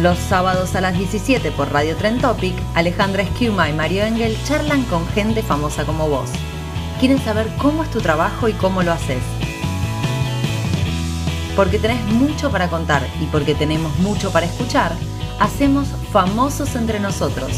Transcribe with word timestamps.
Los 0.00 0.18
sábados 0.18 0.74
a 0.74 0.80
las 0.80 0.96
17 0.96 1.50
por 1.50 1.70
Radio 1.70 1.94
Tren 1.96 2.18
Topic, 2.18 2.54
Alejandra 2.74 3.24
Esquiuma 3.24 3.68
y 3.68 3.74
Mario 3.74 4.04
Engel 4.04 4.34
charlan 4.44 4.84
con 4.84 5.06
gente 5.08 5.42
famosa 5.42 5.84
como 5.84 6.08
vos. 6.08 6.30
Quieren 6.98 7.22
saber 7.22 7.46
cómo 7.58 7.82
es 7.82 7.90
tu 7.90 8.00
trabajo 8.00 8.48
y 8.48 8.54
cómo 8.54 8.82
lo 8.82 8.90
haces. 8.90 9.22
Porque 11.54 11.78
tenés 11.78 12.02
mucho 12.06 12.50
para 12.50 12.70
contar 12.70 13.06
y 13.20 13.26
porque 13.26 13.54
tenemos 13.54 13.94
mucho 13.98 14.32
para 14.32 14.46
escuchar, 14.46 14.92
hacemos 15.38 15.88
Famosos 16.10 16.74
entre 16.74 16.98
nosotros. 16.98 17.52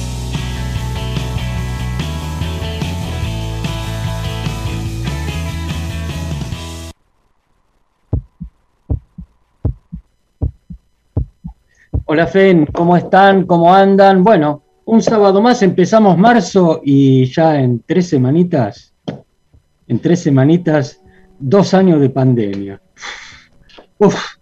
Hola 12.15 12.29
Fen, 12.29 12.67
¿cómo 12.67 12.97
están? 12.97 13.45
¿Cómo 13.45 13.75
andan? 13.75 14.23
Bueno, 14.23 14.63
un 14.85 15.03
sábado 15.03 15.43
más 15.43 15.63
empezamos 15.63 16.17
marzo 16.17 16.81
y 16.85 17.25
ya 17.25 17.59
en 17.59 17.83
tres 17.85 18.09
semanitas, 18.09 18.95
en 19.89 19.99
tres 19.99 20.23
semanitas, 20.23 21.03
dos 21.41 21.75
años 21.75 22.01
de 22.01 22.11
pandemia. 22.11 22.81
Uf, 23.99 24.37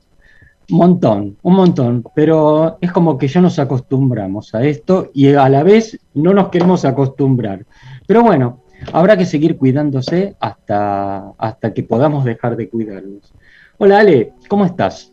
un 0.71 0.77
montón, 0.77 1.39
un 1.41 1.55
montón, 1.55 2.05
pero 2.15 2.77
es 2.79 2.93
como 2.93 3.17
que 3.17 3.27
ya 3.27 3.41
nos 3.41 3.59
acostumbramos 3.59 4.55
a 4.55 4.63
esto 4.65 5.11
y 5.15 5.33
a 5.33 5.49
la 5.49 5.63
vez 5.63 5.99
no 6.13 6.35
nos 6.35 6.51
queremos 6.51 6.85
acostumbrar. 6.85 7.65
Pero 8.07 8.23
bueno, 8.23 8.65
habrá 8.93 9.17
que 9.17 9.25
seguir 9.25 9.57
cuidándose 9.57 10.37
hasta, 10.41 11.31
hasta 11.39 11.73
que 11.73 11.83
podamos 11.85 12.27
dejar 12.27 12.55
de 12.55 12.69
cuidarnos. 12.69 13.33
Hola 13.79 14.01
Ale, 14.01 14.35
¿cómo 14.47 14.67
estás? 14.67 15.11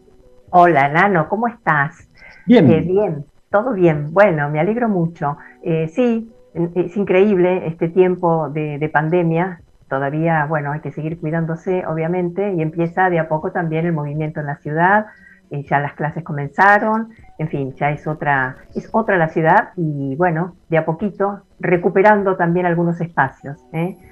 Hola 0.49 0.89
Nano, 0.89 1.29
¿cómo 1.29 1.47
estás? 1.47 2.08
Bien. 2.49 2.67
Eh, 2.71 2.81
bien, 2.81 3.25
todo 3.51 3.73
bien. 3.73 4.11
Bueno, 4.11 4.49
me 4.49 4.59
alegro 4.59 4.89
mucho. 4.89 5.37
Eh, 5.61 5.87
sí, 5.87 6.33
es 6.73 6.97
increíble 6.97 7.67
este 7.67 7.89
tiempo 7.89 8.49
de, 8.49 8.89
pandemia. 8.91 9.61
Todavía, 9.87 10.47
bueno, 10.47 10.71
hay 10.71 10.79
que 10.79 10.91
seguir 10.91 11.19
cuidándose, 11.19 11.85
obviamente, 11.85 12.51
y 12.53 12.63
empieza 12.63 13.11
de 13.11 13.19
a 13.19 13.29
poco 13.29 13.51
también 13.51 13.85
el 13.85 13.93
movimiento 13.93 14.39
en 14.39 14.47
la 14.47 14.55
ciudad. 14.57 15.05
Eh, 15.51 15.63
ya 15.69 15.79
las 15.79 15.93
clases 15.93 16.23
comenzaron, 16.23 17.09
en 17.37 17.49
fin, 17.49 17.75
ya 17.75 17.91
es 17.91 18.07
otra, 18.07 18.57
es 18.73 18.89
otra 18.93 19.17
la 19.17 19.29
ciudad 19.29 19.69
y 19.75 20.15
bueno, 20.15 20.55
de 20.69 20.77
a 20.77 20.85
poquito 20.85 21.41
recuperando 21.59 22.35
también 22.35 22.67
algunos 22.67 22.99
espacios, 23.01 23.63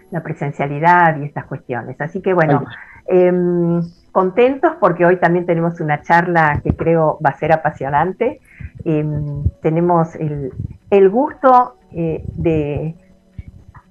la 0.09 0.21
presencialidad 0.21 1.19
y 1.19 1.25
estas 1.25 1.45
cuestiones. 1.45 1.99
Así 2.01 2.21
que 2.21 2.33
bueno, 2.33 2.65
contentos 4.17 4.71
porque 4.79 5.05
hoy 5.05 5.17
también 5.17 5.45
tenemos 5.45 5.79
una 5.79 6.01
charla 6.01 6.59
que 6.63 6.75
creo 6.75 7.19
va 7.23 7.29
a 7.29 7.37
ser 7.37 7.51
apasionante. 7.53 8.41
Em, 8.83 9.43
tenemos 9.61 10.15
el, 10.15 11.09
gusto 11.11 11.75
eh, 11.93 12.23
de, 12.33 12.95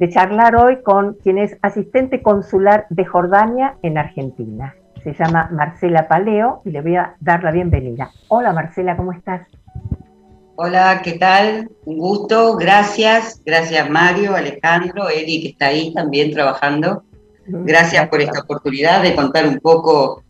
de, 0.01 0.09
charlar 0.09 0.57
hoy 0.57 0.83
con 0.83 1.15
quien 1.23 1.39
es 1.39 1.57
asistente 1.63 2.23
consular 2.23 2.87
de 2.91 3.05
Jordania 3.05 3.77
en 3.83 3.99
Argentina. 3.99 4.75
Se 5.05 5.13
llama 5.15 5.49
Marcela 5.53 6.09
Paleo 6.09 6.61
y 6.65 6.71
le 6.71 6.83
voy 6.83 6.97
a 6.97 7.15
dar 7.21 7.45
la 7.45 7.53
bienvenida. 7.53 8.11
Hola 8.27 8.53
Marcela, 8.53 8.97
¿cómo 8.97 9.13
estás? 9.13 9.47
Hola, 10.57 11.03
¿qué 11.05 11.13
tal? 11.13 11.71
Un 11.85 11.99
gusto, 11.99 12.57
gracias. 12.57 13.41
Gracias 13.47 13.89
Mario, 13.89 14.35
Alejandro, 14.35 15.09
Eri 15.09 15.41
que 15.41 15.49
está 15.51 15.67
ahí 15.67 15.95
también 15.95 16.33
trabajando. 16.33 17.05
Gracias 17.49 18.09
por 18.09 18.21
esta 18.21 18.41
oportunidad 18.41 19.03
de 19.03 19.15
contar 19.15 19.47
un 19.47 19.59
poco 19.61 20.25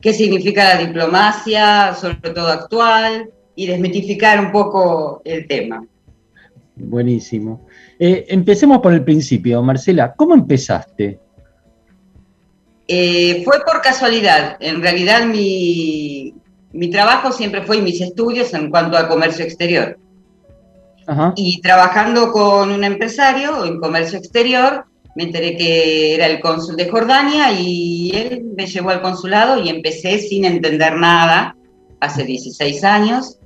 qué 0.00 0.12
significa 0.12 0.74
la 0.74 0.84
diplomacia, 0.84 1.94
sobre 1.94 2.30
todo 2.30 2.48
actual, 2.48 3.30
y 3.54 3.66
desmitificar 3.66 4.40
un 4.40 4.52
poco 4.52 5.22
el 5.24 5.46
tema. 5.46 5.84
Buenísimo. 6.74 7.66
Eh, 7.98 8.26
empecemos 8.28 8.78
por 8.80 8.92
el 8.92 9.04
principio, 9.04 9.62
Marcela. 9.62 10.14
¿Cómo 10.14 10.34
empezaste? 10.34 11.20
Eh, 12.88 13.42
fue 13.44 13.60
por 13.64 13.80
casualidad. 13.80 14.56
En 14.60 14.82
realidad 14.82 15.24
mi, 15.26 16.34
trabajo 16.90 17.32
siempre 17.32 17.62
fue 17.62 17.78
y 17.78 17.82
mis 17.82 18.00
estudios 18.00 18.52
en 18.54 18.70
cuanto 18.70 18.96
a 18.96 19.08
comercio 19.08 19.44
exterior. 19.44 19.98
Y 21.36 21.60
trabajando 21.60 22.32
con 22.32 22.70
un 22.70 22.84
empresario 22.84 23.64
en 23.64 23.80
comercio 23.80 24.18
exterior, 24.18 24.86
me 25.14 25.24
enteré 25.24 25.56
que 25.56 26.14
era 26.14 26.26
el 26.26 26.40
cónsul 26.40 26.76
de 26.76 26.88
Jordania 26.88 27.52
y 27.52 28.10
él 28.14 28.44
me 28.56 28.66
llevó 28.66 28.90
al 28.90 29.02
consulado 29.02 29.62
y 29.62 29.68
empecé 29.68 30.18
sin 30.18 30.44
entender 30.44 30.96
nada, 30.96 31.56
hace 32.00 32.24
16 32.24 32.82
años, 32.84 33.38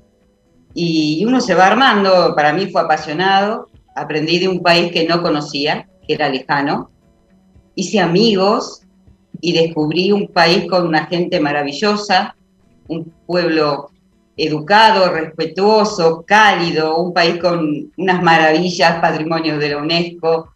y 0.75 1.25
uno 1.25 1.41
se 1.41 1.55
va 1.55 1.67
armando, 1.67 2.35
para 2.35 2.53
mí 2.53 2.67
fue 2.67 2.83
apasionado, 2.83 3.69
aprendí 3.95 4.39
de 4.39 4.49
un 4.49 4.63
país 4.63 4.93
que 4.93 5.07
no 5.07 5.23
conocía, 5.23 5.89
que 6.07 6.15
era 6.15 6.29
lejano, 6.29 6.91
hice 7.75 8.01
amigos 8.01 8.83
y 9.41 9.53
descubrí 9.53 10.13
un 10.13 10.29
país 10.29 10.67
con 10.69 10.87
una 10.87 11.07
gente 11.07 11.41
maravillosa, 11.41 12.37
un 12.89 13.13
pueblo 13.27 13.91
educado, 14.37 15.11
respetuoso, 15.11 16.25
cálido, 16.27 16.99
un 16.99 17.13
país 17.13 17.39
con 17.39 17.91
unas 17.97 18.23
maravillas, 18.23 19.01
patrimonio 19.01 19.59
de 19.59 19.71
la 19.71 19.79
UNESCO, 19.79 20.56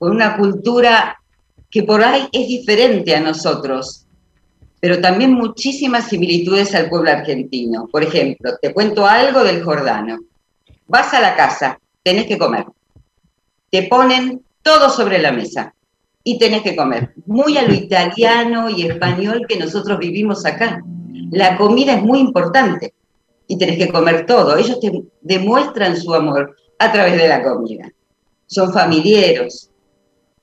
con 0.00 0.12
una 0.12 0.38
cultura 0.38 1.20
que 1.70 1.82
por 1.82 2.02
ahí 2.02 2.26
es 2.32 2.48
diferente 2.48 3.14
a 3.14 3.20
nosotros, 3.20 4.06
pero 4.80 4.98
también 4.98 5.34
muchísimas 5.34 6.08
similitudes 6.08 6.74
al 6.74 6.88
pueblo 6.88 7.10
argentino. 7.10 7.86
Por 7.86 8.02
ejemplo, 8.02 8.52
te 8.62 8.72
cuento 8.72 9.06
algo 9.06 9.44
del 9.44 9.62
jordano. 9.62 10.18
Vas 10.86 11.12
a 11.12 11.20
la 11.20 11.36
casa, 11.36 11.78
tenés 12.02 12.24
que 12.24 12.38
comer. 12.38 12.64
Te 13.70 13.82
ponen 13.82 14.42
todo 14.62 14.88
sobre 14.88 15.18
la 15.18 15.32
mesa 15.32 15.74
y 16.24 16.38
tenés 16.38 16.62
que 16.62 16.74
comer. 16.74 17.12
Muy 17.26 17.58
a 17.58 17.62
lo 17.62 17.74
italiano 17.74 18.70
y 18.70 18.86
español 18.86 19.44
que 19.46 19.58
nosotros 19.58 19.98
vivimos 19.98 20.46
acá. 20.46 20.82
La 21.30 21.58
comida 21.58 21.92
es 21.92 22.02
muy 22.02 22.20
importante 22.20 22.94
y 23.46 23.58
tenés 23.58 23.76
que 23.76 23.92
comer 23.92 24.24
todo. 24.24 24.56
Ellos 24.56 24.80
te 24.80 24.90
demuestran 25.20 25.94
su 25.94 26.14
amor 26.14 26.56
a 26.78 26.90
través 26.90 27.18
de 27.18 27.28
la 27.28 27.42
comida. 27.42 27.92
Son 28.46 28.72
familiares, 28.72 29.69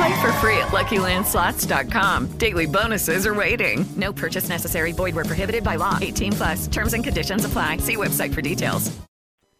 Play 0.00 0.22
for 0.22 0.32
free 0.40 0.56
at 0.56 0.68
LuckyLandSlots.com. 0.68 2.38
Daily 2.38 2.66
bonuses 2.66 3.26
are 3.26 3.34
waiting. 3.34 3.84
No 3.96 4.14
purchase 4.14 4.48
necessary. 4.48 4.92
Void 4.92 5.14
were 5.14 5.26
prohibited 5.26 5.62
by 5.62 5.76
law. 5.76 5.98
18 6.00 6.32
plus. 6.32 6.68
Terms 6.68 6.94
and 6.94 7.04
conditions 7.04 7.44
apply. 7.44 7.76
See 7.78 7.96
website 7.96 8.32
for 8.32 8.40
details. 8.40 8.90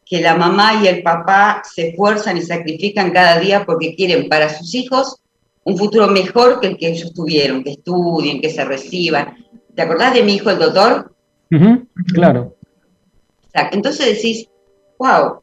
Que 0.06 0.22
la 0.22 0.34
mamá 0.36 0.82
y 0.82 0.88
el 0.88 1.02
papá 1.02 1.60
se 1.62 1.90
esfuerzan 1.90 2.38
y 2.38 2.40
sacrifican 2.40 3.12
cada 3.12 3.38
día 3.38 3.66
porque 3.66 3.94
quieren 3.94 4.30
para 4.30 4.48
sus 4.48 4.74
hijos 4.74 5.20
un 5.64 5.76
futuro 5.76 6.06
mejor 6.08 6.58
que 6.58 6.68
el 6.68 6.78
que 6.78 6.88
ellos 6.88 7.12
tuvieron, 7.12 7.62
que 7.62 7.72
estudien, 7.72 8.40
que 8.40 8.48
se 8.48 8.64
reciban. 8.64 9.36
¿Te 9.74 9.82
acordás 9.82 10.14
de 10.14 10.22
mi 10.22 10.36
hijo 10.36 10.48
el 10.48 10.58
doctor? 10.58 11.14
Uh 11.50 11.56
-huh, 11.56 11.86
claro. 12.14 12.56
Entonces 13.52 14.06
decís, 14.06 14.48
wow, 14.98 15.42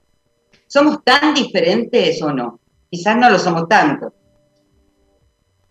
¿somos 0.66 1.04
tan 1.04 1.36
diferentes 1.36 2.20
o 2.24 2.34
no? 2.34 2.60
Quizás 2.90 3.16
no 3.16 3.30
lo 3.30 3.38
somos 3.38 3.68
tanto. 3.70 4.17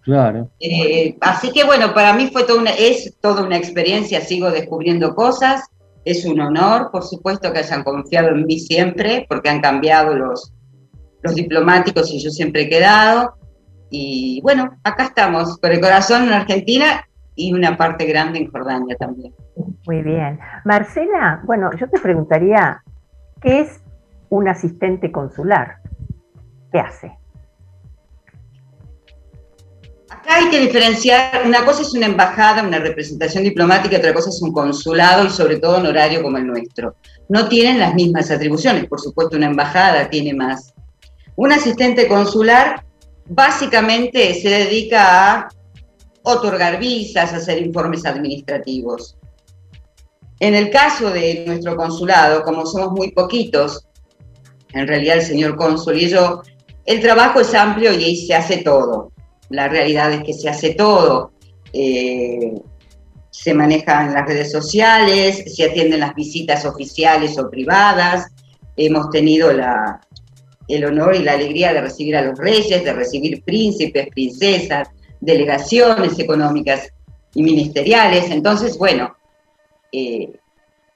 Claro. 0.07 0.49
Eh, 0.61 1.17
así 1.21 1.51
que 1.51 1.65
bueno, 1.65 1.93
para 1.93 2.13
mí 2.13 2.31
fue 2.33 2.45
toda 2.45 2.61
una, 2.61 2.71
es 2.71 3.17
toda 3.21 3.43
una 3.43 3.57
experiencia, 3.57 4.21
sigo 4.21 4.53
descubriendo 4.53 5.17
cosas 5.17 5.69
Es 6.05 6.25
un 6.25 6.41
honor, 6.41 6.93
por 6.93 7.03
supuesto, 7.03 7.53
que 7.53 7.59
hayan 7.59 7.83
confiado 7.83 8.29
en 8.29 8.47
mí 8.47 8.61
siempre, 8.61 9.27
porque 9.29 9.51
han 9.51 9.61
cambiado 9.61 10.15
los, 10.15 10.53
los 11.23 11.35
diplomáticos 11.35 12.13
y 12.13 12.21
yo 12.21 12.31
siempre 12.31 12.63
he 12.63 12.69
quedado. 12.69 13.35
Y 13.91 14.41
bueno, 14.43 14.79
acá 14.85 15.07
estamos, 15.07 15.59
con 15.59 15.73
el 15.73 15.81
corazón 15.81 16.23
en 16.23 16.33
Argentina 16.35 17.05
y 17.35 17.53
una 17.53 17.77
parte 17.77 18.07
grande 18.07 18.39
en 18.39 18.49
Jordania 18.53 18.95
también. 18.97 19.35
Muy 19.89 20.03
bien. 20.03 20.39
Marcela, 20.65 21.43
bueno, 21.45 21.73
yo 21.81 21.91
te 21.91 21.99
preguntaría, 21.99 22.81
¿qué 23.41 23.63
es 23.63 23.83
un 24.29 24.47
asistente 24.47 25.11
consular? 25.11 25.79
¿Qué 26.71 26.79
hace? 26.79 27.19
Hay 30.29 30.51
que 30.51 30.59
diferenciar, 30.59 31.43
una 31.47 31.65
cosa 31.65 31.83
es 31.83 31.95
una 31.95 32.07
embajada, 32.07 32.63
una 32.63 32.81
representación 32.81 33.45
diplomática, 33.45 33.97
otra 33.97 34.13
cosa 34.13 34.31
es 34.31 34.43
un 34.43 34.53
consulado 34.53 35.25
y 35.25 35.31
sobre 35.31 35.59
todo 35.59 35.77
honorario 35.77 36.21
como 36.21 36.37
el 36.37 36.47
nuestro. 36.47 36.97
No 37.29 37.49
tienen 37.49 37.79
las 37.79 37.95
mismas 37.95 38.31
atribuciones, 38.31 38.87
por 38.87 39.01
supuesto 39.01 39.37
una 39.37 39.47
embajada 39.47 40.11
tiene 40.11 40.35
más. 40.35 40.75
Un 41.37 41.53
asistente 41.53 42.09
consular 42.09 42.85
básicamente 43.27 44.35
se 44.35 44.49
dedica 44.49 45.39
a 45.39 45.49
otorgar 46.23 46.81
visas, 46.81 47.33
hacer 47.33 47.63
informes 47.63 48.05
administrativos. 48.05 49.17
En 50.41 50.55
el 50.55 50.71
caso 50.71 51.11
de 51.11 51.45
nuestro 51.47 51.77
consulado, 51.77 52.43
como 52.43 52.67
somos 52.67 52.91
muy 52.91 53.13
poquitos, 53.13 53.87
en 54.73 54.89
realidad 54.89 55.19
el 55.19 55.23
señor 55.23 55.57
cónsul 55.57 55.97
y 55.97 56.09
yo, 56.09 56.43
el 56.85 57.01
trabajo 57.01 57.41
es 57.41 57.55
amplio 57.55 57.93
y 57.93 58.05
ahí 58.05 58.17
se 58.17 58.35
hace 58.35 58.59
todo 58.59 59.13
la 59.51 59.69
realidad 59.69 60.13
es 60.13 60.23
que 60.23 60.33
se 60.33 60.49
hace 60.49 60.75
todo. 60.75 61.33
Eh, 61.73 62.53
se 63.31 63.53
manejan 63.55 64.15
las 64.15 64.27
redes 64.27 64.51
sociales, 64.51 65.45
se 65.55 65.65
atienden 65.65 66.01
las 66.01 66.15
visitas 66.15 66.65
oficiales 66.65 67.39
o 67.39 67.51
privadas. 67.51 68.29
Hemos 68.77 69.11
tenido 69.11 69.53
la, 69.53 70.01
el 70.69 70.85
honor 70.85 71.15
y 71.15 71.23
la 71.23 71.33
alegría 71.33 71.73
de 71.73 71.83
recibir 71.83 72.17
a 72.17 72.23
los 72.23 72.39
reyes, 72.39 72.83
de 72.83 72.93
recibir 72.93 73.43
príncipes, 73.43 74.09
princesas, 74.09 74.89
delegaciones 75.21 76.19
económicas 76.19 76.89
y 77.35 77.43
ministeriales. 77.43 78.31
Entonces, 78.31 78.77
bueno, 78.79 79.15
eh, 79.93 80.33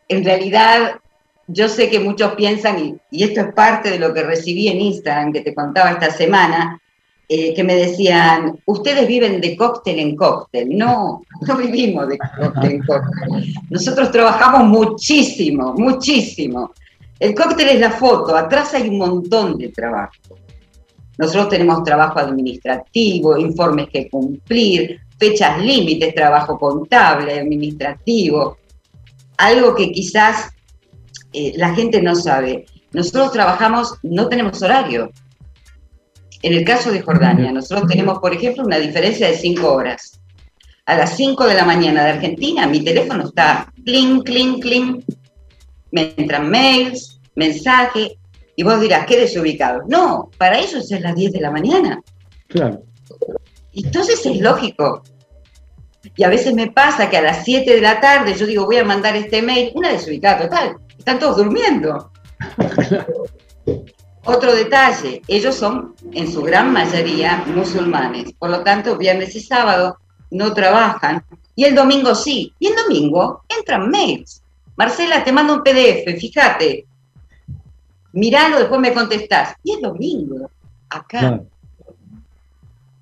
en 0.09 0.25
realidad 0.25 1.01
yo 1.47 1.69
sé 1.69 1.91
que 1.91 2.01
muchos 2.01 2.35
piensan, 2.35 2.79
y, 2.79 2.97
y, 3.11 3.25
esto 3.25 3.41
es 3.41 3.53
parte 3.55 3.91
de 3.91 3.99
lo 3.99 4.15
que 4.15 4.23
recibí 4.23 4.69
en 4.69 4.81
Instagram 4.81 5.33
que 5.33 5.41
te 5.41 5.55
contaba 5.55 5.91
esta 5.91 6.11
semana, 6.11 6.81
eh, 7.33 7.55
que 7.55 7.63
me 7.63 7.77
decían, 7.77 8.59
ustedes 8.65 9.07
viven 9.07 9.41
de 9.41 9.57
cóctel 9.57 10.01
en 10.01 10.17
cóctel. 10.17 10.77
No, 10.77 11.23
no 11.47 11.57
vivimos 11.57 12.09
de 12.09 12.19
cóctel 12.19 12.73
en 12.73 12.83
cóctel. 12.83 13.55
Nosotros 13.71 14.11
trabajamos 14.11 14.65
muchísimo, 14.65 15.73
muchísimo. 15.75 16.73
El 17.21 17.37
cóctel 17.37 17.69
es 17.69 17.79
la 17.79 17.93
foto, 17.93 18.37
atrás 18.37 18.75
hay 18.75 18.89
un 18.89 18.99
montón 18.99 19.59
de 19.59 19.69
trabajo. 19.69 20.39
Nosotros 21.19 21.51
tenemos 21.51 21.85
trabajo 21.85 22.19
administrativo, 22.19 23.39
informes 23.39 23.91
que 23.93 24.11
cumplir, 24.11 24.99
fechas 25.17 25.63
límites, 25.63 26.13
trabajo 26.13 26.59
contable, 26.59 27.39
administrativo. 27.39 28.57
Algo 29.37 29.77
que 29.77 29.93
quizás 29.93 30.49
eh, 31.33 31.53
la 31.55 31.77
gente 31.77 32.03
no 32.03 32.17
sabe. 32.17 32.67
Nosotros 32.93 33.31
trabajamos, 33.31 33.95
no 34.03 34.27
tenemos 34.29 34.61
horario. 34.63 35.13
En 36.43 36.55
el 36.55 36.65
caso 36.65 36.91
de 36.91 37.03
Jordania, 37.03 37.53
nosotros 37.53 37.89
tenemos, 37.89 38.19
por 38.19 38.33
ejemplo, 38.33 38.65
una 38.65 38.79
diferencia 38.79 39.29
de 39.29 39.37
cinco 39.37 39.73
horas. 39.73 40.21
A 40.87 40.97
las 40.97 41.17
5 41.17 41.47
de 41.47 41.55
la 41.55 41.65
mañana 41.65 42.03
de 42.03 42.11
Argentina, 42.11 42.67
mi 42.67 42.83
teléfono 42.83 43.25
está 43.25 43.73
clink, 43.85 44.25
clink, 44.25 44.63
clink. 44.63 45.05
Me 45.93 46.15
entran 46.17 46.51
mails, 46.51 47.21
mensajes, 47.37 48.13
y 48.57 48.63
vos 48.63 48.81
dirás, 48.81 49.07
qué 49.07 49.19
desubicado. 49.19 49.83
No, 49.87 50.31
para 50.37 50.59
ellos 50.59 50.91
es 50.91 51.01
las 51.01 51.15
10 51.15 51.33
de 51.33 51.41
la 51.41 51.51
mañana. 51.51 52.03
Claro. 52.49 52.83
Entonces 53.73 54.25
es 54.27 54.41
lógico. 54.41 55.03
Y 56.17 56.25
a 56.25 56.29
veces 56.29 56.55
me 56.55 56.71
pasa 56.71 57.09
que 57.09 57.19
a 57.19 57.23
las 57.23 57.45
7 57.45 57.73
de 57.73 57.81
la 57.81 58.01
tarde 58.01 58.35
yo 58.35 58.47
digo, 58.47 58.65
voy 58.65 58.79
a 58.79 58.85
mandar 58.85 59.15
este 59.15 59.43
mail, 59.43 59.71
una 59.75 59.93
desubicada 59.93 60.49
total. 60.49 60.77
Están 60.99 61.19
todos 61.19 61.37
durmiendo. 61.37 62.11
Otro 64.25 64.55
detalle, 64.55 65.23
ellos 65.29 65.55
son 65.55 65.95
en 66.13 66.31
su 66.31 66.43
gran 66.43 66.73
mayoría 66.73 67.43
musulmanes, 67.47 68.33
por 68.39 68.51
lo 68.51 68.63
tanto 68.63 68.97
viernes 68.97 69.35
y 69.35 69.41
sábado 69.41 69.99
no 70.31 70.53
trabajan 70.53 71.25
y 71.61 71.65
el 71.65 71.75
domingo 71.75 72.15
sí, 72.15 72.55
y 72.59 72.69
el 72.69 72.75
domingo 72.75 73.45
entran 73.49 73.91
mails. 73.91 74.43
Marcela, 74.77 75.23
te 75.23 75.31
mando 75.31 75.55
un 75.55 75.63
PDF, 75.63 76.19
fíjate, 76.19 76.87
miralo, 78.13 78.59
después 78.59 78.81
me 78.81 78.95
contestás. 78.95 79.57
Y 79.63 79.75
el 79.75 79.83
domingo, 79.83 80.51
acá. 80.89 81.43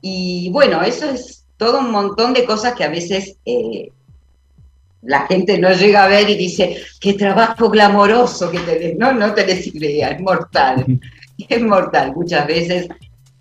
Y 0.00 0.50
bueno, 0.50 0.82
eso 0.82 1.08
es 1.08 1.44
todo 1.56 1.78
un 1.80 1.92
montón 1.92 2.32
de 2.34 2.44
cosas 2.44 2.74
que 2.74 2.82
a 2.82 2.88
veces 2.88 3.36
eh, 3.44 3.92
la 5.02 5.26
gente 5.26 5.58
no 5.58 5.72
llega 5.72 6.04
a 6.04 6.08
ver 6.08 6.28
y 6.28 6.36
dice, 6.36 6.76
qué 7.00 7.14
trabajo 7.14 7.70
glamoroso 7.70 8.50
que 8.50 8.58
tenés. 8.60 8.96
No, 8.96 9.12
no 9.12 9.32
tenés 9.32 9.66
idea, 9.68 10.10
es 10.10 10.20
mortal. 10.20 10.84
Es 11.48 11.62
mortal 11.62 12.12
muchas 12.16 12.48
veces, 12.48 12.88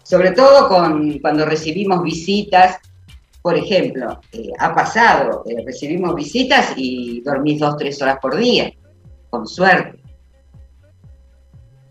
sobre 0.04 0.30
todo 0.30 0.68
con, 0.68 1.18
cuando 1.18 1.46
recibimos 1.46 2.04
visitas. 2.04 2.78
Por 3.42 3.58
ejemplo, 3.58 4.22
eh, 4.32 4.52
ha 4.60 4.76
pasado, 4.76 5.44
eh, 5.48 5.64
recibimos 5.66 6.14
visitas 6.14 6.74
y 6.76 7.22
dormís 7.22 7.60
dos, 7.60 7.76
tres 7.76 8.00
horas 8.00 8.20
por 8.22 8.38
día, 8.38 8.72
con 9.32 9.48
suerte. 9.48 10.00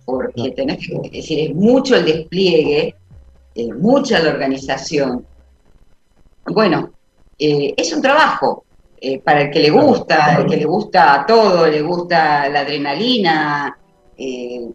Porque 0.04 0.52
tenés 0.52 0.78
que, 0.78 0.94
es 1.06 1.10
decir, 1.10 1.50
es 1.50 1.56
mucho 1.56 1.96
el 1.96 2.04
despliegue, 2.04 2.94
es 3.52 3.74
mucha 3.74 4.20
la 4.20 4.30
organización. 4.30 5.26
Bueno, 6.46 6.92
eh, 7.36 7.74
es 7.76 7.92
un 7.92 8.00
trabajo, 8.00 8.65
eh, 8.98 9.20
para 9.20 9.42
el 9.42 9.50
que 9.50 9.60
le 9.60 9.70
gusta, 9.70 10.38
el 10.38 10.46
que 10.46 10.56
le 10.56 10.64
gusta 10.64 11.24
todo, 11.26 11.66
le 11.66 11.82
gusta 11.82 12.48
la 12.48 12.60
adrenalina, 12.60 13.76
eh, 14.16 14.70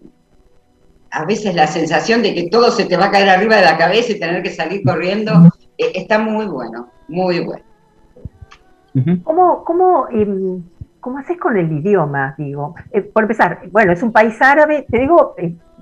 a 1.09 1.25
veces 1.25 1.55
la 1.55 1.67
sensación 1.67 2.21
de 2.21 2.33
que 2.33 2.49
todo 2.49 2.71
se 2.71 2.85
te 2.85 2.97
va 2.97 3.05
a 3.05 3.11
caer 3.11 3.29
arriba 3.29 3.55
de 3.55 3.65
la 3.65 3.77
cabeza 3.77 4.11
y 4.11 4.19
tener 4.19 4.43
que 4.43 4.51
salir 4.51 4.83
corriendo, 4.83 5.31
eh, 5.77 5.91
está 5.95 6.19
muy 6.19 6.45
bueno, 6.45 6.89
muy 7.07 7.39
bueno. 7.39 7.63
¿Cómo, 9.23 9.63
cómo, 9.63 10.07
em, 10.11 10.63
¿Cómo 10.99 11.17
haces 11.17 11.39
con 11.39 11.57
el 11.57 11.71
idioma? 11.71 12.35
Digo, 12.37 12.75
por 13.13 13.23
empezar, 13.23 13.61
bueno, 13.71 13.91
es 13.91 14.03
un 14.03 14.11
país 14.11 14.39
árabe, 14.39 14.85
te 14.87 14.99
digo, 14.99 15.33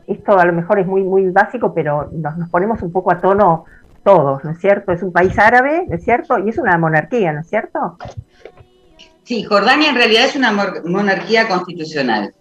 esto 0.08 0.40
a 0.40 0.46
lo 0.46 0.54
mejor 0.54 0.80
es 0.80 0.88
muy, 0.88 1.04
muy 1.04 1.30
básico, 1.30 1.74
pero 1.74 2.10
nos, 2.14 2.38
nos 2.38 2.50
ponemos 2.50 2.82
un 2.82 2.92
poco 2.92 3.12
a 3.12 3.20
tono 3.20 3.66
todos, 4.10 4.44
¿no 4.44 4.52
es 4.52 4.60
cierto? 4.60 4.92
Es 4.92 5.04
un 5.04 5.12
país 5.12 5.38
árabe, 5.38 5.86
¿no 5.88 5.96
es 5.96 6.04
cierto? 6.04 6.40
Y 6.40 6.50
es 6.50 6.58
una 6.58 6.76
monarquía, 6.80 7.32
¿no 7.32 7.42
es 7.42 7.48
cierto? 7.48 8.00
Sí, 9.24 9.44
Jordania 9.44 9.90
en 9.90 9.96
realidad 9.96 10.26
es 10.26 10.36
una 10.36 10.52
monarquía 10.52 11.48
constitucional. 11.48 12.34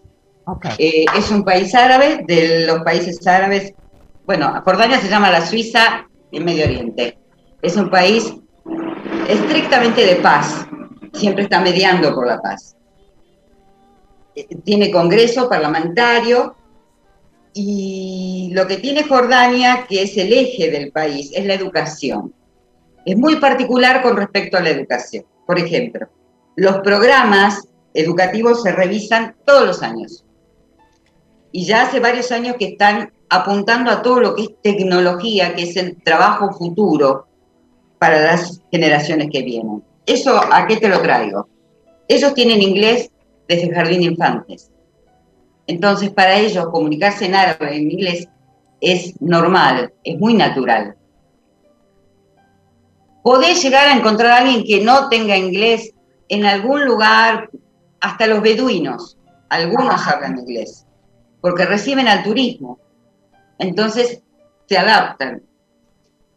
Eh, 0.79 1.05
es 1.15 1.31
un 1.31 1.45
país 1.45 1.75
árabe, 1.75 2.25
de 2.27 2.67
los 2.67 2.79
países 2.79 3.27
árabes, 3.27 3.75
bueno, 4.25 4.63
Jordania 4.65 4.99
se 4.99 5.11
llama 5.11 5.31
la 5.31 5.45
Suiza 5.45 6.07
en 6.33 6.45
Medio 6.47 6.65
Oriente. 6.65 7.19
Es 7.61 7.77
un 7.77 7.91
país 7.91 8.35
estrictamente 9.29 10.07
de 10.07 10.17
paz, 10.17 10.67
siempre 11.13 11.43
está 11.43 11.61
mediando 11.61 12.15
por 12.15 12.27
la 12.27 12.41
paz. 12.41 12.77
Eh, 14.35 14.47
tiene 14.65 14.91
congreso 14.91 15.51
parlamentario, 15.51 16.57
y 17.55 18.51
lo 18.53 18.67
que 18.67 18.77
tiene 18.77 19.05
Jordania, 19.05 19.87
que 19.89 20.03
es 20.03 20.17
el 20.17 20.33
eje 20.33 20.71
del 20.71 20.93
país, 20.93 21.31
es 21.35 21.45
la 21.47 21.55
educación. 21.55 22.35
Es 23.05 23.17
muy 23.17 23.37
particular 23.37 24.03
con 24.03 24.17
respecto 24.17 24.57
a 24.57 24.61
la 24.61 24.71
educación. 24.71 25.25
Por 25.47 25.59
ejemplo, 25.59 26.09
los 26.57 26.79
programas 26.81 27.69
educativos 27.95 28.63
se 28.63 28.73
revisan 28.73 29.35
todos 29.47 29.67
los 29.67 29.83
años. 29.83 30.25
Y 31.53 31.65
ya 31.65 31.83
hace 31.83 32.01
varios 32.01 32.31
años 32.31 32.57
que 32.59 32.67
están 32.67 33.13
apuntando 33.31 33.91
a 33.91 34.03
todo 34.03 34.21
lo 34.21 34.35
que 34.35 34.43
es 34.43 34.51
tecnología, 34.63 35.55
que 35.55 35.63
es 35.63 35.77
el 35.77 36.03
trabajo 36.03 36.53
futuro 36.53 37.27
para 37.99 38.21
las 38.21 38.61
generaciones 38.71 39.29
que 39.33 39.43
vienen. 39.43 39.83
¿Eso 40.07 40.41
a 40.53 40.67
qué 40.67 40.77
te 40.77 40.89
lo 40.89 41.01
traigo? 41.03 41.49
Ellos 42.07 42.35
tienen 42.35 42.63
inglés 42.63 43.11
desde 43.49 43.75
jardín 43.75 44.01
de 44.01 44.07
infantes. 44.07 44.71
Entonces, 45.69 46.11
para 46.11 46.39
ellos 46.39 46.67
comunicarse 46.71 47.27
en 47.27 47.35
árabe, 47.35 47.77
en 47.77 47.91
inglés, 47.91 48.27
es 48.81 49.21
normal, 49.21 49.93
es 50.03 50.19
muy 50.19 50.33
natural. 50.33 50.97
Podés 53.23 53.63
llegar 53.63 53.87
a 53.87 53.95
encontrar 53.95 54.31
a 54.31 54.37
alguien 54.39 54.65
que 54.65 54.83
no 54.83 55.11
tenga 55.11 55.37
inglés 55.37 55.93
en 56.31 56.47
algún 56.47 56.87
lugar, 56.87 57.51
hasta 58.01 58.27
los 58.27 58.41
beduinos, 58.41 59.19
algunos 59.51 60.07
hablan 60.07 60.39
inglés, 60.39 60.87
porque 61.43 61.67
reciben 61.67 62.09
al 62.09 62.23
turismo. 62.23 62.79
Entonces, 63.59 64.23
se 64.67 64.79
adaptan. 64.79 65.43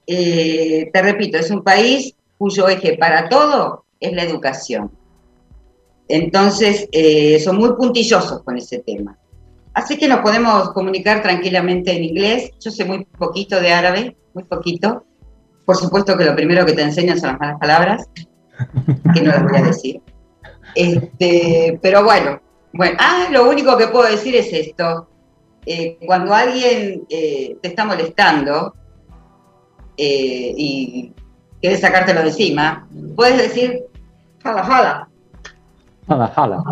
Eh, 0.07 0.89
te 0.91 1.01
repito, 1.01 1.37
es 1.37 1.49
un 1.51 1.63
país 1.63 2.15
cuyo 2.37 2.67
eje 2.67 2.97
para 2.97 3.29
todo 3.29 3.85
es 3.97 4.11
la 4.11 4.23
educación. 4.23 4.91
Entonces, 6.09 6.89
eh, 6.91 7.39
son 7.39 7.57
muy 7.57 7.73
puntillosos 7.75 8.43
con 8.43 8.57
ese 8.57 8.79
tema. 8.79 9.17
Así 9.73 9.97
que 9.97 10.07
nos 10.07 10.19
podemos 10.19 10.71
comunicar 10.71 11.21
tranquilamente 11.21 11.95
en 11.95 12.03
inglés. 12.03 12.51
Yo 12.59 12.71
sé 12.71 12.85
muy 12.85 13.05
poquito 13.05 13.59
de 13.61 13.71
árabe, 13.71 14.17
muy 14.33 14.43
poquito. 14.43 15.05
Por 15.65 15.77
supuesto 15.77 16.17
que 16.17 16.25
lo 16.25 16.35
primero 16.35 16.65
que 16.65 16.73
te 16.73 16.81
enseñan 16.81 17.19
son 17.19 17.31
las 17.31 17.39
malas 17.39 17.59
palabras, 17.59 18.09
que 19.13 19.21
no 19.21 19.31
las 19.31 19.43
voy 19.43 19.57
a 19.57 19.63
decir. 19.63 20.01
Este, 20.75 21.79
pero 21.81 22.03
bueno, 22.03 22.41
bueno, 22.73 22.97
ah, 22.99 23.27
lo 23.31 23.49
único 23.49 23.77
que 23.77 23.87
puedo 23.87 24.09
decir 24.09 24.35
es 24.35 24.51
esto. 24.51 25.07
Eh, 25.65 25.97
cuando 26.05 26.33
alguien 26.33 27.05
eh, 27.09 27.57
te 27.61 27.67
está 27.67 27.85
molestando 27.85 28.73
eh, 29.95 30.53
y 30.57 31.13
quieres 31.61 31.81
sacártelo 31.81 32.21
de 32.21 32.29
encima, 32.29 32.87
puedes 33.15 33.37
decir 33.37 33.83
jala, 34.43 34.63
jala. 34.63 35.09
Jala, 36.07 36.27
jala. 36.27 36.63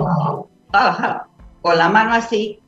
Jala, 0.71 0.93
jala. 0.93 1.27
Con 1.61 1.77
la 1.77 1.89
mano 1.89 2.13
así. 2.13 2.59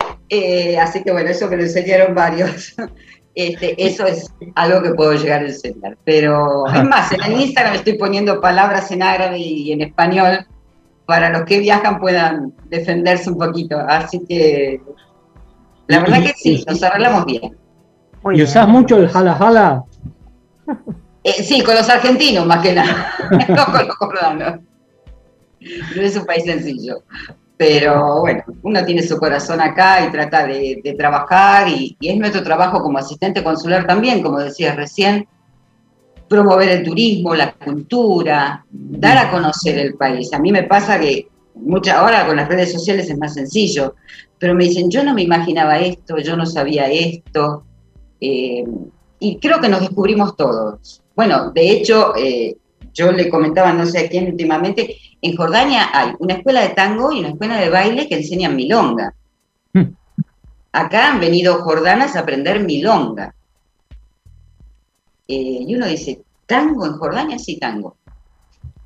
Así 0.80 1.04
que 1.04 1.12
bueno, 1.12 1.30
eso 1.30 1.48
me 1.48 1.58
lo 1.58 1.64
enseñaron 1.64 2.16
varios. 2.16 2.76
Este, 3.34 3.82
eso 3.82 4.06
es 4.06 4.30
algo 4.56 4.82
que 4.84 4.94
puedo 4.94 5.14
llegar 5.14 5.42
a 5.42 5.46
enseñar. 5.46 5.98
Pero 6.04 6.68
es 6.68 6.84
más, 6.84 7.14
en 7.14 7.24
el 7.24 7.40
Instagram 7.40 7.76
estoy 7.76 7.94
poniendo 7.94 8.42
palabras 8.42 8.92
en 8.92 9.02
árabe 9.02 9.38
y 9.38 9.72
en 9.72 9.82
español 9.82 10.46
para 11.06 11.30
los 11.30 11.44
que 11.44 11.60
viajan 11.60 12.00
puedan 12.00 12.54
defenderse 12.70 13.30
un 13.30 13.38
poquito. 13.38 13.78
Así 13.80 14.22
que 14.28 14.82
la 15.88 16.00
verdad 16.00 16.24
que 16.24 16.34
sí, 16.38 16.64
nos 16.68 16.82
arreglamos 16.84 17.26
bien. 17.26 17.58
¿Y 18.34 18.44
usás 18.44 18.68
mucho 18.68 18.98
el 18.98 19.10
jala 19.10 19.36
jala? 19.36 19.84
Eh, 21.24 21.44
sí, 21.44 21.64
con 21.64 21.76
los 21.76 21.90
argentinos 21.90 22.46
más 22.46 22.62
que 22.62 22.74
nada, 22.74 23.14
no 23.50 23.66
con 23.66 23.88
los 23.88 23.96
colombianos. 23.98 24.62
No 25.96 26.02
es 26.02 26.16
un 26.18 26.26
país 26.26 26.44
sencillo. 26.44 27.04
Pero 27.62 28.22
bueno, 28.22 28.44
uno 28.64 28.84
tiene 28.84 29.04
su 29.04 29.20
corazón 29.20 29.62
acá 29.62 30.04
y 30.04 30.12
trata 30.12 30.48
de, 30.48 30.96
trabajar 30.98 31.70
y, 31.70 31.96
es 32.02 32.18
nuestro 32.18 32.42
trabajo 32.42 32.82
como 32.82 32.98
asistente 32.98 33.44
consular 33.44 33.86
también, 33.86 34.24
como 34.24 34.40
decías 34.40 34.76
recién, 34.76 35.28
promover 36.28 36.70
el 36.70 36.84
turismo, 36.84 37.36
la 37.36 37.54
cultura, 37.54 38.66
dar 38.72 39.16
a 39.20 39.30
conocer 39.30 39.78
el 39.78 39.94
país. 39.94 40.34
A 40.34 40.40
mí 40.40 40.52
me 40.52 40.64
pasa 40.64 41.00
que 41.00 41.28
mucha, 41.54 42.00
ahora 42.00 42.26
con 42.26 42.38
las 42.38 42.50
redes 42.50 42.72
sociales 42.72 43.08
es 43.12 43.18
más 43.20 43.36
sencillo, 43.36 43.94
pero 44.40 44.56
me 44.56 44.64
dicen, 44.64 44.90
yo 44.90 45.04
no 45.04 45.14
me 45.14 45.22
imaginaba 45.22 45.78
esto, 45.78 46.18
yo 46.18 46.36
no 46.36 46.48
sabía 46.48 46.88
esto, 46.88 47.64
eh, 48.20 48.66
y 49.20 49.38
creo 49.38 49.62
que 49.62 49.70
nos 49.70 49.82
descubrimos 49.82 50.36
todos. 50.36 51.04
Bueno, 51.16 51.52
de 51.52 51.70
hecho, 51.70 52.16
eh, 52.18 52.58
yo 52.94 53.12
le 53.12 53.30
comentaba, 53.30 53.74
no 53.74 53.86
sé 53.86 54.00
a 54.00 54.10
quién 54.10 54.28
últimamente, 54.28 54.98
en 55.22 55.36
Jordania 55.36 55.90
hay 55.94 56.14
una 56.20 56.36
escuela 56.36 56.62
de 56.62 56.70
tango 56.70 57.12
y 57.12 57.20
una 57.20 57.30
escuela 57.30 57.58
de 57.58 57.70
baile 57.70 58.08
que 58.08 58.16
enseñan 58.16 58.56
milonga. 58.56 59.14
Hmm. 59.74 59.94
Acá 60.72 61.12
han 61.12 61.20
venido 61.20 61.62
jordanas 61.62 62.16
a 62.16 62.22
aprender 62.22 62.64
milonga. 62.64 63.34
Eh, 65.28 65.66
y 65.68 65.76
uno 65.76 65.88
dice, 65.88 66.22
¿tango 66.46 66.86
en 66.86 66.94
Jordania? 66.94 67.40
Sí, 67.40 67.58
tango. 67.58 67.98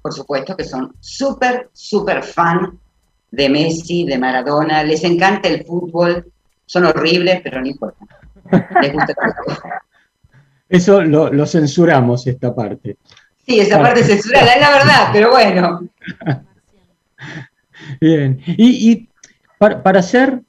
Por 0.01 0.13
supuesto 0.13 0.55
que 0.55 0.63
son 0.63 0.93
súper, 0.99 1.69
súper 1.73 2.23
fan 2.23 2.79
de 3.31 3.49
Messi, 3.49 4.05
de 4.05 4.17
Maradona, 4.17 4.83
les 4.83 5.03
encanta 5.03 5.49
el 5.49 5.65
fútbol, 5.65 6.31
son 6.65 6.85
horribles, 6.85 7.41
pero 7.43 7.61
no 7.61 7.67
importa. 7.67 8.05
Les 8.81 8.93
gusta 8.93 9.13
Eso 10.69 11.01
lo, 11.01 11.45
censuramos, 11.45 12.25
esta 12.27 12.53
parte. 12.53 12.97
Sí, 13.45 13.59
esa 13.59 13.79
parte 13.81 14.03
censurada, 14.03 14.53
es 14.53 14.61
la 14.61 14.71
verdad, 14.71 15.09
pero 15.13 15.31
bueno. 15.31 15.87
Bien. 18.01 18.41
Y, 18.47 19.07
para, 19.57 19.83
para, 19.83 20.01
ser 20.01 20.41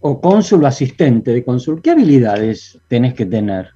o 0.00 0.20
cónsul 0.20 0.64
o 0.64 0.66
asistente 0.66 1.32
de 1.32 1.44
cónsul, 1.44 1.80
¿qué 1.80 1.92
habilidades 1.92 2.78
tenés 2.88 3.14
que 3.14 3.24
tener? 3.24 3.70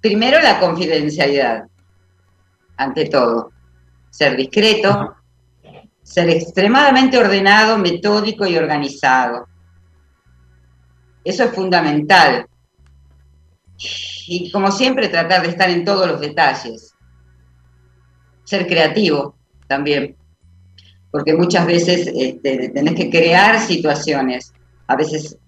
Primero 0.00 0.40
la 0.40 0.58
confidencialidad, 0.60 1.64
ante 2.76 3.06
todo. 3.06 3.52
Ser 4.10 4.36
discreto, 4.36 5.16
ser 6.02 6.30
extremadamente 6.30 7.18
ordenado, 7.18 7.78
metódico 7.78 8.46
y 8.46 8.56
organizado. 8.56 9.48
Eso 11.24 11.44
es 11.44 11.50
fundamental. 11.52 12.46
Y 14.26 14.50
como 14.50 14.70
siempre, 14.70 15.08
tratar 15.08 15.42
de 15.42 15.48
estar 15.48 15.70
en 15.70 15.84
todos 15.84 16.08
los 16.08 16.20
detalles. 16.20 16.94
Ser 18.44 18.66
creativo 18.66 19.34
también, 19.66 20.16
porque 21.10 21.34
muchas 21.34 21.66
veces 21.66 22.10
este, 22.14 22.70
tenés 22.70 22.94
que 22.94 23.10
crear 23.10 23.60
situaciones. 23.60 24.52
A 24.86 24.96
veces 24.96 25.38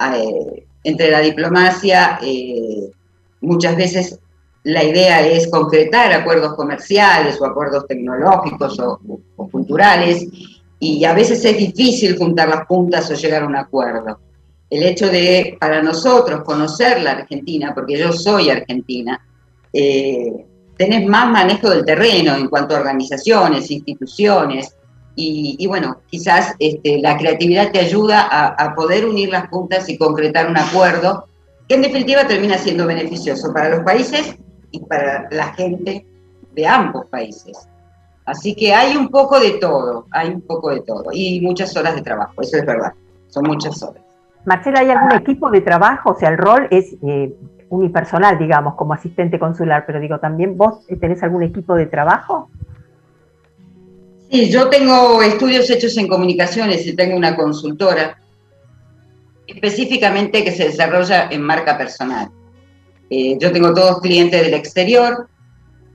eh, 0.00 0.66
entre 0.84 1.10
la 1.10 1.20
diplomacia 1.20 2.18
eh, 2.22 2.90
muchas 3.40 3.76
veces 3.76 4.18
la 4.64 4.82
idea 4.82 5.26
es 5.26 5.48
concretar 5.48 6.12
acuerdos 6.12 6.54
comerciales 6.54 7.40
o 7.40 7.46
acuerdos 7.46 7.86
tecnológicos 7.86 8.78
o, 8.80 8.98
culturales 9.50 10.26
y 10.78 11.04
a 11.04 11.12
veces 11.12 11.44
es 11.44 11.56
difícil 11.56 12.16
juntar 12.18 12.48
las 12.48 12.66
puntas 12.66 13.10
o 13.10 13.14
llegar 13.14 13.42
a 13.42 13.46
un 13.46 13.56
acuerdo. 13.56 14.18
El 14.74 14.82
hecho 14.82 15.08
de, 15.08 15.56
para 15.60 15.80
nosotros, 15.80 16.42
conocer 16.42 17.00
la 17.00 17.12
Argentina, 17.12 17.72
porque 17.72 17.96
yo 17.96 18.12
soy 18.12 18.50
argentina, 18.50 19.24
eh, 19.72 20.32
tenés 20.76 21.06
más 21.06 21.30
manejo 21.30 21.70
del 21.70 21.84
terreno 21.84 22.34
en 22.34 22.48
cuanto 22.48 22.74
a 22.74 22.80
organizaciones, 22.80 23.70
instituciones, 23.70 24.74
y, 25.14 25.64
bueno, 25.68 26.00
quizás 26.10 26.56
este, 26.58 26.98
la 26.98 27.16
creatividad 27.16 27.70
te 27.70 27.78
ayuda 27.78 28.22
a, 28.22 28.48
a 28.48 28.74
poder 28.74 29.06
unir 29.06 29.28
las 29.28 29.46
puntas 29.46 29.88
y 29.88 29.96
concretar 29.96 30.50
un 30.50 30.58
acuerdo 30.58 31.28
que 31.68 31.76
en 31.76 31.82
definitiva 31.82 32.26
termina 32.26 32.58
siendo 32.58 32.84
beneficioso 32.84 33.52
para 33.52 33.68
los 33.68 33.84
países 33.84 34.34
y 34.72 34.80
para 34.80 35.28
la 35.30 35.54
gente 35.54 36.04
de 36.52 36.66
ambos 36.66 37.06
países. 37.06 37.56
Así 38.26 38.56
que 38.56 38.74
hay 38.74 38.96
un 38.96 39.08
poco 39.08 39.38
de 39.38 39.52
todo, 39.52 40.08
hay 40.10 40.30
un 40.30 40.40
poco 40.40 40.70
de 40.70 40.80
todo 40.80 41.12
y 41.12 41.40
muchas 41.42 41.76
horas 41.76 41.94
de 41.94 42.02
trabajo, 42.02 42.42
eso 42.42 42.56
es 42.56 42.66
verdad, 42.66 42.92
son 43.28 43.44
muchas 43.44 43.80
horas. 43.84 44.03
Marcela, 44.46 44.80
¿hay 44.80 44.90
algún 44.90 45.12
equipo 45.12 45.50
de 45.50 45.60
trabajo? 45.60 46.10
O 46.10 46.18
sea, 46.18 46.28
el 46.30 46.38
rol 46.38 46.68
es 46.70 46.96
eh, 47.06 47.34
unipersonal, 47.68 48.38
digamos, 48.38 48.74
como 48.74 48.92
asistente 48.92 49.38
consular, 49.38 49.84
pero 49.86 50.00
digo, 50.00 50.18
¿también 50.20 50.56
vos 50.56 50.86
tenés 51.00 51.22
algún 51.22 51.42
equipo 51.42 51.74
de 51.74 51.86
trabajo? 51.86 52.50
Sí, 54.30 54.50
yo 54.50 54.68
tengo 54.68 55.22
estudios 55.22 55.68
hechos 55.70 55.96
en 55.96 56.08
comunicaciones 56.08 56.86
y 56.86 56.96
tengo 56.96 57.16
una 57.16 57.36
consultora 57.36 58.18
específicamente 59.46 60.42
que 60.42 60.52
se 60.52 60.64
desarrolla 60.64 61.28
en 61.30 61.42
marca 61.42 61.76
personal. 61.76 62.28
Eh, 63.10 63.36
yo 63.38 63.52
tengo 63.52 63.72
todos 63.74 64.00
clientes 64.00 64.42
del 64.42 64.54
exterior 64.54 65.28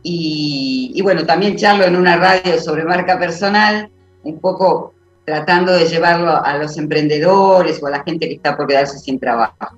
y, 0.01 1.00
bueno, 1.03 1.25
también 1.25 1.58
charlo 1.58 1.84
en 1.84 1.96
una 1.96 2.15
radio 2.18 2.60
sobre 2.60 2.86
marca 2.86 3.20
personal, 3.20 3.91
un 4.24 4.39
poco 4.39 4.94
tratando 5.30 5.74
de 5.74 5.86
llevarlo 5.86 6.44
a 6.44 6.58
los 6.58 6.76
emprendedores 6.78 7.82
o 7.84 7.88
a 7.88 7.92
la 7.92 8.04
gente 8.04 8.28
que 8.28 8.34
está 8.34 8.58
por 8.58 8.66
quedarse 8.66 8.98
sin 8.98 9.20
trabajo. 9.20 9.78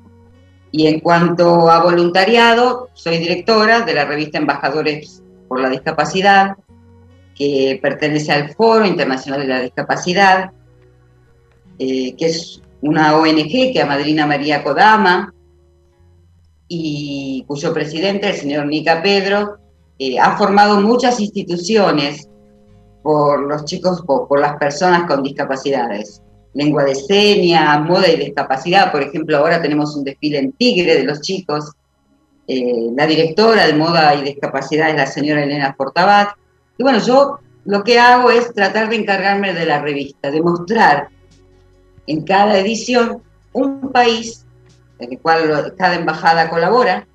Y 0.71 0.87
en 0.87 1.01
cuanto 1.01 1.69
a 1.69 1.83
voluntariado, 1.83 2.87
soy 2.93 3.17
directora 3.17 3.81
de 3.81 3.93
la 3.93 4.05
revista 4.05 4.37
Embajadores 4.37 5.21
por 5.49 5.59
la 5.59 5.69
Discapacidad, 5.69 6.55
que 7.35 7.77
pertenece 7.81 8.31
al 8.31 8.53
Foro 8.53 8.85
Internacional 8.85 9.41
de 9.41 9.47
la 9.47 9.59
Discapacidad, 9.59 10.51
eh, 11.77 12.15
que 12.15 12.27
es 12.27 12.61
una 12.81 13.17
ONG 13.17 13.73
que 13.73 13.81
amadrina 13.81 14.25
María 14.25 14.63
Kodama 14.63 15.33
y 16.69 17.43
cuyo 17.45 17.73
presidente, 17.73 18.29
el 18.29 18.35
señor 18.35 18.67
Nica 18.67 19.01
Pedro, 19.01 19.57
eh, 19.99 20.17
ha 20.17 20.37
formado 20.37 20.79
muchas 20.79 21.19
instituciones 21.19 22.29
por 23.03 23.41
los 23.41 23.65
chicos, 23.65 24.01
por, 24.01 24.39
las 24.39 24.57
personas 24.57 25.07
con 25.07 25.23
discapacidades. 25.23 26.21
Lengua 26.53 26.83
de 26.83 26.95
señas, 26.95 27.81
moda 27.81 28.09
y 28.09 28.17
discapacidad. 28.17 28.91
Por 28.91 29.01
ejemplo, 29.01 29.37
ahora 29.37 29.61
tenemos 29.61 29.95
un 29.95 30.03
desfile 30.03 30.39
en 30.39 30.51
Tigre 30.53 30.95
de 30.95 31.03
los 31.03 31.21
chicos. 31.21 31.71
Eh, 32.47 32.89
la 32.95 33.07
directora 33.07 33.65
de 33.65 33.73
moda 33.73 34.13
y 34.15 34.23
discapacidad 34.23 34.89
es 34.89 34.95
la 34.95 35.07
señora 35.07 35.43
Elena 35.43 35.73
Fortabat. 35.77 36.29
Y 36.77 36.83
bueno, 36.83 36.99
yo 36.99 37.39
lo 37.65 37.83
que 37.83 37.99
hago 37.99 38.31
es 38.31 38.53
tratar 38.53 38.89
de 38.89 38.97
encargarme 38.97 39.53
de 39.53 39.65
la 39.65 39.81
revista, 39.81 40.29
de 40.29 40.41
mostrar 40.41 41.09
en 42.07 42.23
cada 42.23 42.57
edición 42.57 43.21
un 43.53 43.91
país 43.91 44.45
en 44.99 45.13
el 45.13 45.19
cual 45.19 45.73
cada 45.77 45.95
embajada 45.95 46.49
colabora, 46.49 47.07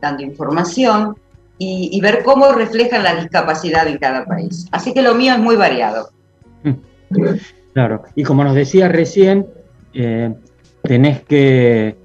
dando 0.00 0.22
información 0.22 1.16
y, 1.58 2.00
ver 2.00 2.22
cómo 2.24 2.52
reflejan 2.52 3.02
la 3.02 3.14
discapacidad 3.14 3.86
en 3.86 3.98
cada 3.98 4.24
país. 4.24 4.66
Así 4.72 4.92
que 4.92 5.02
lo 5.02 5.14
mío 5.14 5.34
es 5.34 5.38
muy 5.38 5.56
variado. 5.56 6.10
Claro, 7.72 8.02
y 8.14 8.22
como 8.22 8.44
nos 8.44 8.54
decía 8.54 8.88
recién, 8.88 9.46
eh, 9.92 10.34
tenés 10.82 11.22
que 11.22 11.96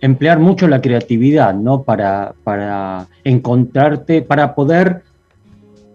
emplear 0.00 0.38
mucho 0.38 0.66
la 0.68 0.80
creatividad, 0.80 1.54
¿no? 1.54 1.82
Para, 1.82 2.34
para 2.44 3.06
encontrarte, 3.24 4.22
para 4.22 4.54
poder 4.54 5.02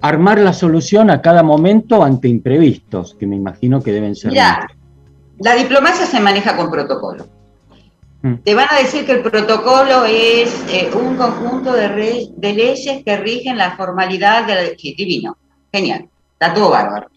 armar 0.01 0.39
la 0.39 0.53
solución 0.53 1.09
a 1.09 1.21
cada 1.21 1.43
momento 1.43 2.03
ante 2.03 2.27
imprevistos, 2.27 3.15
que 3.15 3.27
me 3.27 3.35
imagino 3.35 3.81
que 3.81 3.91
deben 3.91 4.15
ser. 4.15 4.31
Mira, 4.31 4.67
la 5.39 5.55
diplomacia 5.55 6.05
se 6.05 6.19
maneja 6.19 6.55
con 6.55 6.71
protocolo. 6.71 7.27
Mm. 8.27 8.43
Te 8.43 8.55
van 8.55 8.67
a 8.69 8.79
decir 8.79 9.05
que 9.05 9.13
el 9.13 9.21
protocolo 9.21 10.03
es 10.03 10.53
eh, 10.69 10.89
un 10.93 11.15
conjunto 11.15 11.71
de, 11.71 12.29
leyes 12.37 13.03
que 13.05 13.17
rigen 13.17 13.57
la 13.57 13.77
formalidad 13.77 14.45
del 14.45 14.75
divino. 14.75 15.37
Genial, 15.71 16.09
está 16.33 16.53
todo 16.53 16.71
bárbaro. 16.71 17.09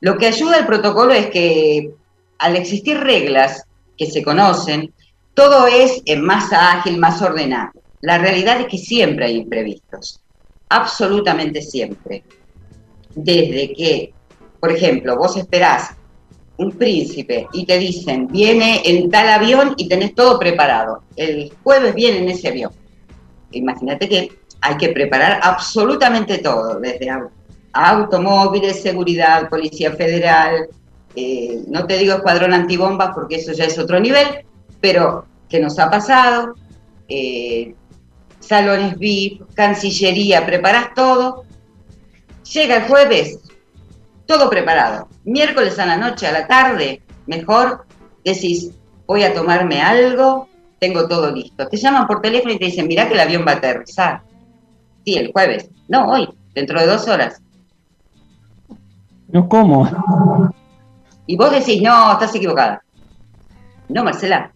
Lo 0.00 0.18
que 0.18 0.26
ayuda 0.26 0.58
el 0.58 0.66
protocolo 0.66 1.12
es 1.14 1.28
que 1.30 1.90
al 2.38 2.56
existir 2.56 2.98
reglas 2.98 3.64
que 3.96 4.06
se 4.06 4.22
conocen, 4.22 4.92
todo 5.32 5.66
es 5.66 6.02
eh, 6.04 6.16
más 6.16 6.52
ágil, 6.52 6.98
más 6.98 7.22
ordenado. 7.22 7.72
La 8.02 8.18
realidad 8.18 8.60
es 8.60 8.66
que 8.66 8.78
siempre 8.78 9.26
hay 9.26 9.36
imprevistos, 9.36 10.20
absolutamente 10.68 11.62
siempre. 11.62 12.22
Desde 13.14 13.72
que, 13.72 14.12
por 14.60 14.70
ejemplo, 14.70 15.16
vos 15.16 15.36
esperás 15.36 15.92
un 16.58 16.72
príncipe 16.72 17.46
y 17.52 17.64
te 17.64 17.78
dicen, 17.78 18.26
viene 18.28 18.82
en 18.84 19.10
tal 19.10 19.28
avión 19.28 19.74
y 19.76 19.88
tenés 19.88 20.14
todo 20.14 20.38
preparado. 20.38 21.02
El 21.16 21.52
jueves 21.62 21.94
viene 21.94 22.18
en 22.18 22.28
ese 22.28 22.48
avión. 22.48 22.72
Imagínate 23.52 24.08
que 24.08 24.32
hay 24.60 24.76
que 24.76 24.90
preparar 24.90 25.40
absolutamente 25.42 26.38
todo, 26.38 26.80
desde 26.80 27.10
automóviles, 27.72 28.82
seguridad, 28.82 29.48
policía 29.48 29.92
federal, 29.92 30.68
eh, 31.14 31.62
no 31.68 31.86
te 31.86 31.96
digo 31.98 32.14
escuadrón 32.14 32.52
antibombas 32.52 33.10
porque 33.14 33.36
eso 33.36 33.52
ya 33.52 33.64
es 33.64 33.78
otro 33.78 34.00
nivel, 34.00 34.26
pero 34.80 35.26
que 35.48 35.60
nos 35.60 35.78
ha 35.78 35.90
pasado, 35.90 36.54
eh, 37.08 37.74
salones 38.40 38.98
VIP, 38.98 39.42
cancillería, 39.54 40.44
preparás 40.44 40.92
todo, 40.94 41.44
llega 42.52 42.76
el 42.76 42.82
jueves, 42.84 43.38
todo 44.28 44.50
preparado. 44.50 45.08
Miércoles 45.24 45.78
a 45.78 45.86
la 45.86 45.96
noche, 45.96 46.26
a 46.26 46.32
la 46.32 46.46
tarde, 46.46 47.02
mejor, 47.26 47.86
decís, 48.22 48.70
voy 49.06 49.24
a 49.24 49.32
tomarme 49.32 49.80
algo, 49.80 50.48
tengo 50.78 51.08
todo 51.08 51.30
listo. 51.32 51.66
Te 51.66 51.78
llaman 51.78 52.06
por 52.06 52.20
teléfono 52.20 52.52
y 52.52 52.58
te 52.58 52.66
dicen, 52.66 52.86
mirá 52.86 53.08
que 53.08 53.14
el 53.14 53.20
avión 53.20 53.44
va 53.48 53.52
a 53.52 53.56
aterrizar. 53.56 54.20
Sí, 55.04 55.14
el 55.14 55.32
jueves. 55.32 55.70
No, 55.88 56.10
hoy, 56.10 56.28
dentro 56.54 56.78
de 56.78 56.86
dos 56.86 57.08
horas. 57.08 57.40
No, 59.28 59.48
¿cómo? 59.48 60.52
Y 61.26 61.36
vos 61.36 61.50
decís, 61.50 61.80
no, 61.80 62.12
estás 62.12 62.34
equivocada. 62.34 62.82
No, 63.88 64.04
Marcela, 64.04 64.52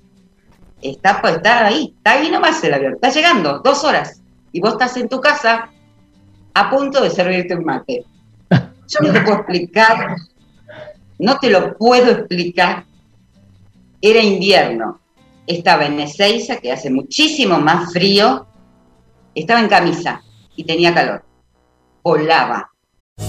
está, 0.82 1.22
está 1.30 1.66
ahí, 1.66 1.94
está 1.96 2.12
ahí 2.12 2.30
nomás 2.30 2.62
el 2.62 2.74
avión, 2.74 2.94
está 2.94 3.08
llegando, 3.08 3.60
dos 3.60 3.84
horas. 3.84 4.20
Y 4.52 4.60
vos 4.60 4.72
estás 4.72 4.98
en 4.98 5.08
tu 5.08 5.18
casa 5.18 5.70
a 6.52 6.70
punto 6.70 7.02
de 7.02 7.08
servirte 7.08 7.56
un 7.56 7.64
mate. 7.64 8.04
Yo 8.92 9.06
no 9.06 9.12
te 9.12 9.20
puedo 9.22 9.38
explicar, 9.38 10.16
no 11.18 11.38
te 11.38 11.50
lo 11.50 11.76
puedo 11.76 12.10
explicar. 12.10 12.84
Era 14.02 14.20
invierno, 14.20 15.00
estaba 15.46 15.86
en 15.86 16.00
Ezeiza, 16.00 16.56
que 16.56 16.72
hace 16.72 16.90
muchísimo 16.90 17.58
más 17.58 17.92
frío, 17.92 18.46
estaba 19.34 19.60
en 19.60 19.68
camisa 19.68 20.22
y 20.56 20.64
tenía 20.64 20.92
calor. 20.92 21.24
Volaba, 22.02 22.68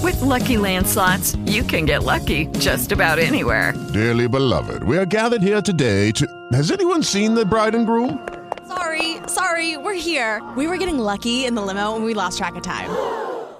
With 0.02 0.20
lucky 0.20 0.56
landslots, 0.56 1.38
you 1.50 1.62
can 1.62 1.86
get 1.86 2.02
lucky 2.02 2.46
just 2.58 2.92
about 2.92 3.18
anywhere. 3.18 3.72
Dearly 3.92 4.28
beloved, 4.28 4.82
we 4.82 4.98
are 4.98 5.06
gathered 5.06 5.42
here 5.42 5.62
today 5.62 6.10
to. 6.12 6.26
Has 6.52 6.70
anyone 6.70 7.02
seen 7.02 7.34
the 7.34 7.44
bride 7.46 7.74
and 7.74 7.86
groom? 7.86 8.26
Sorry, 8.66 9.18
sorry, 9.26 9.76
we're 9.76 9.94
here. 9.94 10.42
We 10.56 10.66
were 10.66 10.76
getting 10.76 10.98
lucky 10.98 11.46
in 11.46 11.54
the 11.54 11.62
limo 11.62 11.94
and 11.94 12.04
we 12.04 12.12
lost 12.12 12.38
track 12.38 12.56
of 12.56 12.62
time. 12.62 12.90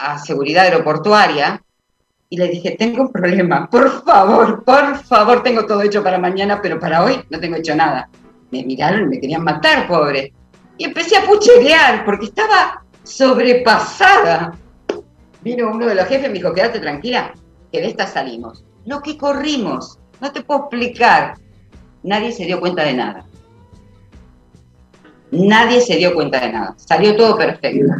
a 0.00 0.18
seguridad 0.18 0.64
aeroportuaria 0.64 1.62
y 2.28 2.36
le 2.36 2.48
dije, 2.48 2.76
tengo 2.78 3.02
un 3.02 3.12
problema, 3.12 3.68
por 3.68 4.04
favor, 4.04 4.64
por 4.64 4.98
favor, 5.04 5.42
tengo 5.42 5.66
todo 5.66 5.82
hecho 5.82 6.02
para 6.02 6.16
mañana, 6.16 6.60
pero 6.62 6.78
para 6.78 7.04
hoy 7.04 7.20
no 7.28 7.40
tengo 7.40 7.56
hecho 7.56 7.74
nada. 7.74 8.08
Me 8.50 8.64
miraron 8.64 9.02
y 9.02 9.06
me 9.06 9.20
querían 9.20 9.42
matar, 9.42 9.88
pobre. 9.88 10.32
Y 10.78 10.84
empecé 10.84 11.16
a 11.16 11.26
pucherear 11.26 12.04
porque 12.04 12.26
estaba 12.26 12.84
sobrepasada. 13.02 14.54
Vino 15.42 15.70
uno 15.70 15.86
de 15.86 15.94
los 15.94 16.06
jefes 16.06 16.26
y 16.26 16.28
me 16.28 16.34
dijo, 16.34 16.52
quédate 16.52 16.78
tranquila, 16.78 17.32
que 17.72 17.80
de 17.80 17.88
esta 17.88 18.06
salimos. 18.06 18.64
Lo 18.86 19.02
que 19.02 19.18
corrimos, 19.18 19.98
no 20.20 20.30
te 20.30 20.42
puedo 20.42 20.60
explicar. 20.60 21.34
Nadie 22.04 22.32
se 22.32 22.44
dio 22.44 22.60
cuenta 22.60 22.84
de 22.84 22.94
nada. 22.94 23.24
Nadie 25.32 25.80
se 25.80 25.96
dio 25.96 26.14
cuenta 26.14 26.40
de 26.40 26.52
nada. 26.52 26.74
Salió 26.76 27.16
todo 27.16 27.36
perfecto. 27.36 27.92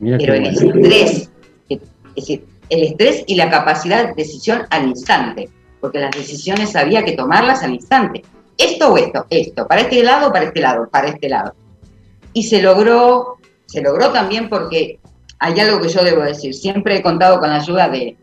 Pero 0.00 0.34
el 0.34 0.46
estrés, 0.46 1.30
es 1.68 1.80
decir, 2.16 2.44
el 2.70 2.82
estrés 2.84 3.24
y 3.26 3.34
la 3.34 3.50
capacidad 3.50 4.08
de 4.08 4.14
decisión 4.14 4.62
al 4.70 4.88
instante, 4.88 5.48
porque 5.80 5.98
las 5.98 6.10
decisiones 6.12 6.74
había 6.76 7.04
que 7.04 7.12
tomarlas 7.12 7.62
al 7.62 7.74
instante. 7.74 8.22
Esto 8.56 8.92
o 8.92 8.96
esto, 8.96 9.26
esto, 9.30 9.66
para 9.66 9.82
este 9.82 10.02
lado, 10.02 10.32
para 10.32 10.46
este 10.46 10.60
lado, 10.60 10.88
para 10.90 11.08
este 11.08 11.28
lado. 11.28 11.54
Y 12.32 12.44
se 12.44 12.62
logró, 12.62 13.38
se 13.66 13.82
logró 13.82 14.10
también 14.10 14.48
porque 14.48 14.98
hay 15.38 15.58
algo 15.58 15.80
que 15.80 15.88
yo 15.88 16.04
debo 16.04 16.22
decir, 16.22 16.54
siempre 16.54 16.96
he 16.96 17.02
contado 17.02 17.40
con 17.40 17.50
la 17.50 17.56
ayuda 17.56 17.88
de, 17.88 18.16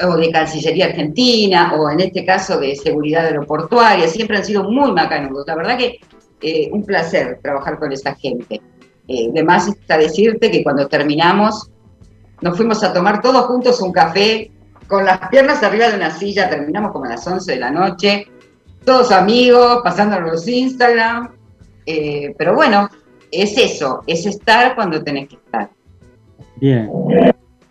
o 0.00 0.16
de 0.16 0.30
Cancillería 0.30 0.86
Argentina, 0.86 1.74
o 1.74 1.90
en 1.90 2.00
este 2.00 2.24
caso 2.24 2.58
de 2.58 2.76
Seguridad 2.76 3.26
Aeroportuaria, 3.26 4.08
siempre 4.08 4.38
han 4.38 4.44
sido 4.44 4.64
muy 4.64 4.92
macanudos. 4.92 5.46
La 5.46 5.56
verdad 5.56 5.76
que 5.76 5.98
eh, 6.40 6.70
un 6.72 6.84
placer 6.84 7.40
trabajar 7.42 7.78
con 7.78 7.92
esa 7.92 8.14
gente. 8.14 8.60
Eh, 9.08 9.32
está 9.68 9.96
decirte 9.96 10.50
que 10.50 10.62
cuando 10.62 10.86
terminamos 10.86 11.70
nos 12.42 12.56
fuimos 12.56 12.84
a 12.84 12.92
tomar 12.92 13.20
todos 13.20 13.46
juntos 13.46 13.80
un 13.80 13.90
café 13.90 14.50
con 14.86 15.04
las 15.04 15.28
piernas 15.28 15.62
arriba 15.62 15.88
de 15.88 15.96
una 15.96 16.10
silla, 16.10 16.48
terminamos 16.48 16.92
como 16.92 17.06
a 17.06 17.08
las 17.08 17.26
11 17.26 17.52
de 17.52 17.58
la 17.58 17.70
noche, 17.70 18.26
todos 18.84 19.10
amigos, 19.10 19.80
pasándonos 19.82 20.30
los 20.30 20.48
Instagram, 20.48 21.30
eh, 21.84 22.34
pero 22.38 22.54
bueno, 22.54 22.88
es 23.30 23.56
eso, 23.58 24.02
es 24.06 24.24
estar 24.26 24.74
cuando 24.74 25.02
tenés 25.02 25.28
que 25.28 25.36
estar. 25.36 25.70
Bien, 26.56 26.90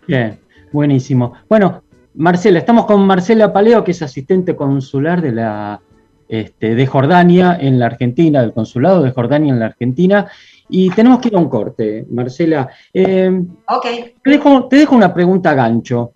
bien, 0.06 0.38
buenísimo. 0.72 1.32
Bueno, 1.48 1.82
Marcela, 2.14 2.58
estamos 2.58 2.84
con 2.84 3.06
Marcela 3.06 3.52
Paleo, 3.52 3.84
que 3.84 3.92
es 3.92 4.02
asistente 4.02 4.54
consular 4.54 5.22
de 5.22 5.32
la 5.32 5.80
este, 6.28 6.74
de 6.74 6.86
Jordania 6.86 7.56
en 7.58 7.78
la 7.78 7.86
Argentina, 7.86 8.42
del 8.42 8.52
consulado 8.52 9.02
de 9.02 9.12
Jordania 9.12 9.52
en 9.52 9.60
la 9.60 9.66
Argentina, 9.66 10.28
y 10.68 10.90
tenemos 10.90 11.20
que 11.20 11.28
ir 11.28 11.36
a 11.36 11.38
un 11.38 11.48
corte, 11.48 12.06
Marcela. 12.10 12.68
Eh, 12.92 13.42
ok. 13.68 13.86
Te 14.22 14.76
dejo, 14.76 14.94
una 14.94 15.12
pregunta 15.12 15.54
gancho. 15.54 16.12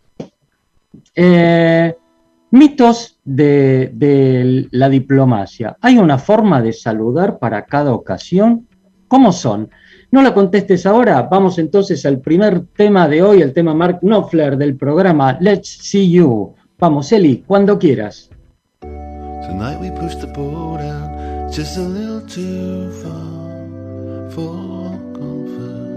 Eh, 1.15 1.95
mitos 2.51 3.19
de, 3.25 4.69
la 4.71 4.89
diplomacia. 4.89 5.77
¿Hay 5.81 5.99
una 5.99 6.19
forma 6.19 6.63
de 6.63 6.73
saludar 6.73 7.39
para 7.39 7.65
cada 7.65 7.93
ocasión? 7.93 8.69
¿Cómo 9.09 9.33
son? 9.33 9.71
No 10.11 10.23
la 10.23 10.35
contestes 10.35 10.85
ahora. 10.87 11.23
Vamos 11.23 11.59
entonces 11.59 12.05
al 12.05 12.21
primer 12.21 12.67
tema 12.77 13.09
de 13.09 13.23
hoy, 13.23 13.43
el 13.43 13.53
tema 13.53 13.75
Mark 13.75 14.01
Knopfler 14.01 14.57
del 14.57 14.77
programa 14.77 15.39
Let's 15.41 15.69
See 15.69 16.11
You. 16.11 16.55
Vamos, 16.79 17.13
Eli, 17.13 17.45
cuando 17.47 17.79
quieras. 17.79 18.29
Tonight 18.81 19.81
we 19.81 19.91
push 19.91 20.17
the 20.17 20.27
boat 20.27 20.81
out 20.81 21.53
just 21.53 21.79
a 21.79 21.83
little 21.83 22.21
too 22.27 22.91
far. 23.03 23.22
For 24.35 24.91
comfort. 25.15 25.93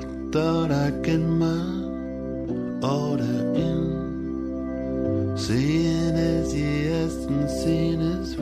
I 0.00 0.32
thought 0.32 0.70
I'd 0.70 1.02
get 1.02 1.20
my 1.20 1.62
order 2.82 3.38
in, 3.54 5.36
seeing 5.36 6.16
as 6.16 6.54
yes 6.54 7.14
and 7.26 7.50
seen 7.50 8.00
as 8.00 8.34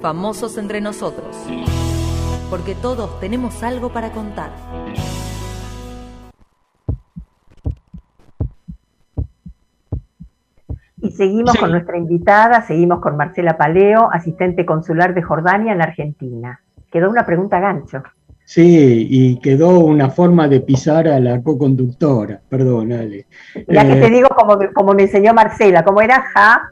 Famosos 0.00 0.58
entre 0.58 0.82
nosotros, 0.82 1.34
porque 2.50 2.74
todos 2.74 3.18
tenemos 3.20 3.62
algo 3.62 3.90
para 3.90 4.12
contar. 4.12 4.50
Y 10.98 11.10
seguimos 11.10 11.56
con 11.56 11.70
nuestra 11.70 11.96
invitada, 11.96 12.62
seguimos 12.62 13.00
con 13.00 13.16
Marcela 13.16 13.56
Paleo, 13.56 14.10
asistente 14.12 14.66
consular 14.66 15.14
de 15.14 15.22
Jordania 15.22 15.72
en 15.72 15.80
Argentina. 15.80 16.60
Quedó 16.90 17.10
una 17.10 17.24
pregunta 17.24 17.60
gancho. 17.60 18.02
Sí, 18.46 19.06
y 19.10 19.40
quedó 19.40 19.78
una 19.78 20.10
forma 20.10 20.48
de 20.48 20.60
pisar 20.60 21.08
a 21.08 21.18
la 21.18 21.42
co-conductora, 21.42 22.42
perdón, 22.46 22.92
Ale. 22.92 23.26
Ya 23.66 23.86
que 23.86 23.96
te 23.96 24.06
eh, 24.06 24.10
digo 24.10 24.28
como, 24.28 24.58
como 24.74 24.92
me 24.92 25.04
enseñó 25.04 25.32
Marcela, 25.32 25.82
como 25.82 26.02
era 26.02 26.22
ja. 26.34 26.62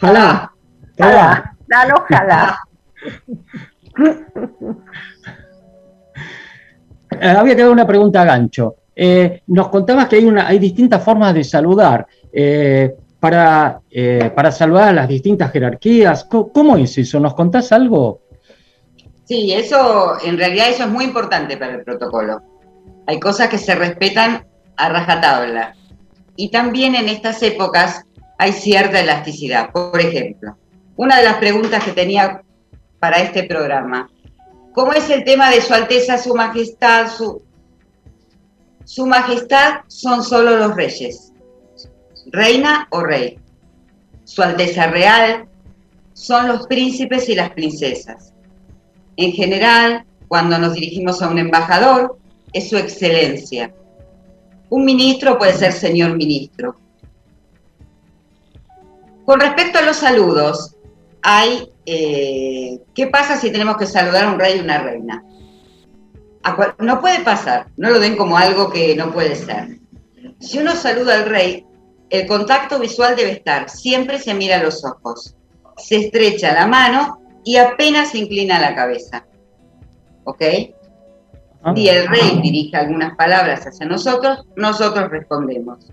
Jalá. 0.00 0.52
Jalá. 0.98 1.54
Dale, 1.66 1.92
ojalá. 1.92 2.58
Eh, 7.20 7.28
había 7.28 7.54
quedado 7.54 7.72
una 7.72 7.86
pregunta 7.86 8.22
a 8.22 8.24
gancho. 8.24 8.76
Eh, 8.96 9.42
nos 9.48 9.68
contabas 9.68 10.08
que 10.08 10.16
hay, 10.16 10.24
una, 10.24 10.48
hay 10.48 10.58
distintas 10.58 11.04
formas 11.04 11.34
de 11.34 11.44
saludar. 11.44 12.06
para, 13.20 13.80
para 14.34 14.50
saludar 14.50 14.88
a 14.88 14.92
las 14.92 15.08
distintas 15.08 15.52
jerarquías. 15.52 16.24
¿Cómo 16.24 16.78
es 16.78 16.96
eso? 16.96 17.20
¿Nos 17.20 17.34
contás 17.34 17.70
algo? 17.70 18.21
Sí, 19.24 19.52
eso, 19.52 20.18
en 20.22 20.36
realidad 20.36 20.68
eso 20.68 20.84
es 20.84 20.90
muy 20.90 21.04
importante 21.04 21.56
para 21.56 21.74
el 21.74 21.84
protocolo. 21.84 22.42
Hay 23.06 23.20
cosas 23.20 23.48
que 23.48 23.58
se 23.58 23.74
respetan 23.74 24.46
a 24.76 24.88
rajatabla. 24.88 25.74
Y 26.36 26.50
también 26.50 26.94
en 26.94 27.08
estas 27.08 27.42
épocas 27.42 28.04
hay 28.38 28.52
cierta 28.52 29.00
elasticidad. 29.00 29.70
Por 29.70 30.00
ejemplo, 30.00 30.56
una 30.96 31.18
de 31.18 31.24
las 31.24 31.36
preguntas 31.36 31.84
que 31.84 31.92
tenía 31.92 32.42
para 32.98 33.18
este 33.18 33.44
programa, 33.44 34.08
¿Cómo 34.72 34.94
es 34.94 35.10
el 35.10 35.24
tema 35.24 35.50
de 35.50 35.60
Su 35.60 35.74
Alteza, 35.74 36.16
Su 36.16 36.34
Majestad, 36.34 37.10
Su... 37.10 37.42
Su 38.84 39.06
Majestad 39.06 39.80
son 39.86 40.24
solo 40.24 40.56
los 40.56 40.74
reyes, 40.74 41.32
reina 42.30 42.88
o 42.90 43.00
rey. 43.00 43.38
Su 44.24 44.42
Alteza 44.42 44.88
Real 44.88 45.46
son 46.14 46.48
los 46.48 46.66
príncipes 46.66 47.28
y 47.28 47.34
las 47.34 47.50
princesas. 47.50 48.32
En 49.16 49.32
general, 49.32 50.04
cuando 50.28 50.58
nos 50.58 50.74
dirigimos 50.74 51.22
a 51.22 51.28
un 51.28 51.38
embajador, 51.38 52.18
es 52.52 52.70
su 52.70 52.76
excelencia. 52.76 53.72
Un 54.70 54.84
ministro 54.84 55.38
puede 55.38 55.54
ser 55.54 55.72
señor 55.72 56.16
ministro. 56.16 56.76
Con 59.24 59.40
respecto 59.40 59.78
a 59.78 59.82
los 59.82 59.96
saludos, 59.96 60.76
hay, 61.22 61.68
eh, 61.86 62.80
¿qué 62.94 63.06
pasa 63.06 63.38
si 63.38 63.52
tenemos 63.52 63.76
que 63.76 63.86
saludar 63.86 64.24
a 64.24 64.32
un 64.32 64.38
rey 64.38 64.58
y 64.58 64.60
una 64.60 64.78
reina? 64.78 65.24
no 66.78 67.00
puede 67.00 67.20
pasar, 67.20 67.68
no 67.76 67.90
lo 67.90 68.00
den 68.00 68.16
como 68.16 68.36
algo 68.36 68.68
que 68.68 68.96
no 68.96 69.12
puede 69.12 69.36
ser. 69.36 69.78
Si 70.40 70.58
uno 70.58 70.74
saluda 70.74 71.14
al 71.14 71.26
rey, 71.26 71.64
el 72.10 72.26
contacto 72.26 72.80
visual 72.80 73.14
debe 73.14 73.30
estar, 73.32 73.70
siempre 73.70 74.18
se 74.18 74.34
mira 74.34 74.62
los 74.62 74.84
ojos, 74.84 75.36
se 75.76 75.96
estrecha 75.96 76.52
la 76.52 76.66
mano 76.66 77.22
y 77.44 77.56
apenas 77.56 78.10
se 78.10 78.18
inclina 78.18 78.60
la 78.60 78.74
cabeza. 78.74 79.24
¿Ok? 80.24 80.42
Si 81.74 81.88
el 81.88 82.08
rey 82.08 82.40
dirige 82.42 82.76
algunas 82.76 83.16
palabras 83.16 83.66
hacia 83.66 83.86
nosotros, 83.86 84.44
nosotros 84.56 85.10
respondemos. 85.10 85.90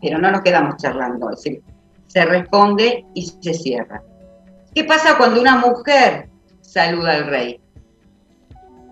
Pero 0.00 0.18
no 0.18 0.30
nos 0.30 0.40
quedamos 0.40 0.76
charlando, 0.78 1.30
es 1.30 1.42
decir, 1.42 1.62
se 2.06 2.24
responde 2.24 3.04
y 3.14 3.22
se 3.22 3.54
cierra. 3.54 4.02
¿Qué 4.74 4.84
pasa 4.84 5.18
cuando 5.18 5.40
una 5.40 5.56
mujer 5.56 6.28
saluda 6.62 7.14
al 7.14 7.26
rey? 7.26 7.60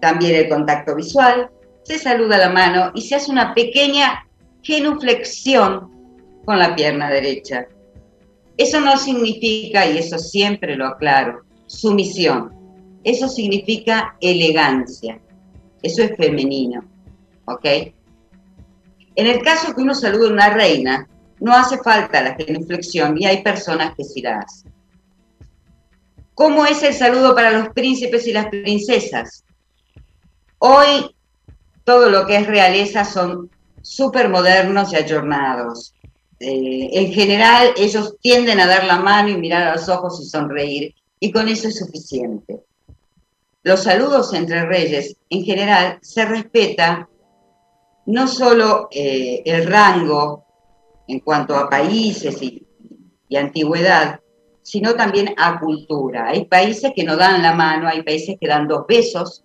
También 0.01 0.35
el 0.37 0.49
contacto 0.49 0.95
visual, 0.95 1.51
se 1.83 1.99
saluda 1.99 2.39
la 2.39 2.51
mano 2.51 2.93
y 2.95 3.03
se 3.03 3.17
hace 3.17 3.31
una 3.31 3.55
pequeña 3.55 4.27
genuflexión 4.63 5.91
con 6.45 6.59
la 6.59 6.75
pierna 6.75 7.11
derecha. 7.11 7.67
Eso 8.57 8.79
no 8.81 8.97
significa, 8.99 9.87
y 9.87 9.99
eso 9.99 10.19
siempre 10.19 10.77
lo 10.77 10.87
aclaro, 10.87 11.45
sumisión. 11.71 12.53
Eso 13.05 13.29
significa 13.29 14.17
elegancia. 14.21 15.21
Eso 15.83 16.03
es 16.03 16.17
femenino. 16.17 16.85
¿Ok? 17.45 17.65
En 19.15 19.27
el 19.27 19.43
caso 19.43 19.75
que 19.75 19.83
uno 19.83 19.95
salude 19.95 20.29
a 20.29 20.33
una 20.33 20.51
reina, 20.51 21.09
no 21.39 21.55
hace 21.55 21.79
falta 21.79 22.23
la 22.23 22.35
genuflexión 22.35 23.17
y 23.17 23.27
hay 23.27 23.43
personas 23.43 23.95
que 23.97 24.05
sí 24.05 24.21
la 24.21 24.41
hacen. 24.41 24.73
¿Cómo 26.35 26.67
es 26.67 26.83
el 26.83 26.95
saludo 26.95 27.35
para 27.35 27.51
los 27.51 27.69
príncipes 27.71 28.27
y 28.27 28.33
las 28.33 28.47
princesas? 28.47 29.45
Hoy 30.59 31.15
todo 31.85 32.11
lo 32.11 32.27
que 32.27 32.37
es 32.37 32.47
realeza 32.47 33.05
son 33.05 33.51
súper 33.83 34.29
modernos 34.29 34.93
y 34.93 34.97
ayornados. 34.97 35.95
Eh, 36.39 36.91
en 36.93 37.13
general, 37.13 37.73
ellos 37.77 38.17
tienden 38.21 38.61
a 38.61 38.67
dar 38.67 38.85
la 38.85 38.99
mano 38.99 39.29
y 39.29 39.37
mirar 39.37 39.65
a 39.65 39.75
los 39.75 39.89
ojos 39.89 40.21
y 40.23 40.29
sonreír, 40.29 40.95
y 41.21 41.31
con 41.31 41.49
eso 41.49 41.69
es 41.69 41.79
suficiente. 41.79 42.65
Los 43.63 43.83
saludos 43.85 44.33
entre 44.33 44.65
reyes, 44.65 45.17
en 45.29 45.45
general, 45.45 45.99
se 46.01 46.25
respeta 46.25 47.09
no 48.07 48.27
solo 48.27 48.89
eh, 48.91 49.43
el 49.45 49.67
rango 49.67 50.47
en 51.07 51.21
cuanto 51.21 51.55
a 51.55 51.69
países 51.69 52.41
y 52.43 53.37
antigüedad, 53.37 54.21
sino 54.63 54.95
también 54.95 55.35
a 55.37 55.61
cultura. 55.61 56.29
Hay 56.29 56.47
países 56.47 56.93
que 56.95 57.05
no 57.05 57.17
dan 57.17 57.43
la 57.43 57.55
mano, 57.55 57.89
hay 57.89 58.03
países 58.03 58.37
que 58.41 58.49
dan 58.49 58.67
dos 58.67 58.87
besos, 58.87 59.45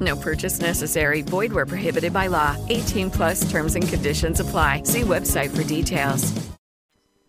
No 0.00 0.16
purchase 0.16 0.60
necessary. 0.60 1.22
Void 1.22 1.52
where 1.52 1.66
prohibited 1.66 2.12
by 2.12 2.26
law. 2.26 2.56
18 2.68 3.10
plus 3.10 3.50
terms 3.50 3.76
and 3.76 3.88
conditions 3.88 4.40
apply. 4.40 4.82
See 4.84 5.02
website 5.02 5.50
for 5.56 5.62
details. 5.64 6.32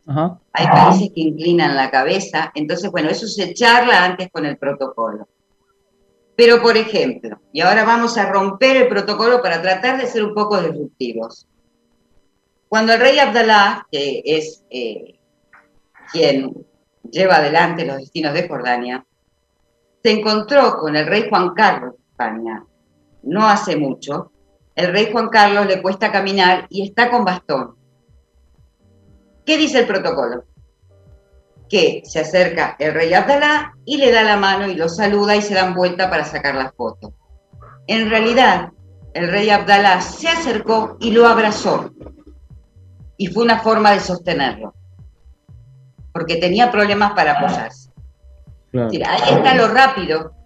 Ajá. 0.08 0.40
Hay 0.54 0.68
países 0.68 1.12
que 1.14 1.22
inclinan 1.22 1.76
la 1.76 1.92
cabeza. 1.92 2.52
Entonces, 2.56 2.92
bueno, 2.92 3.10
eso 3.10 3.28
se 3.28 3.54
charla 3.54 4.06
antes 4.06 4.30
con 4.32 4.46
el 4.46 4.58
protocolo. 4.58 5.28
Pero, 6.36 6.62
por 6.62 6.78
ejemplo, 6.78 7.42
y 7.52 7.62
ahora 7.62 7.84
vamos 7.84 8.18
a 8.18 8.32
romper 8.32 8.78
el 8.78 8.88
protocolo 8.88 9.42
para 9.42 9.62
tratar 9.62 10.00
de 10.00 10.06
ser 10.06 10.24
un 10.24 10.34
poco 10.34 10.62
disruptivos. 10.62 11.48
Cuando 12.70 12.94
el 12.94 13.00
rey 13.00 13.18
Abdalá, 13.18 13.88
que 13.92 14.22
es 14.24 14.64
eh, 14.70 15.20
quien 16.12 16.54
lleva 17.10 17.38
adelante 17.38 17.86
los 17.86 17.98
destinos 17.98 18.34
de 18.34 18.48
Jordania, 18.48 19.06
se 20.04 20.12
encontró 20.12 20.78
con 20.78 20.96
el 20.96 21.08
rey 21.08 21.28
Juan 21.30 21.54
Carlos 21.54 21.96
España 22.18 22.66
no 23.22 23.48
hace 23.48 23.76
mucho. 23.76 24.32
El 24.76 24.92
rey 24.92 25.10
Juan 25.12 25.30
Carlos 25.30 25.68
le 25.68 25.82
cuesta 25.82 26.12
caminar 26.12 26.66
y 26.70 26.88
está 26.88 27.12
con 27.12 27.24
bastón. 27.24 27.76
¿Qué 29.46 29.58
dice 29.58 29.80
el 29.80 29.88
protocolo? 29.88 30.44
Que 31.70 32.02
se 32.06 32.20
acerca 32.20 32.76
el 32.80 32.94
rey 32.94 33.14
Abdalá 33.14 33.76
y 33.86 33.98
le 33.98 34.12
da 34.12 34.24
la 34.24 34.38
mano 34.38 34.68
y 34.68 34.76
lo 34.76 34.90
saluda 34.90 35.36
y 35.36 35.42
se 35.42 35.54
dan 35.54 35.76
vuelta 35.76 36.10
para 36.10 36.26
sacar 36.26 36.56
la 36.56 36.72
foto. 36.72 37.14
En 37.86 38.10
realidad, 38.10 38.72
el 39.14 39.30
rey 39.30 39.50
Abdalá 39.50 40.02
se 40.02 40.28
acercó 40.28 40.98
y 41.00 41.12
lo 41.12 41.28
abrazó. 41.28 41.92
Y 43.18 43.28
fue 43.28 43.44
una 43.44 43.60
forma 43.60 43.92
de 43.92 44.00
sostenerlo 44.00 44.74
porque 46.14 46.38
tenía 46.38 46.72
problemas 46.72 47.12
para 47.12 47.34
apoyarse. 47.34 47.92
ahí 48.74 49.36
está 49.36 49.54
lo 49.54 49.68
rápido 49.68 50.37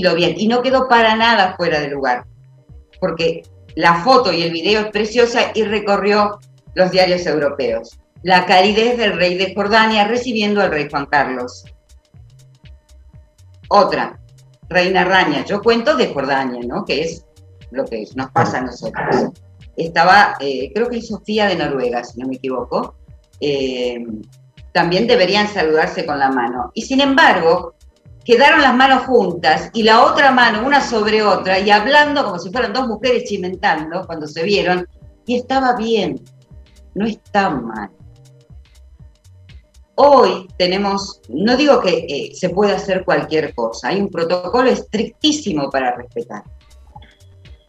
bien. 0.00 0.34
Y 0.36 0.48
no 0.48 0.62
quedó 0.62 0.88
para 0.88 1.16
nada 1.16 1.54
fuera 1.56 1.80
de 1.80 1.88
lugar, 1.88 2.24
porque 3.00 3.42
la 3.74 4.02
foto 4.02 4.32
y 4.32 4.42
el 4.42 4.52
video 4.52 4.80
es 4.80 4.86
preciosa 4.88 5.52
y 5.54 5.64
recorrió 5.64 6.38
los 6.74 6.90
diarios 6.90 7.26
europeos. 7.26 7.98
La 8.22 8.46
calidez 8.46 8.96
del 8.98 9.16
rey 9.16 9.36
de 9.36 9.54
Jordania 9.54 10.04
recibiendo 10.06 10.60
al 10.60 10.70
rey 10.70 10.88
Juan 10.90 11.06
Carlos. 11.06 11.64
Otra, 13.68 14.20
Reina 14.68 15.04
Raña. 15.04 15.44
Yo 15.44 15.60
cuento 15.62 15.96
de 15.96 16.08
Jordania, 16.08 16.60
¿no? 16.66 16.84
Que 16.84 17.02
es 17.02 17.24
lo 17.70 17.84
que 17.84 18.04
nos 18.14 18.30
pasa 18.30 18.58
a 18.58 18.62
nosotros. 18.62 19.30
Estaba, 19.76 20.36
eh, 20.40 20.70
creo 20.74 20.88
que 20.88 21.00
Sofía 21.00 21.46
de 21.46 21.56
Noruega, 21.56 22.04
si 22.04 22.20
no 22.20 22.28
me 22.28 22.36
equivoco. 22.36 22.94
Eh, 23.40 24.04
también 24.72 25.06
deberían 25.06 25.48
saludarse 25.48 26.06
con 26.06 26.18
la 26.18 26.30
mano. 26.30 26.70
Y 26.74 26.82
sin 26.82 27.00
embargo, 27.00 27.74
quedaron 28.24 28.60
las 28.60 28.74
manos 28.74 29.04
juntas 29.06 29.70
y 29.72 29.82
la 29.82 30.04
otra 30.04 30.30
mano 30.30 30.66
una 30.66 30.80
sobre 30.80 31.22
otra 31.22 31.58
y 31.58 31.70
hablando 31.70 32.24
como 32.24 32.38
si 32.38 32.50
fueran 32.50 32.72
dos 32.72 32.86
mujeres 32.86 33.24
chimentando 33.24 34.06
cuando 34.06 34.26
se 34.26 34.42
vieron 34.42 34.86
y 35.26 35.36
estaba 35.36 35.76
bien, 35.76 36.20
no 36.94 37.06
está 37.06 37.50
mal. 37.50 37.90
Hoy 39.94 40.48
tenemos, 40.56 41.20
no 41.28 41.56
digo 41.56 41.80
que 41.80 42.06
eh, 42.08 42.34
se 42.34 42.48
pueda 42.50 42.76
hacer 42.76 43.04
cualquier 43.04 43.54
cosa, 43.54 43.88
hay 43.88 44.00
un 44.00 44.08
protocolo 44.08 44.70
estrictísimo 44.70 45.70
para 45.70 45.94
respetar. 45.94 46.42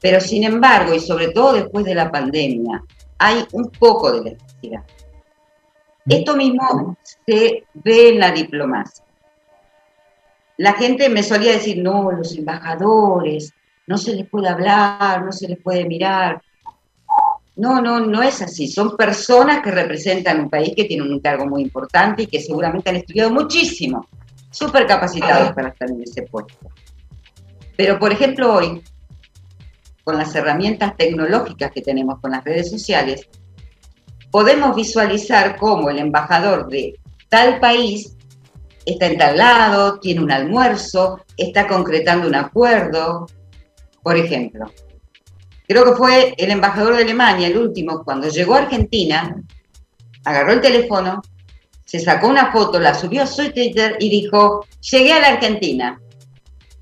Pero 0.02 0.20
sin 0.20 0.44
embargo, 0.44 0.94
y 0.94 1.00
sobre 1.00 1.30
todo 1.30 1.54
después 1.54 1.86
de 1.86 1.96
la 1.96 2.12
pandemia, 2.12 2.84
hay 3.18 3.46
un 3.52 3.70
poco 3.70 4.12
de 4.12 4.32
necesidad. 4.32 4.84
Esto 6.06 6.36
mismo 6.36 6.98
se 7.26 7.64
ve 7.74 8.10
en 8.10 8.20
la 8.20 8.32
diplomacia. 8.32 9.06
La 10.58 10.74
gente 10.74 11.10
me 11.10 11.24
solía 11.24 11.54
decir, 11.54 11.82
no, 11.82 12.12
los 12.12 12.38
embajadores, 12.38 13.54
no 13.88 13.98
se 13.98 14.14
les 14.14 14.28
puede 14.30 14.48
hablar, 14.48 15.24
no 15.24 15.32
se 15.32 15.48
les 15.48 15.60
puede 15.60 15.86
mirar. 15.86 16.42
No, 17.56 17.82
no, 17.82 18.00
no 18.00 18.22
es 18.22 18.42
así. 18.42 18.68
Son 18.68 18.96
personas 18.96 19.62
que 19.62 19.72
representan 19.72 20.40
un 20.40 20.50
país 20.50 20.74
que 20.76 20.86
tiene 20.86 21.04
un 21.04 21.20
cargo 21.20 21.46
muy 21.46 21.62
importante 21.62 22.24
y 22.24 22.28
que 22.28 22.42
seguramente 22.42 22.90
han 22.90 22.96
estudiado 22.98 23.32
muchísimo, 23.32 24.08
súper 24.50 24.88
capacitados 24.88 25.52
para 25.54 25.70
estar 25.70 25.90
en 25.90 26.02
ese 26.02 26.24
puesto. 26.24 26.70
Pero, 27.76 28.00
por 28.00 28.12
ejemplo, 28.12 28.54
hoy, 28.54 28.82
con 30.04 30.18
las 30.18 30.34
herramientas 30.36 30.96
tecnológicas 30.98 31.72
que 31.72 31.82
tenemos 31.82 32.20
con 32.20 32.32
las 32.32 32.44
redes 32.44 32.70
sociales, 32.70 33.28
podemos 34.32 34.76
visualizar 34.76 35.58
cómo 35.58 35.90
el 35.90 36.00
embajador 36.00 36.68
de 36.68 37.00
tal 37.30 37.60
país 37.60 38.16
está 38.86 39.08
en 39.08 39.18
tal 39.18 39.38
lado, 39.38 40.00
tiene 40.00 40.22
un 40.22 40.32
almuerzo, 40.32 41.22
está 41.38 41.68
concretando 41.68 42.28
un 42.28 42.36
acuerdo. 42.36 43.28
Por 44.02 44.18
ejemplo, 44.18 44.72
creo 45.68 45.86
que 45.86 45.94
fue 45.94 46.34
el 46.38 46.52
embajador 46.52 46.96
de 46.96 47.04
Alemania, 47.04 47.48
el 47.48 47.58
último, 47.58 48.04
cuando 48.04 48.28
llegó 48.30 48.56
a 48.56 48.60
Argentina, 48.64 49.36
agarró 50.26 50.54
el 50.54 50.62
teléfono, 50.62 51.22
se 51.86 52.00
sacó 52.00 52.28
una 52.28 52.52
foto, 52.52 52.80
la 52.80 52.94
subió 52.94 53.24
a 53.24 53.28
su 53.28 53.52
Twitter 53.52 53.98
y 54.00 54.10
dijo, 54.10 54.66
llegué 54.92 55.14
a 55.14 55.20
la 55.20 55.28
Argentina. 55.30 56.02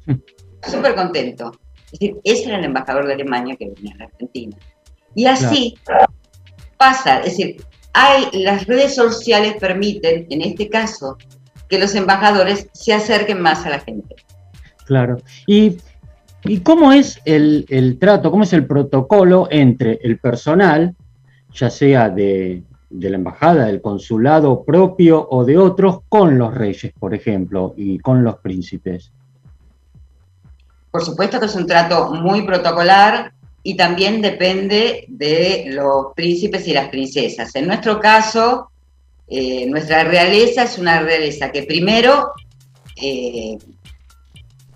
Súper 0.63 0.95
contento. 0.95 1.51
Es 1.91 1.99
decir, 1.99 2.15
ese 2.23 2.45
era 2.45 2.59
el 2.59 2.65
embajador 2.65 3.05
de 3.07 3.13
Alemania 3.13 3.55
que 3.57 3.69
venía 3.69 3.93
a 3.95 3.97
la 3.97 4.05
Argentina. 4.05 4.57
Y 5.13 5.25
así 5.25 5.77
pasa, 6.77 7.19
es 7.19 7.37
decir, 7.37 7.63
hay, 7.93 8.29
las 8.31 8.65
redes 8.65 8.95
sociales 8.95 9.55
permiten, 9.59 10.25
en 10.29 10.41
este 10.41 10.69
caso, 10.69 11.17
que 11.71 11.79
los 11.79 11.95
embajadores 11.95 12.67
se 12.73 12.93
acerquen 12.93 13.41
más 13.41 13.65
a 13.65 13.69
la 13.69 13.79
gente. 13.79 14.17
Claro. 14.85 15.21
¿Y, 15.47 15.77
cómo 16.63 16.91
es 16.91 17.21
el, 17.23 17.97
trato, 17.97 18.29
cómo 18.29 18.43
es 18.43 18.51
el 18.51 18.67
protocolo 18.67 19.47
entre 19.49 19.97
el 20.03 20.19
personal, 20.19 20.93
ya 21.53 21.69
sea 21.69 22.09
de, 22.09 22.63
de 22.89 23.09
la 23.09 23.15
embajada, 23.15 23.67
del 23.67 23.81
consulado 23.81 24.65
propio 24.65 25.25
o 25.31 25.45
de 25.45 25.57
otros, 25.57 25.99
con 26.09 26.37
los 26.37 26.53
reyes, 26.53 26.91
por 26.99 27.13
ejemplo, 27.13 27.73
y 27.77 27.99
con 27.99 28.21
los 28.21 28.35
príncipes? 28.39 29.13
Por 30.91 31.05
supuesto 31.05 31.39
que 31.39 31.45
es 31.45 31.55
un 31.55 31.67
trato 31.67 32.13
muy 32.13 32.41
protocolar 32.41 33.31
y 33.63 33.77
también 33.77 34.21
depende 34.21 35.05
de 35.07 35.67
los 35.69 36.07
príncipes 36.17 36.67
y 36.67 36.73
las 36.73 36.89
princesas. 36.89 37.55
En 37.55 37.67
nuestro 37.67 38.01
caso, 38.01 38.71
eh, 39.33 39.65
nuestra 39.65 40.03
realeza 40.03 40.63
es 40.63 40.77
una 40.77 40.99
realeza 40.99 41.53
que 41.53 41.63
primero 41.63 42.33
eh, 43.01 43.57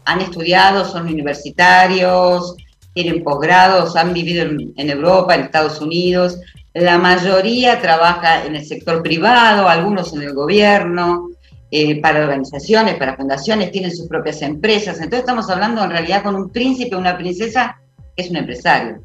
han 0.05 0.21
estudiado, 0.21 0.85
son 0.85 1.07
universitarios, 1.07 2.55
tienen 2.93 3.21
posgrados, 3.21 3.97
han 3.97 4.13
vivido 4.13 4.45
en, 4.45 4.89
Europa, 4.89 5.35
en 5.35 5.41
Estados 5.41 5.81
Unidos. 5.81 6.39
La 6.73 6.97
mayoría 6.97 7.81
trabaja 7.81 8.45
en 8.45 8.55
el 8.55 8.65
sector 8.65 9.03
privado, 9.03 9.67
algunos 9.67 10.13
en 10.13 10.21
el 10.21 10.33
gobierno, 10.33 11.31
eh, 11.69 11.99
para 11.99 12.21
organizaciones, 12.21 12.95
para 12.95 13.17
fundaciones, 13.17 13.71
tienen 13.71 13.93
sus 13.93 14.07
propias 14.07 14.41
empresas. 14.41 14.95
Entonces 14.99 15.19
estamos 15.19 15.49
hablando 15.49 15.83
en 15.83 15.89
realidad 15.89 16.23
con 16.23 16.33
un 16.33 16.49
príncipe, 16.49 16.95
una 16.95 17.17
princesa 17.17 17.81
que 18.15 18.23
es 18.23 18.29
un 18.29 18.37
empresario. 18.37 19.03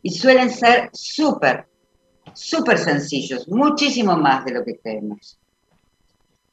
Y 0.00 0.10
suelen 0.10 0.48
ser 0.48 0.88
súper 0.94 1.66
súper 2.34 2.78
sencillos, 2.78 3.48
muchísimo 3.48 4.16
más 4.16 4.44
de 4.44 4.52
lo 4.52 4.64
que 4.64 4.78
creemos. 4.78 5.38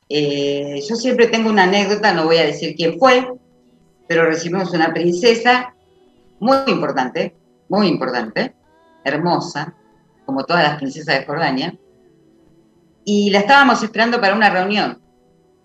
Eh, 0.07 0.81
yo 0.87 0.95
siempre 0.95 1.27
tengo 1.27 1.49
una 1.49 1.63
anécdota, 1.63 2.13
no 2.13 2.25
voy 2.25 2.37
a 2.37 2.45
decir 2.45 2.75
quién 2.75 2.97
fue, 2.97 3.31
pero 4.07 4.25
recibimos 4.25 4.73
una 4.73 4.91
princesa 4.91 5.75
muy 6.39 6.57
importante, 6.67 7.35
muy 7.67 7.87
importante, 7.87 8.55
hermosa, 9.03 9.75
como 10.25 10.45
todas 10.45 10.63
las 10.63 10.77
princesas 10.77 11.19
de 11.19 11.25
Jordania, 11.25 11.77
y 13.05 13.29
la 13.29 13.39
estábamos 13.39 13.83
esperando 13.83 14.19
para 14.19 14.35
una 14.35 14.49
reunión, 14.49 14.99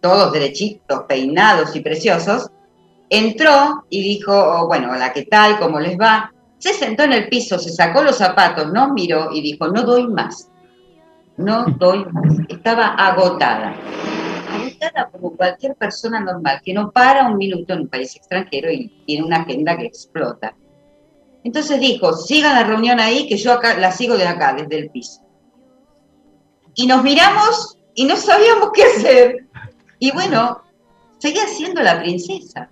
todos 0.01 0.33
derechitos, 0.33 1.05
peinados 1.09 1.75
y 1.75 1.81
preciosos. 1.81 2.51
Entró 3.09 3.87
y 3.89 4.03
dijo, 4.03 4.33
oh, 4.33 4.67
bueno, 4.67 4.93
hola, 4.93 5.13
¿qué 5.15 5.25
tal? 5.25 5.59
¿Cómo 5.59 5.81
les 5.81 5.99
va? 5.99 6.34
Se 6.65 6.73
sentó 6.73 7.03
en 7.03 7.13
el 7.13 7.29
piso, 7.29 7.59
se 7.59 7.69
sacó 7.69 8.03
los 8.03 8.17
zapatos, 8.17 8.73
nos 8.73 8.91
miró 8.93 9.31
y 9.31 9.43
dijo, 9.43 9.69
no 9.69 9.83
doy 9.83 10.09
más. 10.09 10.49
No 11.37 11.67
doy 11.79 12.07
más. 12.07 12.39
Estaba 12.49 12.95
agotada. 12.95 13.77
Agotada 14.51 15.11
como 15.13 15.37
cualquier 15.37 15.75
persona 15.75 16.21
normal, 16.21 16.63
que 16.65 16.73
no 16.73 16.91
para 16.91 17.29
un 17.29 17.37
minuto 17.37 17.75
en 17.75 17.81
un 17.81 17.89
país 17.89 18.17
extranjero 18.17 18.73
y 18.73 18.89
tiene 19.05 19.27
una 19.27 19.43
agenda 19.43 19.77
que 19.77 19.85
explota. 19.85 20.57
Entonces 21.45 21.79
dijo, 21.81 22.15
sigan 22.15 22.55
la 22.55 22.65
reunión 22.65 22.99
ahí, 22.99 23.29
que 23.29 23.37
yo 23.37 23.53
acá 23.53 23.79
la 23.79 23.93
sigo 23.93 24.17
de 24.17 24.27
acá, 24.27 24.55
desde 24.55 24.79
el 24.79 24.89
piso. 24.89 25.21
Y 26.75 26.87
nos 26.87 27.03
miramos 27.03 27.77
y 27.95 28.07
no 28.07 28.17
sabíamos 28.17 28.71
qué 28.73 28.85
hacer. 28.85 29.49
Y 29.99 30.13
bueno, 30.13 30.63
seguía 31.19 31.47
siendo 31.47 31.83
la 31.83 32.01
princesa 32.01 32.71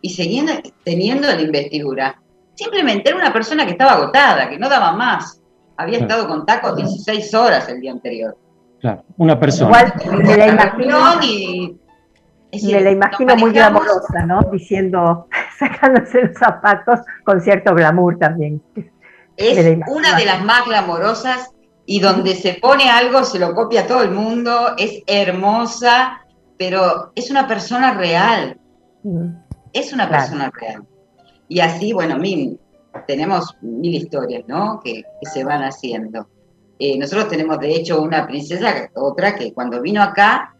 y 0.00 0.08
seguía 0.08 0.62
teniendo 0.82 1.28
la 1.28 1.42
investidura. 1.42 2.22
Simplemente 2.58 3.08
era 3.08 3.16
una 3.16 3.32
persona 3.32 3.64
que 3.64 3.70
estaba 3.70 3.92
agotada, 3.92 4.48
que 4.50 4.58
no 4.58 4.68
daba 4.68 4.90
más. 4.90 5.40
Había 5.76 5.98
estado 5.98 6.26
con 6.26 6.44
tacos 6.44 6.74
16 6.74 7.32
horas 7.34 7.68
el 7.68 7.80
día 7.80 7.92
anterior. 7.92 8.36
Claro, 8.80 9.04
una 9.16 9.38
persona. 9.38 9.68
Igual 9.68 10.22
me 10.24 10.36
la 10.36 10.48
imagino, 10.48 10.98
me 12.64 12.80
la 12.80 12.90
imagino 12.90 13.36
muy 13.36 13.52
glamorosa, 13.52 14.26
¿no? 14.26 14.40
Diciendo, 14.50 15.28
sacándose 15.58 16.22
los 16.24 16.36
zapatos 16.36 16.98
con 17.22 17.40
cierto 17.40 17.76
glamour 17.76 18.18
también. 18.18 18.60
Es 19.36 19.78
una 19.86 20.16
de 20.16 20.24
las 20.24 20.42
más 20.44 20.66
glamorosas 20.66 21.52
y 21.86 22.00
donde 22.00 22.34
se 22.34 22.54
pone 22.54 22.90
algo 22.90 23.22
se 23.22 23.38
lo 23.38 23.54
copia 23.54 23.86
todo 23.86 24.02
el 24.02 24.10
mundo, 24.10 24.74
es 24.76 25.04
hermosa, 25.06 26.22
pero 26.58 27.12
es 27.14 27.30
una 27.30 27.46
persona 27.46 27.94
real. 27.94 28.58
Es 29.72 29.92
una 29.92 30.08
persona 30.08 30.50
real. 30.60 30.82
Y 31.48 31.60
así, 31.60 31.92
bueno, 31.92 32.18
mil, 32.18 32.58
tenemos 33.06 33.56
mil 33.60 33.94
historias, 33.94 34.44
¿no? 34.46 34.80
Que, 34.82 35.02
se 35.32 35.44
van 35.44 35.62
haciendo. 35.62 36.28
Eh, 36.78 36.98
nosotros 36.98 37.28
tenemos, 37.28 37.58
de 37.58 37.74
hecho, 37.74 38.00
una 38.00 38.26
princesa, 38.26 38.90
otra 38.94 39.34
que 39.34 39.52
cuando 39.52 39.80
vino 39.80 40.02
acá, 40.02 40.54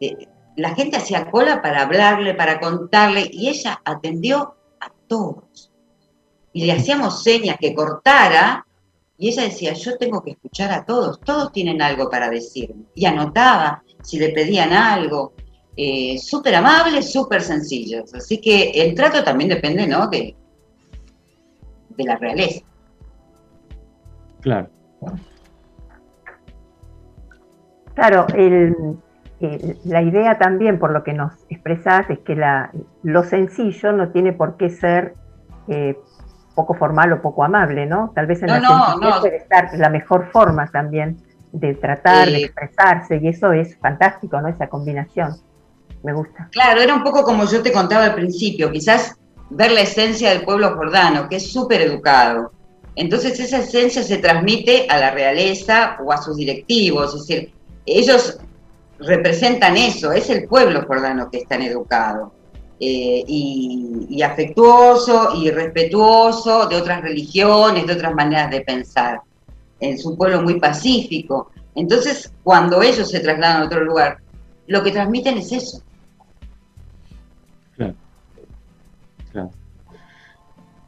eh, 0.00 0.28
la 0.56 0.74
gente 0.74 0.96
hacía 0.96 1.30
cola 1.30 1.62
para 1.62 1.82
hablarle, 1.82 2.34
para 2.34 2.60
contarle, 2.60 3.28
y 3.32 3.48
ella 3.48 3.80
atendió 3.84 4.56
a 4.80 4.92
todos. 5.06 5.70
Y 6.52 6.66
le 6.66 6.72
hacíamos 6.72 7.22
señas 7.22 7.56
que 7.58 7.74
cortara, 7.74 8.66
y 9.16 9.28
ella 9.28 9.44
decía, 9.44 9.72
yo 9.72 9.96
tengo 9.98 10.22
que 10.22 10.32
escuchar 10.32 10.72
a 10.72 10.84
todos, 10.84 11.20
todos 11.20 11.52
tienen 11.52 11.80
algo 11.80 12.10
para 12.10 12.28
decirme. 12.28 12.84
Y 12.94 13.06
anotaba 13.06 13.82
si 14.02 14.18
le 14.18 14.30
pedían 14.30 14.72
algo. 14.72 15.32
Eh, 15.76 16.18
súper 16.18 16.54
amables, 16.54 17.12
súper 17.12 17.40
sencillos. 17.40 18.14
Así 18.14 18.40
que 18.40 18.70
el 18.70 18.94
trato 18.94 19.24
también 19.24 19.50
depende, 19.50 19.86
¿no? 19.86 20.06
De, 20.08 20.36
de 21.90 22.04
la 22.04 22.16
realeza. 22.16 22.64
Claro. 24.40 24.68
Claro, 27.94 28.26
la 29.84 30.02
idea 30.02 30.38
también, 30.38 30.78
por 30.78 30.92
lo 30.92 31.04
que 31.04 31.12
nos 31.12 31.32
expresás, 31.48 32.08
es 32.10 32.20
que 32.20 32.34
la, 32.34 32.70
lo 33.02 33.22
sencillo 33.22 33.92
no 33.92 34.10
tiene 34.10 34.32
por 34.32 34.56
qué 34.56 34.70
ser 34.70 35.14
eh, 35.68 35.96
poco 36.54 36.74
formal 36.74 37.12
o 37.12 37.22
poco 37.22 37.44
amable, 37.44 37.86
¿no? 37.86 38.12
Tal 38.14 38.26
vez 38.26 38.42
en 38.42 38.48
la 38.48 38.60
sencillez 38.60 39.20
puede 39.20 39.36
estar 39.36 39.70
la 39.78 39.90
mejor 39.90 40.30
forma 40.30 40.66
también 40.68 41.18
de 41.52 41.74
tratar, 41.74 42.28
de 42.28 42.44
expresarse, 42.44 43.18
y 43.22 43.28
eso 43.28 43.52
es 43.52 43.76
fantástico, 43.78 44.40
¿no? 44.40 44.48
Esa 44.48 44.68
combinación 44.68 45.32
me 46.02 46.12
gusta. 46.12 46.48
Claro, 46.50 46.80
era 46.80 46.94
un 46.94 47.02
poco 47.02 47.22
como 47.22 47.44
yo 47.44 47.62
te 47.62 47.72
contaba 47.72 48.04
al 48.04 48.14
principio, 48.14 48.70
quizás 48.70 49.14
ver 49.50 49.72
la 49.72 49.82
esencia 49.82 50.30
del 50.30 50.44
pueblo 50.44 50.74
jordano, 50.74 51.28
que 51.28 51.36
es 51.36 51.52
súper 51.52 51.82
educado. 51.82 52.52
Entonces 52.96 53.38
esa 53.40 53.58
esencia 53.58 54.02
se 54.02 54.18
transmite 54.18 54.86
a 54.88 54.98
la 54.98 55.10
realeza 55.10 55.96
o 56.04 56.12
a 56.12 56.20
sus 56.20 56.36
directivos, 56.36 57.14
es 57.14 57.26
decir, 57.26 57.52
ellos 57.86 58.38
representan 58.98 59.76
eso, 59.76 60.12
es 60.12 60.28
el 60.30 60.46
pueblo 60.46 60.84
jordano 60.86 61.30
que 61.30 61.38
es 61.38 61.48
tan 61.48 61.62
educado. 61.62 62.32
Eh, 62.84 63.22
y, 63.28 64.06
y, 64.10 64.22
afectuoso 64.22 65.36
y 65.36 65.50
respetuoso 65.50 66.66
de 66.66 66.74
otras 66.74 67.00
religiones, 67.00 67.86
de 67.86 67.92
otras 67.92 68.12
maneras 68.12 68.50
de 68.50 68.62
pensar. 68.62 69.20
Es 69.78 70.04
un 70.04 70.16
pueblo 70.16 70.42
muy 70.42 70.58
pacífico. 70.58 71.52
Entonces, 71.76 72.32
cuando 72.42 72.82
ellos 72.82 73.08
se 73.08 73.20
trasladan 73.20 73.62
a 73.62 73.64
otro 73.66 73.84
lugar, 73.84 74.18
lo 74.66 74.82
que 74.82 74.90
transmiten 74.90 75.38
es 75.38 75.52
eso, 75.52 75.80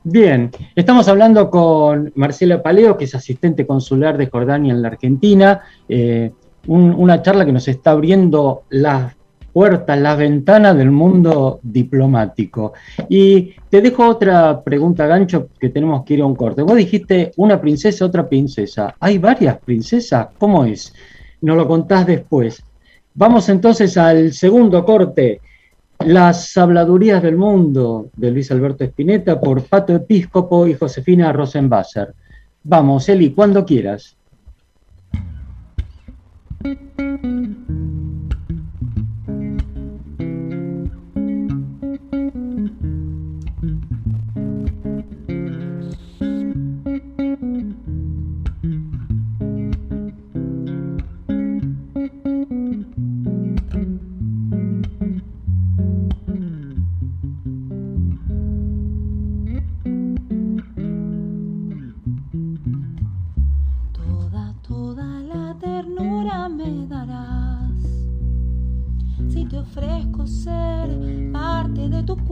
Bien, 0.06 0.50
estamos 0.74 1.08
hablando 1.08 1.48
con 1.48 2.12
Marcela 2.14 2.62
Paleo, 2.62 2.98
que 2.98 3.04
es 3.04 3.14
asistente 3.14 3.66
consular 3.66 4.18
de 4.18 4.26
Jordania 4.26 4.74
en 4.74 4.82
la 4.82 4.88
Argentina, 4.88 5.62
eh, 5.88 6.30
una 6.66 7.22
charla 7.22 7.46
que 7.46 7.52
nos 7.52 7.68
está 7.68 7.92
abriendo 7.92 8.64
las 8.70 9.14
puertas, 9.54 9.98
las 9.98 10.18
ventanas 10.18 10.76
del 10.76 10.90
mundo 10.90 11.60
diplomático. 11.62 12.74
Y 13.08 13.54
te 13.70 13.80
dejo 13.80 14.06
otra 14.08 14.62
pregunta, 14.62 15.06
Gancho, 15.06 15.48
que 15.58 15.70
tenemos 15.70 16.04
que 16.04 16.14
ir 16.14 16.22
a 16.22 16.26
un 16.26 16.34
corte. 16.34 16.62
Vos 16.62 16.76
dijiste 16.76 17.30
una 17.36 17.60
princesa, 17.60 18.04
otra 18.04 18.28
princesa. 18.28 18.94
¿Hay 18.98 19.18
varias 19.18 19.56
princesas? 19.58 20.28
¿Cómo 20.38 20.64
es? 20.64 20.92
Nos 21.40 21.56
lo 21.56 21.68
contás 21.68 22.06
después. 22.06 22.62
Vamos 23.14 23.48
entonces 23.48 23.96
al 23.96 24.32
segundo 24.32 24.84
corte. 24.84 25.40
Las 26.06 26.56
habladurías 26.56 27.22
del 27.22 27.36
mundo 27.36 28.10
de 28.16 28.30
Luis 28.30 28.50
Alberto 28.50 28.84
Espineta 28.84 29.40
por 29.40 29.62
Pato 29.64 29.94
Episcopo 29.94 30.66
y 30.66 30.74
Josefina 30.74 31.32
Rosenbasser. 31.32 32.14
Vamos, 32.62 33.08
Eli, 33.08 33.30
cuando 33.30 33.64
quieras. 33.64 34.16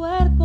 cuerpo. 0.03 0.42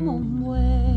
como 0.00 0.12
mm. 0.12 0.16
un 0.16 0.40
buey. 0.40 0.89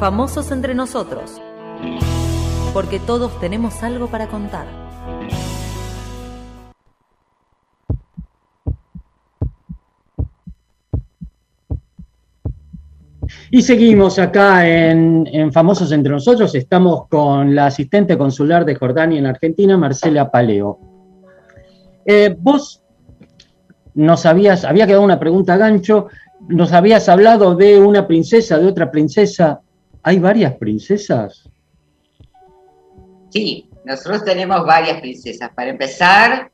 Famosos 0.00 0.50
entre 0.50 0.74
nosotros, 0.74 1.42
porque 2.72 2.98
todos 2.98 3.38
tenemos 3.38 3.82
algo 3.82 4.06
para 4.06 4.28
contar. 4.28 4.64
Y 13.50 13.60
seguimos 13.60 14.18
acá 14.18 14.66
en, 14.66 15.52
Famosos 15.52 15.92
Entre 15.92 16.10
Nosotros. 16.10 16.54
Estamos 16.54 17.06
con 17.08 17.54
la 17.54 17.66
asistente 17.66 18.16
consular 18.16 18.64
de 18.64 18.76
Jordania 18.76 19.18
en 19.18 19.26
Argentina, 19.26 19.76
Marcela 19.76 20.30
Paleo. 20.30 20.78
Eh, 22.06 22.34
vos 22.38 22.82
nos 23.92 24.24
habías, 24.24 24.64
había 24.64 24.86
quedado 24.86 25.04
una 25.04 25.20
pregunta 25.20 25.58
gancho, 25.58 26.06
nos 26.48 26.72
habías 26.72 27.06
hablado 27.10 27.54
de 27.54 27.78
una 27.78 28.06
princesa, 28.06 28.56
de 28.56 28.66
otra 28.66 28.90
princesa. 28.90 29.60
¿Hay 30.02 30.18
varias 30.18 30.54
princesas? 30.54 31.48
Sí, 33.30 33.68
nosotros 33.84 34.24
tenemos 34.24 34.64
varias 34.64 35.00
princesas. 35.00 35.50
Para 35.54 35.70
empezar, 35.70 36.50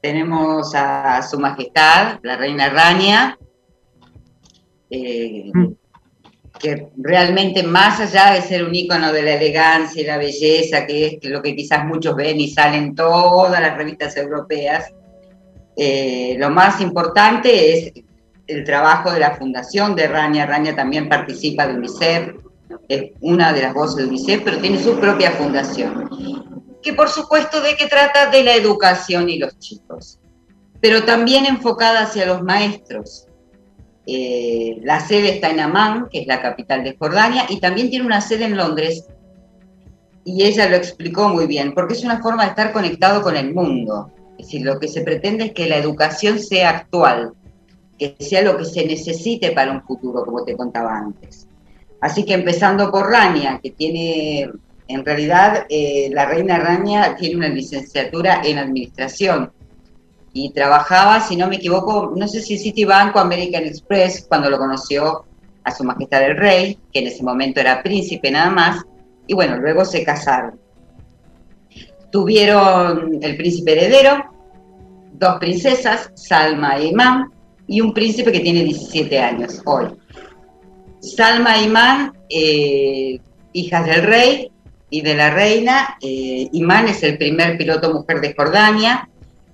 tenemos 0.00 0.74
a 0.74 1.22
Su 1.22 1.38
Majestad, 1.38 2.18
la 2.22 2.36
Reina 2.36 2.68
Rania, 2.68 3.38
eh, 4.90 5.50
mm. 5.52 5.66
que 6.58 6.88
realmente 6.98 7.62
más 7.62 8.00
allá 8.00 8.34
de 8.34 8.42
ser 8.42 8.64
un 8.64 8.74
ícono 8.74 9.12
de 9.12 9.22
la 9.22 9.34
elegancia 9.34 10.02
y 10.02 10.06
la 10.06 10.18
belleza, 10.18 10.86
que 10.86 11.18
es 11.20 11.30
lo 11.30 11.42
que 11.42 11.56
quizás 11.56 11.84
muchos 11.86 12.14
ven 12.14 12.38
y 12.38 12.50
salen 12.50 12.94
todas 12.94 13.60
las 13.60 13.76
revistas 13.76 14.16
europeas, 14.16 14.92
eh, 15.76 16.36
lo 16.38 16.50
más 16.50 16.80
importante 16.80 17.72
es 17.72 17.92
el 18.46 18.62
trabajo 18.64 19.10
de 19.10 19.20
la 19.20 19.36
fundación 19.36 19.96
de 19.96 20.06
Rania. 20.06 20.46
Rania 20.46 20.76
también 20.76 21.08
participa 21.08 21.66
de 21.66 21.74
UNICEF, 21.74 22.34
es 22.88 23.12
una 23.20 23.52
de 23.52 23.62
las 23.62 23.74
voces 23.74 23.96
de 23.96 24.04
UNICEF, 24.06 24.42
pero 24.44 24.58
tiene 24.58 24.82
su 24.82 24.98
propia 24.98 25.32
fundación, 25.32 26.08
que 26.82 26.92
por 26.92 27.08
supuesto 27.08 27.60
de 27.60 27.76
que 27.76 27.86
trata 27.86 28.30
de 28.30 28.44
la 28.44 28.54
educación 28.54 29.28
y 29.28 29.38
los 29.38 29.58
chicos, 29.58 30.18
pero 30.80 31.04
también 31.04 31.46
enfocada 31.46 32.02
hacia 32.02 32.26
los 32.26 32.42
maestros. 32.42 33.26
Eh, 34.06 34.80
la 34.82 35.00
sede 35.00 35.36
está 35.36 35.48
en 35.50 35.60
Amán, 35.60 36.08
que 36.10 36.20
es 36.20 36.26
la 36.26 36.42
capital 36.42 36.84
de 36.84 36.96
Jordania, 36.96 37.46
y 37.48 37.58
también 37.58 37.88
tiene 37.88 38.04
una 38.04 38.20
sede 38.20 38.44
en 38.44 38.56
Londres, 38.56 39.06
y 40.24 40.44
ella 40.44 40.68
lo 40.68 40.76
explicó 40.76 41.28
muy 41.28 41.46
bien, 41.46 41.74
porque 41.74 41.94
es 41.94 42.04
una 42.04 42.20
forma 42.20 42.44
de 42.44 42.50
estar 42.50 42.72
conectado 42.72 43.22
con 43.22 43.36
el 43.36 43.54
mundo. 43.54 44.10
Es 44.38 44.46
decir, 44.46 44.62
lo 44.62 44.80
que 44.80 44.88
se 44.88 45.02
pretende 45.02 45.46
es 45.46 45.52
que 45.52 45.68
la 45.68 45.76
educación 45.76 46.38
sea 46.38 46.70
actual, 46.70 47.32
que 47.98 48.16
sea 48.18 48.42
lo 48.42 48.56
que 48.56 48.64
se 48.64 48.84
necesite 48.86 49.52
para 49.52 49.72
un 49.72 49.82
futuro, 49.82 50.24
como 50.24 50.44
te 50.44 50.56
contaba 50.56 50.98
antes. 50.98 51.46
Así 52.04 52.22
que 52.26 52.34
empezando 52.34 52.90
por 52.90 53.10
Rania, 53.10 53.58
que 53.62 53.70
tiene, 53.70 54.50
en 54.88 55.04
realidad, 55.06 55.64
eh, 55.70 56.10
la 56.12 56.26
reina 56.26 56.58
Rania 56.58 57.16
tiene 57.16 57.36
una 57.36 57.48
licenciatura 57.48 58.42
en 58.44 58.58
administración 58.58 59.50
y 60.34 60.50
trabajaba, 60.50 61.22
si 61.22 61.34
no 61.34 61.48
me 61.48 61.56
equivoco, 61.56 62.12
no 62.14 62.28
sé 62.28 62.42
si 62.42 62.58
Citibank 62.58 63.16
o 63.16 63.20
American 63.20 63.64
Express, 63.64 64.26
cuando 64.28 64.50
lo 64.50 64.58
conoció 64.58 65.24
a 65.64 65.70
su 65.70 65.82
majestad 65.82 66.24
el 66.24 66.36
rey, 66.36 66.78
que 66.92 66.98
en 66.98 67.06
ese 67.06 67.22
momento 67.22 67.60
era 67.60 67.82
príncipe 67.82 68.30
nada 68.30 68.50
más, 68.50 68.84
y 69.26 69.32
bueno, 69.32 69.56
luego 69.56 69.86
se 69.86 70.04
casaron. 70.04 70.60
Tuvieron 72.12 73.18
el 73.22 73.34
príncipe 73.38 73.72
heredero, 73.72 74.26
dos 75.14 75.38
princesas, 75.38 76.10
Salma 76.16 76.76
e 76.76 76.88
Imán, 76.88 77.32
y 77.66 77.80
un 77.80 77.94
príncipe 77.94 78.30
que 78.30 78.40
tiene 78.40 78.62
17 78.62 79.18
años 79.18 79.62
hoy. 79.64 79.86
Salma 81.04 81.58
Imán, 81.60 82.12
eh, 82.30 83.20
hijas 83.52 83.86
del 83.86 84.02
rey 84.02 84.50
y 84.90 85.02
de 85.02 85.14
la 85.14 85.30
reina. 85.30 85.96
Eh, 86.00 86.48
Imán 86.52 86.88
es 86.88 87.02
el 87.02 87.18
primer 87.18 87.58
piloto 87.58 87.92
mujer 87.92 88.20
de 88.20 88.34
Jordania 88.34 89.08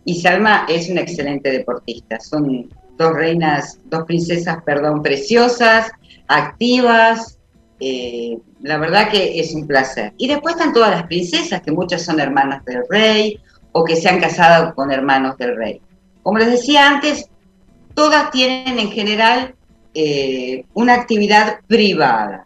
y 0.05 0.21
Salma 0.21 0.67
es 0.69 0.89
una 0.89 1.01
excelente 1.01 1.51
deportista. 1.51 2.21
Son 2.21 2.69
dos 2.97 3.13
reinas, 3.15 3.81
dos 3.87 4.05
princesas, 4.05 4.59
perdón, 4.65 5.03
preciosas, 5.03 5.91
activas. 6.29 7.39
Eh, 7.81 8.39
la 8.63 8.79
verdad 8.79 9.11
que 9.11 9.41
es 9.41 9.55
un 9.55 9.67
placer. 9.67 10.13
Y 10.19 10.29
después 10.29 10.55
están 10.55 10.73
todas 10.73 10.91
las 10.91 11.05
princesas, 11.05 11.63
que 11.63 11.73
muchas 11.73 12.05
son 12.05 12.21
hermanas 12.21 12.65
del 12.65 12.83
rey 12.89 13.41
o 13.73 13.85
que 13.85 13.97
se 13.97 14.09
han 14.09 14.21
casado 14.21 14.75
con 14.75 14.93
hermanos 14.93 15.37
del 15.39 15.57
rey. 15.57 15.81
Como 16.23 16.39
les 16.39 16.51
decía 16.51 16.89
antes, 16.89 17.29
todas 17.95 18.31
tienen 18.31 18.79
en 18.79 18.91
general 18.91 19.55
eh, 19.93 20.64
una 20.74 20.95
actividad 20.95 21.61
privada. 21.66 22.45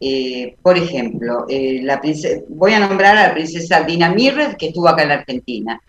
Eh, 0.00 0.56
por 0.62 0.76
ejemplo, 0.78 1.44
eh, 1.48 1.80
la 1.82 2.00
voy 2.48 2.72
a 2.72 2.80
nombrar 2.80 3.16
a 3.16 3.28
la 3.28 3.34
princesa 3.34 3.82
Dina 3.82 4.10
Mirred, 4.10 4.56
que 4.56 4.68
estuvo 4.68 4.88
acá 4.88 5.02
en 5.02 5.12
Argentina. 5.12 5.80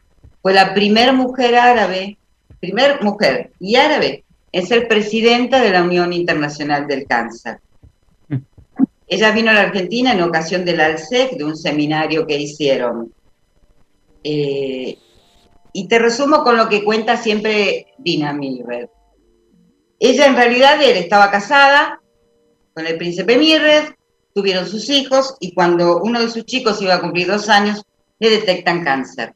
Fue 0.41 0.53
la 0.53 0.73
primera 0.73 1.13
mujer 1.13 1.55
árabe, 1.55 2.17
primer 2.59 3.01
mujer 3.01 3.51
y 3.59 3.75
árabe 3.75 4.23
en 4.51 4.67
ser 4.67 4.87
presidenta 4.87 5.61
de 5.61 5.71
la 5.71 5.83
Unión 5.83 6.13
Internacional 6.13 6.85
del 6.85 7.07
Cáncer. 7.07 7.59
Ella 9.07 9.31
vino 9.31 9.51
a 9.51 9.53
la 9.53 9.61
Argentina 9.61 10.11
en 10.11 10.21
ocasión 10.21 10.65
del 10.65 10.81
ALSEC, 10.81 11.31
de 11.37 11.43
un 11.43 11.55
seminario 11.55 12.27
que 12.27 12.37
hicieron. 12.37 13.13
y 14.23 15.87
te 15.87 15.99
resumo 15.99 16.43
con 16.43 16.55
lo 16.55 16.69
que 16.69 16.83
cuenta 16.83 17.17
siempre 17.17 17.87
Dina 17.97 18.31
Mirred. 18.33 18.89
Ella 19.99 20.25
en 20.25 20.35
realidad 20.35 20.81
estaba 20.81 21.31
casada 21.31 22.01
con 22.73 22.87
el 22.87 22.97
príncipe 22.97 23.37
Mirred, 23.37 23.93
tuvieron 24.33 24.67
sus 24.67 24.89
hijos 24.89 25.35
y 25.39 25.53
cuando 25.53 26.01
uno 26.01 26.19
de 26.19 26.29
sus 26.29 26.45
chicos 26.45 26.81
iba 26.81 26.95
a 26.95 27.01
cumplir 27.01 27.27
dos 27.27 27.49
años, 27.49 27.83
le 28.19 28.29
detectan 28.29 28.83
cáncer. 28.83 29.33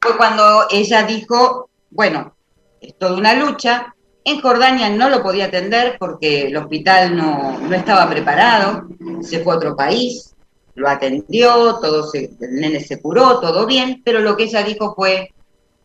Fue 0.00 0.16
cuando 0.16 0.66
ella 0.70 1.02
dijo, 1.04 1.68
bueno, 1.90 2.34
es 2.80 2.96
toda 2.96 3.16
una 3.16 3.34
lucha. 3.34 3.94
En 4.24 4.40
Jordania 4.40 4.88
no 4.88 5.10
lo 5.10 5.22
podía 5.22 5.46
atender 5.46 5.96
porque 5.98 6.46
el 6.46 6.56
hospital 6.56 7.14
no, 7.14 7.58
no 7.58 7.74
estaba 7.74 8.08
preparado, 8.08 8.88
se 9.20 9.40
fue 9.40 9.52
a 9.52 9.56
otro 9.56 9.76
país, 9.76 10.34
lo 10.74 10.88
atendió, 10.88 11.78
todo 11.80 12.04
se, 12.10 12.30
el 12.40 12.54
nene 12.54 12.80
se 12.80 13.00
curó, 13.00 13.40
todo 13.40 13.66
bien, 13.66 14.02
pero 14.04 14.20
lo 14.20 14.36
que 14.36 14.44
ella 14.44 14.62
dijo 14.62 14.94
fue, 14.94 15.32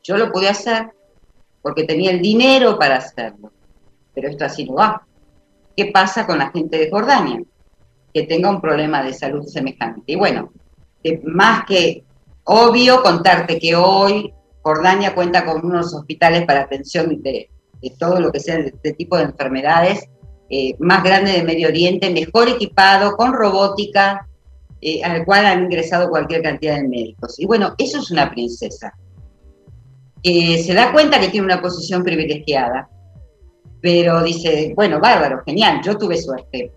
yo 0.03 0.17
lo 0.17 0.31
pude 0.31 0.47
hacer 0.47 0.89
porque 1.61 1.83
tenía 1.83 2.11
el 2.11 2.21
dinero 2.21 2.77
para 2.77 2.97
hacerlo 2.97 3.51
pero 4.19 4.31
esto 4.31 4.45
así 4.45 4.65
no 4.65 4.75
va. 4.75 5.05
¿Qué 5.75 5.91
pasa 5.93 6.27
con 6.27 6.39
la 6.39 6.51
gente 6.51 6.77
de 6.77 6.89
Jordania? 6.89 7.41
Que 8.13 8.23
tenga 8.23 8.49
un 8.49 8.59
problema 8.59 9.01
de 9.01 9.13
salud 9.13 9.45
semejante. 9.45 10.01
Y 10.07 10.15
bueno, 10.15 10.51
más 11.23 11.65
que 11.65 12.03
obvio 12.43 13.01
contarte 13.01 13.59
que 13.59 13.75
hoy 13.77 14.33
Jordania 14.61 15.15
cuenta 15.15 15.45
con 15.45 15.65
unos 15.65 15.93
hospitales 15.93 16.45
para 16.45 16.61
atención 16.61 17.21
de, 17.21 17.49
todo 17.97 18.19
lo 18.19 18.29
que 18.31 18.41
sea 18.41 18.57
de 18.57 18.67
este 18.67 18.91
tipo 18.93 19.15
de 19.15 19.23
enfermedades, 19.23 20.09
eh, 20.49 20.75
más 20.79 21.01
grande 21.01 21.31
de 21.31 21.43
Medio 21.43 21.69
Oriente, 21.69 22.09
mejor 22.09 22.49
equipado, 22.49 23.15
con 23.15 23.31
robótica, 23.31 24.27
eh, 24.81 25.01
al 25.01 25.23
cual 25.23 25.45
han 25.45 25.63
ingresado 25.63 26.09
cualquier 26.09 26.41
cantidad 26.41 26.75
de 26.75 26.89
médicos. 26.89 27.39
Y 27.39 27.45
bueno, 27.45 27.73
eso 27.77 27.99
es 27.99 28.11
una 28.11 28.29
princesa. 28.29 28.93
Se 30.23 30.73
da 30.73 30.91
cuenta 30.91 31.19
que 31.19 31.29
tiene 31.29 31.45
una 31.45 31.61
posición 31.61 32.03
privilegiada, 32.03 32.89
pero 33.81 34.21
dice, 34.23 34.73
bueno, 34.75 34.99
bárbaro, 34.99 35.41
genial, 35.45 35.81
yo 35.83 35.97
tuve 35.97 36.17
suerte. 36.17 36.71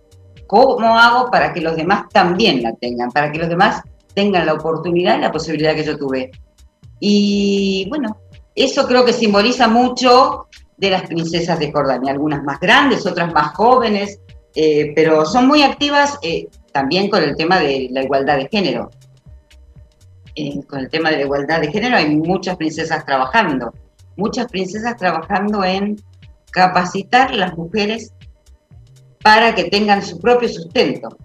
¿Cómo 0.46 0.98
hago 0.98 1.30
para 1.30 1.52
que 1.52 1.60
los 1.60 1.76
demás 1.76 2.08
también 2.12 2.62
la 2.62 2.72
tengan? 2.74 3.10
Para 3.10 3.32
que 3.32 3.38
los 3.38 3.48
demás 3.48 3.82
tengan 4.14 4.46
la 4.46 4.54
oportunidad 4.54 5.18
y 5.18 5.22
la 5.22 5.32
posibilidad 5.32 5.74
que 5.74 5.84
yo 5.84 5.96
tuve. 5.96 6.30
Y 7.00 7.86
bueno, 7.88 8.18
eso 8.54 8.86
creo 8.86 9.04
que 9.04 9.12
simboliza 9.12 9.66
mucho 9.66 10.46
de 10.76 10.90
las 10.90 11.02
princesas 11.02 11.58
de 11.58 11.72
Jordania, 11.72 12.12
algunas 12.12 12.42
más 12.44 12.60
grandes, 12.60 13.06
otras 13.06 13.32
más 13.32 13.54
jóvenes, 13.54 14.20
eh, 14.54 14.92
pero 14.94 15.24
son 15.24 15.46
muy 15.46 15.62
activas 15.62 16.18
eh, 16.22 16.48
también 16.72 17.08
con 17.08 17.22
el 17.22 17.36
tema 17.36 17.58
de 17.58 17.88
la 17.90 18.02
igualdad 18.02 18.36
de 18.36 18.48
género. 18.48 18.90
Eh, 20.34 20.64
con 20.66 20.80
el 20.80 20.88
tema 20.88 21.10
de 21.10 21.16
la 21.16 21.22
igualdad 21.22 21.60
de 21.60 21.70
género 21.70 21.96
hay 21.96 22.16
muchas 22.16 22.56
princesas 22.56 23.04
trabajando, 23.04 23.74
muchas 24.16 24.46
princesas 24.46 24.96
trabajando 24.96 25.62
en 25.62 25.96
capacitar 26.50 27.32
a 27.32 27.36
las 27.36 27.56
mujeres 27.56 28.14
para 29.22 29.54
que 29.54 29.64
tengan 29.64 30.02
su 30.02 30.18
propio 30.20 30.48
sustento. 30.48 31.16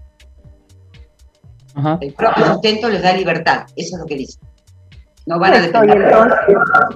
El 2.01 2.13
propio 2.13 2.45
sustento 2.47 2.89
les 2.89 3.03
da 3.03 3.13
libertad, 3.13 3.65
eso 3.75 3.95
es 3.95 4.01
lo 4.01 4.05
que 4.07 4.15
dice. 4.15 4.39
No 5.27 5.39
van 5.39 5.53
a 5.53 5.59
depender. 5.59 6.11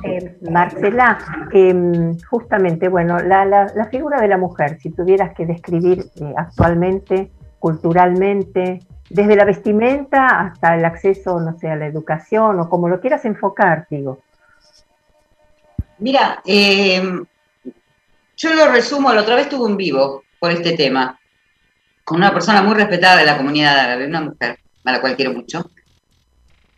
Eh, 0.03 0.37
Marcela, 0.49 1.17
em, 1.51 2.17
justamente, 2.29 2.87
bueno, 2.87 3.19
la, 3.19 3.87
figura 3.91 4.19
de 4.21 4.27
la 4.27 4.37
mujer, 4.37 4.79
si 4.81 4.89
tuvieras 4.89 5.35
que 5.35 5.45
describir 5.45 6.05
eh, 6.15 6.33
actualmente, 6.35 7.29
culturalmente, 7.59 8.79
desde 9.13 9.35
la 9.35 9.45
vestimenta 9.45 10.27
hasta 10.39 10.75
el 10.75 10.85
acceso, 10.85 11.39
no 11.39 11.57
sé, 11.57 11.69
a 11.69 11.75
la 11.75 11.87
educación 11.87 12.59
o 12.59 12.69
como 12.69 12.87
lo 12.87 12.99
quieras 12.99 13.25
enfocar, 13.25 13.87
digo. 13.89 14.19
Mira, 15.99 16.41
eh, 16.45 17.01
yo 18.37 18.53
lo 18.53 18.71
resumo, 18.71 19.13
la 19.13 19.21
otra 19.21 19.35
vez 19.35 19.49
tuve 19.49 19.65
un 19.65 19.77
vivo 19.77 20.23
por 20.39 20.51
este 20.51 20.73
tema, 20.73 21.19
con 22.03 22.17
una 22.17 22.33
persona 22.33 22.61
muy 22.61 22.73
respetada 22.73 23.17
de 23.17 23.25
la 23.25 23.37
comunidad 23.37 23.77
árabe, 23.77 24.07
una 24.07 24.21
mujer, 24.21 24.59
a 24.83 24.91
la 24.91 25.01
cual 25.01 25.15
quiero 25.15 25.33
mucho. 25.33 25.69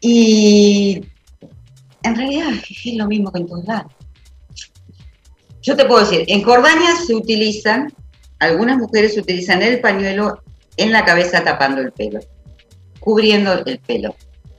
Y 0.01 1.05
en 2.01 2.15
realidad 2.15 2.49
es 2.49 2.95
lo 2.95 3.07
mismo 3.07 3.31
que 3.31 3.39
en 3.39 3.47
todos. 3.47 3.65
Yo 5.61 5.77
te 5.77 5.85
puedo 5.85 6.01
decir, 6.01 6.25
en 6.27 6.43
Jordania 6.43 6.95
se 6.97 7.15
utilizan 7.15 7.93
algunas 8.43 8.77
mujeres 8.77 9.17
utilizan 9.17 9.61
el 9.61 9.79
pañuelo 9.79 10.43
en 10.77 10.91
la 10.91 11.05
cabeza 11.05 11.43
tapando 11.43 11.81
el 11.81 11.91
pelo, 11.91 12.19
cubriendo 12.99 13.65
el 13.65 13.79
pelo. 13.79 14.15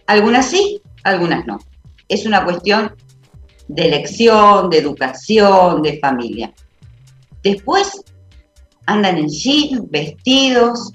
Algunas 0.07 0.47
sí, 0.47 0.81
algunas 1.03 1.47
no. 1.47 1.59
Es 2.09 2.27
una 2.27 2.45
cuestión 2.45 2.95
de 3.69 3.87
elección, 3.87 4.71
de 4.71 4.79
educación, 4.79 5.83
de 5.83 5.99
familia. 5.99 6.53
Después 7.43 8.05
andan 8.87 9.19
en 9.19 9.29
jeans, 9.29 9.91
vestidos. 9.91 10.93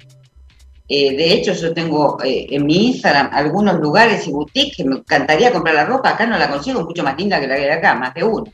Eh, 0.87 1.15
de 1.15 1.33
hecho, 1.33 1.53
yo 1.53 1.73
tengo 1.73 2.17
eh, 2.23 2.47
en 2.49 2.65
mi 2.65 2.87
Instagram 2.87 3.29
algunos 3.31 3.79
lugares 3.79 4.27
y 4.27 4.31
boutiques 4.31 4.77
que 4.77 4.83
me 4.83 4.97
encantaría 4.97 5.51
comprar 5.51 5.75
la 5.75 5.85
ropa. 5.85 6.09
Acá 6.09 6.25
no 6.25 6.37
la 6.37 6.49
consigo, 6.49 6.83
mucho 6.83 7.03
más 7.03 7.17
linda 7.17 7.39
que 7.39 7.47
la 7.47 7.55
que 7.55 7.63
hay 7.63 7.77
acá, 7.77 7.95
más 7.95 8.13
de 8.13 8.23
uno. 8.23 8.45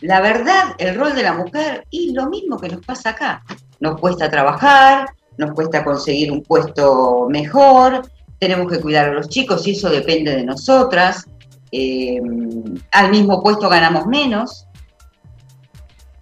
La 0.00 0.20
verdad, 0.20 0.74
el 0.76 0.96
rol 0.96 1.14
de 1.14 1.22
la 1.22 1.32
mujer, 1.32 1.86
y 1.90 2.12
lo 2.12 2.28
mismo 2.28 2.58
que 2.58 2.68
nos 2.68 2.84
pasa 2.84 3.10
acá. 3.10 3.42
Nos 3.84 4.00
cuesta 4.00 4.30
trabajar, 4.30 5.10
nos 5.36 5.52
cuesta 5.52 5.84
conseguir 5.84 6.32
un 6.32 6.42
puesto 6.42 7.28
mejor, 7.28 8.00
tenemos 8.38 8.72
que 8.72 8.80
cuidar 8.80 9.10
a 9.10 9.12
los 9.12 9.28
chicos 9.28 9.66
y 9.66 9.72
eso 9.72 9.90
depende 9.90 10.34
de 10.34 10.42
nosotras. 10.42 11.26
Eh, 11.70 12.18
al 12.92 13.10
mismo 13.10 13.42
puesto 13.42 13.68
ganamos 13.68 14.06
menos. 14.06 14.66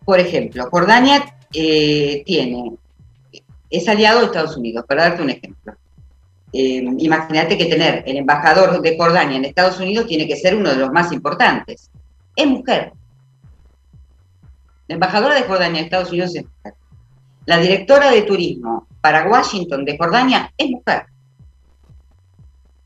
Por 0.04 0.18
ejemplo, 0.18 0.68
Jordania 0.72 1.36
eh, 1.54 2.24
tiene, 2.26 2.72
es 3.70 3.88
aliado 3.88 4.18
de 4.18 4.26
Estados 4.26 4.56
Unidos, 4.56 4.84
para 4.88 5.04
darte 5.04 5.22
un 5.22 5.30
ejemplo. 5.30 5.74
Eh, 6.52 6.84
imagínate 6.98 7.56
que 7.56 7.66
tener 7.66 8.02
el 8.04 8.16
embajador 8.16 8.82
de 8.82 8.96
Jordania 8.96 9.36
en 9.36 9.44
Estados 9.44 9.78
Unidos 9.78 10.08
tiene 10.08 10.26
que 10.26 10.34
ser 10.34 10.56
uno 10.56 10.70
de 10.70 10.78
los 10.78 10.90
más 10.90 11.12
importantes. 11.12 11.92
Es 12.34 12.46
mujer. 12.48 12.92
La 14.88 14.94
embajadora 14.94 15.36
de 15.36 15.42
Jordania 15.42 15.78
en 15.78 15.84
Estados 15.84 16.10
Unidos 16.10 16.34
es 16.34 16.42
mujer. 16.42 16.81
La 17.46 17.58
directora 17.58 18.10
de 18.10 18.22
turismo 18.22 18.86
para 19.00 19.28
Washington 19.28 19.84
de 19.84 19.96
Jordania 19.98 20.52
es 20.56 20.70
mujer. 20.70 21.06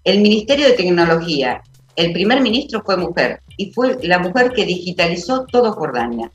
El 0.05 0.21
Ministerio 0.21 0.67
de 0.67 0.75
Tecnología, 0.75 1.63
el 1.95 2.13
primer 2.13 2.41
ministro 2.41 2.83
fue 2.85 2.97
mujer 2.97 3.43
y 3.57 3.73
fue 3.73 3.99
la 4.03 4.19
mujer 4.19 4.53
que 4.53 4.65
digitalizó 4.65 5.45
todo 5.47 5.73
Jordania 5.73 6.31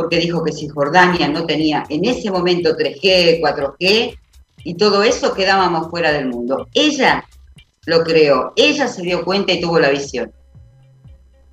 porque 0.00 0.16
dijo 0.16 0.42
que 0.42 0.52
si 0.52 0.66
Jordania 0.66 1.28
no 1.28 1.44
tenía 1.44 1.84
en 1.90 2.06
ese 2.06 2.30
momento 2.30 2.74
3G, 2.74 3.38
4G 3.42 4.16
y 4.64 4.74
todo 4.74 5.02
eso, 5.02 5.34
quedábamos 5.34 5.90
fuera 5.90 6.10
del 6.10 6.26
mundo. 6.26 6.68
Ella 6.72 7.22
lo 7.84 8.02
creó, 8.02 8.54
ella 8.56 8.88
se 8.88 9.02
dio 9.02 9.22
cuenta 9.22 9.52
y 9.52 9.60
tuvo 9.60 9.78
la 9.78 9.90
visión. 9.90 10.32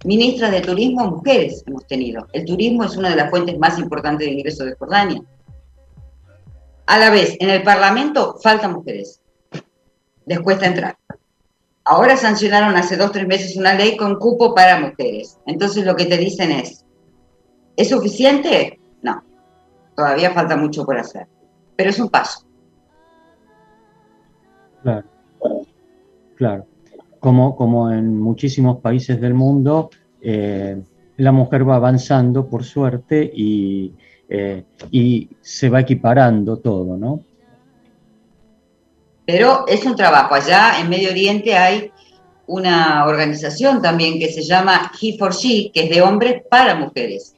Ministras 0.05 0.51
de 0.51 0.61
Turismo, 0.61 1.11
mujeres 1.11 1.61
hemos 1.67 1.85
tenido. 1.87 2.25
El 2.31 2.45
turismo 2.45 2.85
es 2.85 2.95
una 2.95 3.09
de 3.09 3.17
las 3.17 3.29
fuentes 3.29 3.59
más 3.59 3.77
importantes 3.79 4.25
de 4.25 4.35
ingreso 4.35 4.63
de 4.63 4.75
Jordania. 4.75 5.21
A 6.87 6.97
la 6.97 7.09
vez, 7.09 7.37
en 7.39 7.49
el 7.49 7.63
Parlamento 7.63 8.37
faltan 8.41 8.73
mujeres. 8.73 9.21
Les 10.25 10.39
cuesta 10.39 10.65
entrar. 10.65 10.97
Ahora 11.85 12.17
sancionaron 12.17 12.75
hace 12.75 12.97
dos, 12.97 13.11
tres 13.11 13.27
meses 13.27 13.55
una 13.55 13.73
ley 13.73 13.95
con 13.95 14.17
cupo 14.17 14.53
para 14.53 14.79
mujeres. 14.79 15.37
Entonces 15.45 15.85
lo 15.85 15.95
que 15.95 16.05
te 16.05 16.17
dicen 16.17 16.51
es, 16.51 16.85
¿Es 17.77 17.89
suficiente? 17.89 18.79
No, 19.03 19.23
todavía 19.95 20.31
falta 20.31 20.57
mucho 20.57 20.83
por 20.83 20.97
hacer, 20.97 21.27
pero 21.75 21.91
es 21.91 21.99
un 21.99 22.09
paso. 22.09 22.43
Claro, 24.81 25.07
claro. 26.35 26.65
Como, 27.19 27.55
como 27.55 27.91
en 27.91 28.19
muchísimos 28.19 28.79
países 28.79 29.21
del 29.21 29.35
mundo, 29.35 29.91
eh, 30.21 30.81
la 31.17 31.31
mujer 31.31 31.69
va 31.69 31.75
avanzando 31.75 32.47
por 32.47 32.63
suerte 32.63 33.31
y, 33.31 33.93
eh, 34.29 34.63
y 34.91 35.29
se 35.41 35.69
va 35.69 35.81
equiparando 35.81 36.57
todo, 36.57 36.97
¿no? 36.97 37.21
Pero 39.25 39.65
es 39.67 39.85
un 39.85 39.95
trabajo. 39.95 40.35
Allá 40.35 40.79
en 40.79 40.89
Medio 40.89 41.09
Oriente 41.09 41.55
hay 41.55 41.91
una 42.47 43.05
organización 43.05 43.81
también 43.81 44.19
que 44.19 44.31
se 44.31 44.41
llama 44.41 44.91
He 45.01 45.17
for 45.17 45.33
She, 45.33 45.71
que 45.73 45.83
es 45.83 45.89
de 45.89 46.01
hombres 46.01 46.43
para 46.49 46.75
mujeres. 46.75 47.35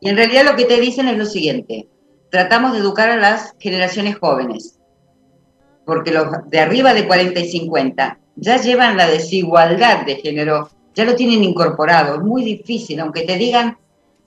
Y 0.00 0.08
en 0.08 0.16
realidad 0.16 0.44
lo 0.44 0.56
que 0.56 0.64
te 0.64 0.80
dicen 0.80 1.08
es 1.08 1.18
lo 1.18 1.26
siguiente, 1.26 1.88
tratamos 2.30 2.72
de 2.72 2.78
educar 2.78 3.10
a 3.10 3.16
las 3.16 3.54
generaciones 3.58 4.16
jóvenes, 4.16 4.78
porque 5.84 6.12
los 6.12 6.28
de 6.48 6.60
arriba 6.60 6.94
de 6.94 7.06
40 7.06 7.40
y 7.40 7.48
50 7.48 8.18
ya 8.36 8.58
llevan 8.58 8.96
la 8.96 9.08
desigualdad 9.08 10.06
de 10.06 10.16
género, 10.16 10.70
ya 10.94 11.04
lo 11.04 11.16
tienen 11.16 11.42
incorporado, 11.42 12.16
es 12.16 12.22
muy 12.22 12.44
difícil, 12.44 13.00
aunque 13.00 13.22
te 13.22 13.36
digan, 13.36 13.76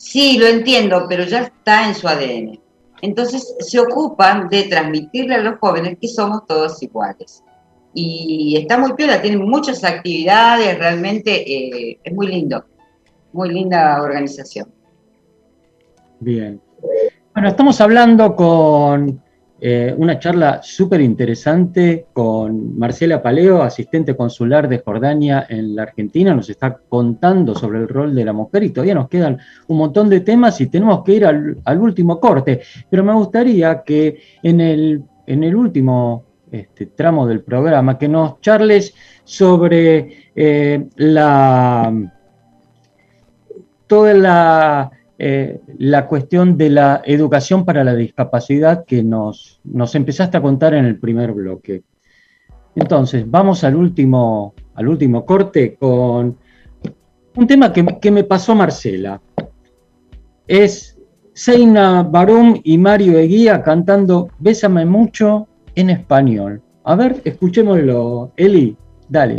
sí, 0.02 0.38
lo 0.38 0.47
entiendo, 0.47 1.06
pero 1.08 1.24
ya 1.24 1.41
está 1.41 1.88
en 1.88 1.95
su 1.95 2.08
ADN. 2.08 2.60
Entonces 3.02 3.56
se 3.60 3.80
ocupan 3.80 4.49
de 4.49 4.64
transmitirle 4.64 5.36
a 5.36 5.41
los 5.41 5.60
jóvenes 5.60 5.97
que 5.99 6.08
somos 6.08 6.45
todos 6.45 6.82
iguales. 6.82 7.43
Y 7.93 8.56
está 8.58 8.78
muy 8.78 8.93
piola, 8.93 9.22
tienen 9.22 9.47
muchas 9.47 9.84
actividades, 9.84 10.78
realmente 10.78 11.32
eh, 11.32 11.99
es 12.02 12.14
muy 12.14 12.28
lindo, 12.28 12.64
muy 13.34 13.49
linda 13.49 14.02
organización. 14.02 14.72
Bien. 16.20 16.62
Bueno, 17.34 17.49
estamos 17.49 17.82
hablando 17.82 18.36
con 18.36 19.20
eh, 19.64 19.93
una 19.95 20.18
charla 20.18 20.59
súper 20.64 21.01
interesante 21.01 22.07
con 22.14 22.80
Marcela 22.80 23.22
Paleo, 23.22 23.62
asistente 23.62 24.16
consular 24.16 24.68
de 24.68 24.80
Jordania 24.80 25.45
en 25.47 25.76
la 25.76 25.84
Argentina. 25.84 26.34
Nos 26.34 26.49
está 26.49 26.80
contando 26.89 27.53
sobre 27.53 27.78
el 27.78 27.88
rol 27.88 28.16
de 28.16 28.26
la 28.26 28.34
mujer 28.34 28.64
y 28.64 28.72
todavía 28.72 28.95
nos 28.95 29.07
quedan 29.07 29.38
un 29.68 29.78
montón 29.78 30.09
de 30.09 30.22
temas 30.22 30.59
y 30.62 30.66
tenemos 30.66 31.03
que 31.03 31.14
ir 31.14 31.26
al, 31.28 31.80
último 31.80 32.20
corte. 32.20 32.62
Pero 32.89 33.03
me 33.03 33.14
gustaría 33.14 33.84
que 33.84 34.20
en 34.41 34.62
el, 34.62 35.03
en 35.28 35.43
el 35.43 35.55
último 35.55 36.26
este, 36.51 36.88
tramo 36.88 37.28
del 37.28 37.41
programa, 37.41 37.99
que 37.99 38.07
nos 38.07 38.41
charles 38.41 38.95
sobre 39.24 40.32
eh, 40.36 40.88
la 40.95 41.93
toda 43.86 44.14
la 44.16 44.91
eh, 45.24 45.61
la 45.78 46.07
cuestión 46.07 46.57
de 46.57 46.72
la 46.72 47.03
educación 47.05 47.63
para 47.63 47.84
la 47.84 47.93
discapacidad 47.93 48.86
que 48.86 49.03
nos, 49.03 49.61
nos 49.63 49.93
empezaste 49.93 50.38
a 50.38 50.41
contar 50.41 50.74
en 50.74 50.86
el 50.86 50.97
primer 50.97 51.32
bloque. 51.32 51.84
Entonces, 52.74 53.30
vamos 53.30 53.63
al 53.63 53.76
último, 53.76 54.55
al 54.74 54.88
último 54.88 55.24
corte 55.24 55.76
con 55.76 56.38
un 57.36 57.47
tema 57.47 57.72
que, 57.72 58.09
me 58.09 58.24
pasó 58.24 58.55
Marcela. 58.55 59.22
Es 60.47 60.97
Seina 61.34 62.01
Barum 62.01 62.59
y 62.63 62.80
Mario 62.80 63.19
Eguía 63.19 63.61
cantando 63.61 64.32
Bésame 64.39 64.86
mucho 64.86 65.47
en 65.76 65.91
español. 65.91 66.63
A 66.84 66.95
ver, 66.95 67.22
escuchémoslo. 67.24 68.32
Eli, 68.38 68.76
dale. 69.07 69.36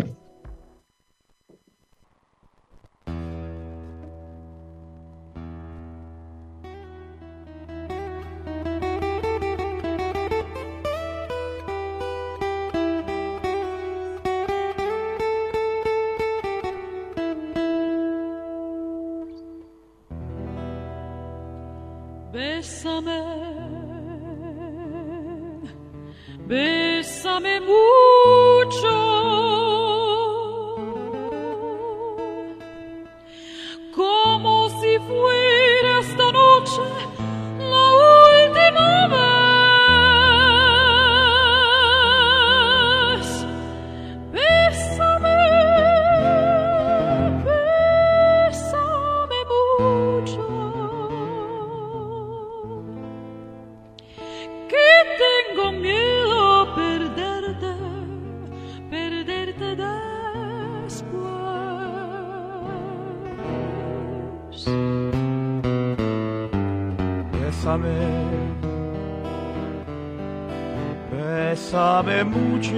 Sabe 71.57 72.25
mucho 72.25 72.69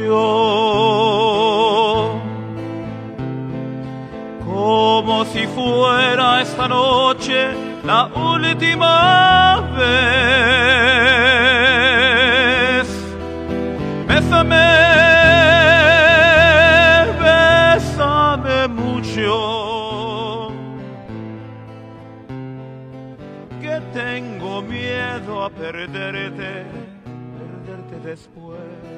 como 4.45 5.25
si 5.27 5.47
fuera 5.47 6.43
esta 6.43 6.69
noche 6.69 7.51
la 7.85 8.07
última 8.15 9.61
vez. 9.77 10.54
Después. 28.15 28.94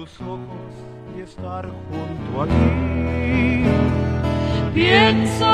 Tus 0.00 0.20
ojos 0.22 0.72
y 1.14 1.20
estar 1.20 1.66
junto 1.66 2.42
a 2.42 2.46
ti. 2.46 3.64
Piensa 4.72 5.49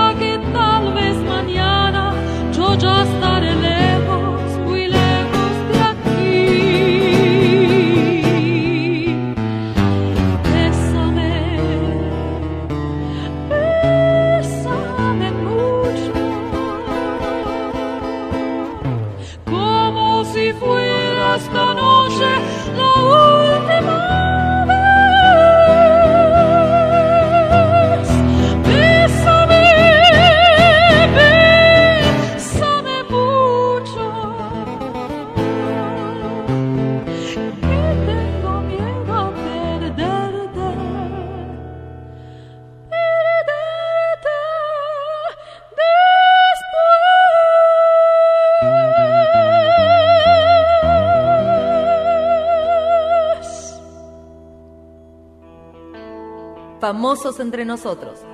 Entre 57.24 57.64
nosotros. 57.64 58.24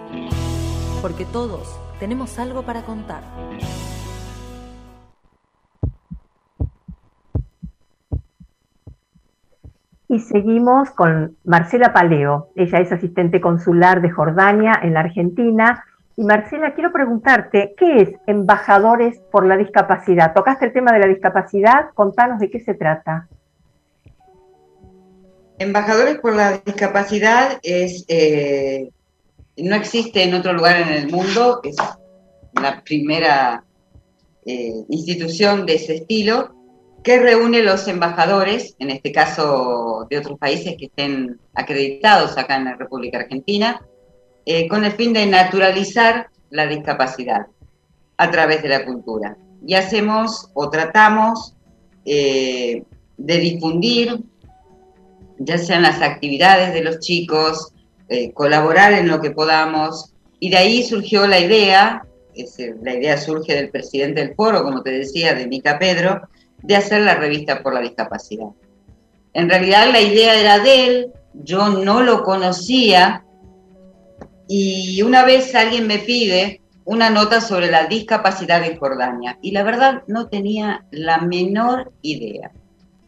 Porque 1.01 1.24
todos 1.24 1.78
tenemos 2.01 2.39
algo 2.41 2.62
para 2.62 2.83
contar. 2.83 3.22
Y 10.09 10.18
seguimos 10.18 10.91
con 10.91 11.37
Marcela 11.45 11.93
Paleo. 11.93 12.49
Ella 12.57 12.80
es 12.80 12.91
asistente 12.91 13.41
consular 13.41 14.03
de 14.03 14.11
Jordania 14.11 14.78
en 14.83 14.95
la 14.95 15.01
Argentina. 15.01 15.85
Y 16.16 16.24
Marcela, 16.24 16.74
quiero 16.74 16.93
preguntarte, 16.93 17.74
¿qué 17.78 18.03
es 18.03 18.11
Embajadores 18.26 19.20
por 19.30 19.47
la 19.47 19.57
Discapacidad? 19.57 20.35
Tocaste 20.35 20.66
el 20.66 20.72
tema 20.72 20.93
de 20.93 20.99
la 20.99 21.07
discapacidad, 21.07 21.91
contanos 21.95 22.41
de 22.41 22.51
qué 22.51 22.59
se 22.59 22.74
trata. 22.74 23.28
Embajadores 25.62 26.18
por 26.18 26.34
la 26.34 26.58
discapacidad 26.58 27.60
es, 27.62 28.04
eh, 28.08 28.90
no 29.56 29.76
existe 29.76 30.24
en 30.24 30.34
otro 30.34 30.52
lugar 30.54 30.80
en 30.80 30.88
el 30.88 31.08
mundo, 31.08 31.60
es 31.62 31.76
la 32.60 32.82
primera 32.82 33.62
eh, 34.44 34.72
institución 34.88 35.64
de 35.64 35.76
ese 35.76 35.94
estilo 35.94 36.52
que 37.04 37.20
reúne 37.20 37.62
los 37.62 37.86
embajadores, 37.86 38.74
en 38.80 38.90
este 38.90 39.12
caso 39.12 40.04
de 40.10 40.18
otros 40.18 40.36
países 40.36 40.74
que 40.76 40.86
estén 40.86 41.38
acreditados 41.54 42.36
acá 42.36 42.56
en 42.56 42.64
la 42.64 42.74
República 42.74 43.18
Argentina, 43.18 43.80
eh, 44.44 44.66
con 44.66 44.84
el 44.84 44.90
fin 44.92 45.12
de 45.12 45.26
naturalizar 45.26 46.28
la 46.50 46.66
discapacidad 46.66 47.46
a 48.16 48.30
través 48.32 48.64
de 48.64 48.68
la 48.68 48.84
cultura. 48.84 49.36
Y 49.64 49.74
hacemos 49.74 50.50
o 50.54 50.68
tratamos 50.70 51.54
de 52.04 52.84
difundir, 53.16 54.18
ya 55.45 55.59
sean 55.59 55.82
las 55.82 56.01
actividades 56.03 56.72
de 56.72 56.82
los 56.82 57.01
chicos, 57.01 57.72
eh, 58.09 58.32
colaborar 58.32 58.93
en 58.93 59.09
lo 59.09 59.20
que 59.20 59.30
podamos, 59.30 60.12
y 60.38 60.51
de 60.51 60.57
ahí 60.57 60.82
surgió 60.82 61.26
la 61.26 61.38
idea, 61.38 62.05
eh, 62.34 62.74
la 62.82 62.95
idea 62.95 63.16
surge 63.16 63.55
del 63.55 63.70
presidente 63.70 64.24
del 64.24 64.34
foro, 64.34 64.62
como 64.62 64.82
te 64.82 64.90
decía, 64.90 65.34
de 65.34 65.47
Mica 65.47 65.78
Pedro, 65.78 66.20
de 66.62 66.76
hacer 66.76 67.03
la 67.03 67.14
revista 67.14 67.62
por 67.62 67.74
la 67.74 67.80
discapacidad. 67.80 68.49
En 69.34 69.49
realidad 69.49 69.90
la 69.90 70.01
idea 70.01 70.38
era 70.38 70.59
de 70.59 70.86
él, 70.86 71.12
yo 71.34 71.68
no 71.70 72.03
lo 72.03 72.22
conocía, 72.22 73.24
y 74.49 75.01
una 75.03 75.24
vez 75.24 75.55
alguien 75.55 75.86
me 75.86 75.99
pide 75.99 76.61
una 76.84 77.09
nota 77.09 77.40
sobre 77.40 77.70
la 77.70 77.86
discapacidad 77.86 78.64
en 78.64 78.76
Jordania, 78.76 79.38
y 79.40 79.53
la 79.53 79.62
verdad 79.62 80.03
no 80.07 80.28
tenía 80.28 80.84
la 80.90 81.18
menor 81.18 81.93
idea. 82.03 82.51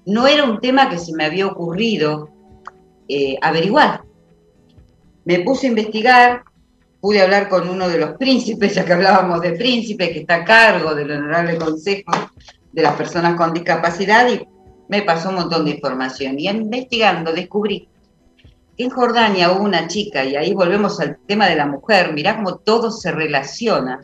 No 0.07 0.27
era 0.27 0.45
un 0.45 0.61
tema 0.61 0.89
que 0.89 0.99
se 0.99 1.15
me 1.15 1.25
había 1.25 1.47
ocurrido 1.47 2.29
eh, 3.09 3.37
averiguar. 3.41 4.03
Me 5.25 5.41
puse 5.41 5.67
a 5.67 5.71
investigar, 5.71 6.45
pude 7.01 7.23
hablar 7.23 7.49
con 7.49 7.69
uno 7.69 7.89
de 7.89 7.99
los 7.99 8.13
príncipes, 8.13 8.75
ya 8.75 8.85
que 8.85 8.93
hablábamos 8.93 9.41
de 9.41 9.53
príncipe, 9.53 10.11
que 10.11 10.21
está 10.21 10.37
a 10.37 10.45
cargo 10.45 10.95
del 10.95 11.11
Honorable 11.11 11.57
Consejo 11.57 12.13
de 12.73 12.83
las 12.83 12.95
Personas 12.95 13.35
con 13.37 13.53
Discapacidad, 13.53 14.29
y 14.29 14.47
me 14.89 15.03
pasó 15.03 15.31
un 15.31 15.37
montón 15.37 15.65
de 15.65 15.73
información. 15.73 16.39
Y 16.39 16.49
investigando 16.49 17.33
descubrí 17.33 17.89
que 18.77 18.85
en 18.85 18.91
Jordania 18.91 19.53
hubo 19.53 19.65
una 19.65 19.87
chica, 19.87 20.25
y 20.25 20.37
ahí 20.37 20.53
volvemos 20.55 21.01
al 21.01 21.19
tema 21.27 21.47
de 21.47 21.57
la 21.57 21.67
mujer, 21.67 22.13
mirá 22.13 22.37
cómo 22.37 22.57
todo 22.57 22.91
se 22.91 23.13
relaciona, 23.13 24.01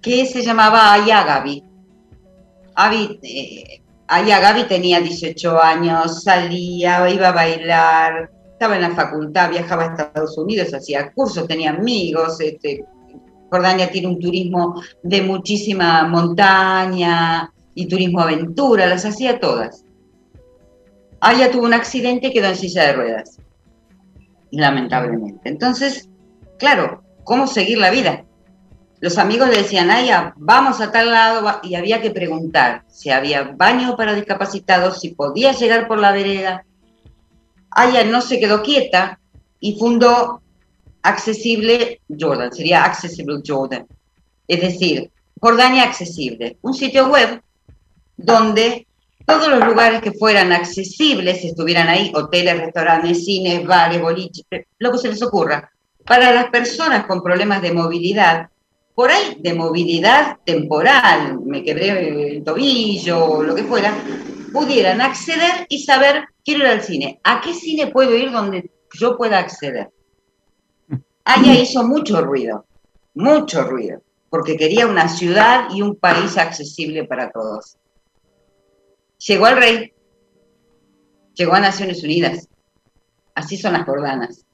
que 0.00 0.26
se 0.26 0.42
llamaba 0.42 0.92
Aya 0.92 1.24
Gaby. 1.24 1.64
Abi, 2.74 3.20
eh, 3.22 3.79
Aya 4.12 4.40
Gaby 4.40 4.64
tenía 4.64 5.00
18 5.00 5.62
años, 5.62 6.24
salía, 6.24 7.08
iba 7.08 7.28
a 7.28 7.32
bailar, 7.32 8.28
estaba 8.52 8.74
en 8.74 8.82
la 8.82 8.90
facultad, 8.90 9.50
viajaba 9.50 9.84
a 9.84 9.86
Estados 9.86 10.36
Unidos, 10.36 10.74
hacía 10.74 11.12
cursos, 11.12 11.46
tenía 11.46 11.70
amigos. 11.70 12.40
Este, 12.40 12.84
Jordania 13.50 13.88
tiene 13.88 14.08
un 14.08 14.18
turismo 14.18 14.82
de 15.04 15.22
muchísima 15.22 16.08
montaña 16.08 17.52
y 17.76 17.86
turismo 17.86 18.20
aventura, 18.20 18.88
las 18.88 19.04
hacía 19.04 19.38
todas. 19.38 19.84
Aya 21.20 21.52
tuvo 21.52 21.66
un 21.66 21.74
accidente 21.74 22.28
y 22.28 22.32
quedó 22.32 22.48
en 22.48 22.56
silla 22.56 22.86
de 22.86 22.92
ruedas, 22.94 23.38
lamentablemente. 24.50 25.48
Entonces, 25.48 26.08
claro, 26.58 27.04
¿cómo 27.22 27.46
seguir 27.46 27.78
la 27.78 27.90
vida? 27.90 28.24
Los 29.00 29.16
amigos 29.16 29.48
le 29.48 29.56
decían, 29.56 29.90
Aya, 29.90 30.34
vamos 30.36 30.80
a 30.80 30.92
tal 30.92 31.10
lado, 31.10 31.60
y 31.62 31.74
había 31.74 32.02
que 32.02 32.10
preguntar 32.10 32.84
si 32.88 33.10
había 33.10 33.42
baño 33.42 33.96
para 33.96 34.14
discapacitados, 34.14 35.00
si 35.00 35.10
podía 35.10 35.52
llegar 35.52 35.88
por 35.88 35.98
la 35.98 36.12
vereda, 36.12 36.64
Aya 37.70 38.04
no 38.04 38.20
se 38.20 38.38
quedó 38.38 38.62
quieta 38.62 39.18
y 39.58 39.78
fundó 39.78 40.42
Accesible 41.02 42.00
Jordan, 42.18 42.52
sería 42.52 42.84
Accessible 42.84 43.40
Jordan. 43.46 43.86
Es 44.46 44.60
decir, 44.60 45.10
Jordania 45.40 45.84
Accesible, 45.84 46.58
un 46.60 46.74
sitio 46.74 47.08
web 47.08 47.40
donde 48.18 48.86
todos 49.24 49.48
los 49.48 49.64
lugares 49.64 50.02
que 50.02 50.12
fueran 50.12 50.52
accesibles 50.52 51.44
estuvieran 51.44 51.88
ahí, 51.88 52.10
hoteles, 52.14 52.58
restaurantes, 52.58 53.24
cines, 53.24 53.64
bares, 53.64 54.02
boliches, 54.02 54.44
lo 54.78 54.92
que 54.92 54.98
se 54.98 55.08
les 55.08 55.22
ocurra. 55.22 55.70
Para 56.04 56.32
las 56.32 56.46
personas 56.46 57.06
con 57.06 57.22
problemas 57.22 57.62
de 57.62 57.72
movilidad, 57.72 58.48
por 59.00 59.10
ahí 59.10 59.38
de 59.40 59.54
movilidad 59.54 60.36
temporal, 60.44 61.40
me 61.46 61.64
quebré 61.64 62.34
el 62.36 62.44
tobillo 62.44 63.24
o 63.24 63.42
lo 63.42 63.54
que 63.54 63.64
fuera, 63.64 63.94
pudieran 64.52 65.00
acceder 65.00 65.64
y 65.70 65.82
saber, 65.82 66.24
quiero 66.44 66.64
ir 66.64 66.66
al 66.66 66.82
cine, 66.82 67.18
¿a 67.24 67.40
qué 67.40 67.54
cine 67.54 67.86
puedo 67.86 68.14
ir 68.14 68.30
donde 68.30 68.70
yo 68.92 69.16
pueda 69.16 69.38
acceder? 69.38 69.90
Aya 71.24 71.54
hizo 71.54 71.82
mucho 71.82 72.20
ruido, 72.20 72.66
mucho 73.14 73.64
ruido, 73.64 74.02
porque 74.28 74.58
quería 74.58 74.86
una 74.86 75.08
ciudad 75.08 75.68
y 75.70 75.80
un 75.80 75.96
país 75.96 76.36
accesible 76.36 77.04
para 77.04 77.30
todos. 77.30 77.78
Llegó 79.26 79.46
al 79.46 79.56
rey, 79.56 79.94
llegó 81.32 81.54
a 81.54 81.60
Naciones 81.60 82.04
Unidas, 82.04 82.50
así 83.34 83.56
son 83.56 83.72
las 83.72 83.86
jordanas. 83.86 84.44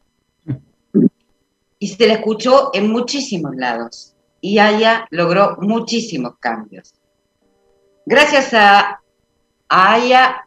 Y 1.80 1.88
se 1.88 2.06
le 2.06 2.12
escuchó 2.12 2.70
en 2.74 2.92
muchísimos 2.92 3.56
lados 3.56 4.12
y 4.40 4.58
Aya 4.58 5.06
logró 5.10 5.56
muchísimos 5.60 6.34
cambios. 6.38 6.94
Gracias 8.04 8.54
a, 8.54 9.00
Aya, 9.68 10.46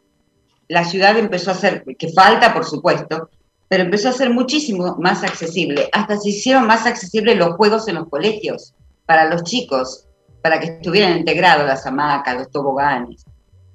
la 0.68 0.84
ciudad 0.84 1.18
empezó 1.18 1.50
a 1.50 1.54
ser, 1.54 1.84
que 1.98 2.12
falta 2.12 2.54
por 2.54 2.64
supuesto, 2.64 3.28
pero 3.68 3.84
empezó 3.84 4.08
a 4.08 4.12
ser 4.12 4.30
muchísimo 4.30 4.96
más 4.98 5.22
accesible. 5.22 5.88
Hasta 5.92 6.16
se 6.16 6.30
hicieron 6.30 6.66
más 6.66 6.86
accesibles 6.86 7.36
los 7.36 7.56
juegos 7.56 7.86
en 7.88 7.96
los 7.96 8.08
colegios 8.08 8.74
para 9.06 9.28
los 9.28 9.44
chicos, 9.44 10.06
para 10.42 10.58
que 10.58 10.66
estuvieran 10.66 11.18
integrados 11.18 11.66
las 11.66 11.86
hamacas, 11.86 12.36
los 12.36 12.50
toboganes. 12.50 13.24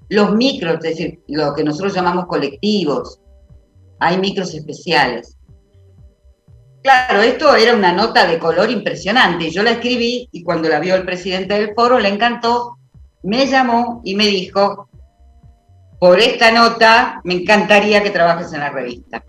Los 0.10 0.34
micros, 0.34 0.76
es 0.76 0.82
decir, 0.82 1.24
lo 1.28 1.54
que 1.54 1.64
nosotros 1.64 1.94
llamamos 1.94 2.26
colectivos. 2.26 3.20
Hay 4.00 4.18
micros 4.18 4.54
especiales. 4.54 5.38
Claro, 6.86 7.24
esto 7.24 7.56
era 7.56 7.74
una 7.74 7.92
nota 7.92 8.28
de 8.28 8.38
color 8.38 8.70
impresionante. 8.70 9.50
Yo 9.50 9.64
la 9.64 9.72
escribí 9.72 10.30
y 10.32 10.44
cuando 10.44 10.70
la 10.70 10.80
vio 10.80 10.94
el 10.94 11.04
presidente 11.04 11.56
del 11.56 11.74
foro 11.74 11.98
le 11.98 12.10
encantó, 12.10 12.78
me 13.24 13.48
llamó 13.48 14.04
y 14.06 14.14
me 14.14 14.28
dijo, 14.28 14.88
por 16.00 16.20
esta 16.20 16.52
nota 16.52 17.22
me 17.24 17.34
encantaría 17.34 18.04
que 18.04 18.12
trabajes 18.12 18.54
en 18.54 18.60
la 18.60 18.70
revista. 18.70 19.24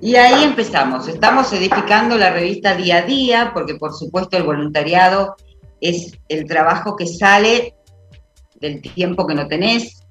Y 0.00 0.14
ahí 0.14 0.44
empezamos. 0.44 1.08
Estamos 1.08 1.52
edificando 1.52 2.16
la 2.16 2.30
revista 2.30 2.76
día 2.76 2.98
a 2.98 3.02
día, 3.02 3.50
porque 3.52 3.74
por 3.74 3.92
supuesto 3.92 4.36
el 4.36 4.44
voluntariado 4.44 5.34
es 5.80 6.16
el 6.28 6.46
trabajo 6.46 6.94
que 6.94 7.08
sale 7.08 7.74
del 8.60 8.80
tiempo 8.80 9.26
que 9.26 9.34
no 9.34 9.48
tenés, 9.48 10.06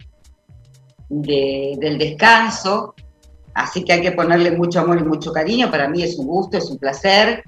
del 1.08 1.98
descanso, 1.98 2.94
Así 3.60 3.84
que 3.84 3.92
hay 3.92 4.02
que 4.02 4.14
ponerle 4.14 4.52
mucho 4.52 4.80
amor 4.80 5.00
y 5.00 5.04
mucho 5.04 5.34
cariño. 5.34 5.70
Para 5.70 5.90
mí 5.90 6.02
es 6.02 6.18
un 6.18 6.28
gusto, 6.28 6.58
es 6.58 6.72
un 6.72 6.78
placer. 6.78 7.44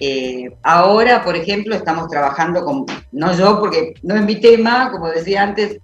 Eh, 0.00 0.50
ahora, 0.64 1.22
por 1.22 1.36
ejemplo, 1.36 1.76
estamos 1.76 2.08
trabajando 2.08 2.64
con, 2.64 2.84
no 3.12 3.32
yo, 3.38 3.60
porque 3.60 3.94
no 4.02 4.16
es 4.16 4.22
mi 4.22 4.40
tema, 4.40 4.90
como 4.90 5.08
decía 5.08 5.44
antes, 5.44 5.78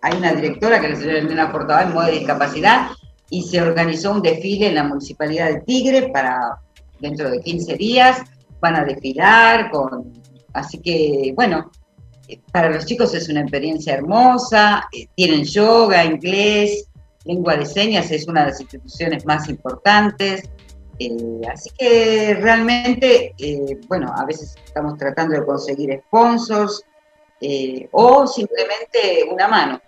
hay 0.00 0.16
una 0.16 0.32
directora 0.32 0.80
que 0.80 0.86
es 0.86 0.92
la 0.94 0.98
señora 0.98 1.18
Elena 1.20 1.52
Portavá 1.52 1.82
en 1.84 1.94
modo 1.94 2.06
de 2.06 2.18
discapacidad 2.18 2.88
y 3.30 3.44
se 3.44 3.62
organizó 3.62 4.10
un 4.10 4.22
desfile 4.22 4.66
en 4.66 4.74
la 4.74 4.82
Municipalidad 4.82 5.50
de 5.50 5.60
Tigre 5.60 6.10
para 6.12 6.58
dentro 6.98 7.30
de 7.30 7.40
15 7.40 7.76
días. 7.76 8.22
Van 8.60 8.74
a 8.74 8.84
desfilar. 8.84 9.70
Así 10.52 10.78
que, 10.78 11.32
bueno, 11.36 11.70
eh, 12.26 12.40
para 12.50 12.70
los 12.70 12.86
chicos 12.86 13.14
es 13.14 13.28
una 13.28 13.42
experiencia 13.42 13.94
hermosa. 13.94 14.88
Eh, 14.92 15.06
tienen 15.14 15.44
yoga, 15.44 16.04
inglés, 16.04 16.88
Lengua 17.24 17.56
de 17.56 17.66
Señas 17.66 18.10
es 18.10 18.26
una 18.26 18.44
de 18.44 18.50
las 18.50 18.60
instituciones 18.60 19.24
más 19.24 19.48
importantes. 19.48 20.48
Eh, 20.98 21.40
así 21.50 21.70
que 21.78 22.34
realmente, 22.40 23.34
eh, 23.38 23.78
bueno, 23.88 24.12
a 24.14 24.24
veces 24.24 24.56
estamos 24.64 24.98
tratando 24.98 25.34
de 25.34 25.44
conseguir 25.44 26.00
sponsors 26.06 26.84
eh, 27.40 27.88
o 27.92 28.26
simplemente 28.26 29.24
una 29.30 29.48
mano. 29.48 29.80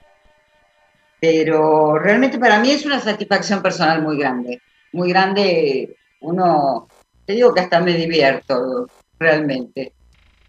Pero 1.20 1.98
realmente 1.98 2.38
para 2.38 2.58
mí 2.58 2.70
es 2.70 2.84
una 2.84 3.00
satisfacción 3.00 3.62
personal 3.62 4.02
muy 4.02 4.18
grande. 4.18 4.60
Muy 4.92 5.10
grande, 5.10 5.96
uno, 6.20 6.88
te 7.24 7.32
digo 7.32 7.52
que 7.52 7.60
hasta 7.60 7.80
me 7.80 7.94
divierto 7.94 8.86
realmente. 9.18 9.92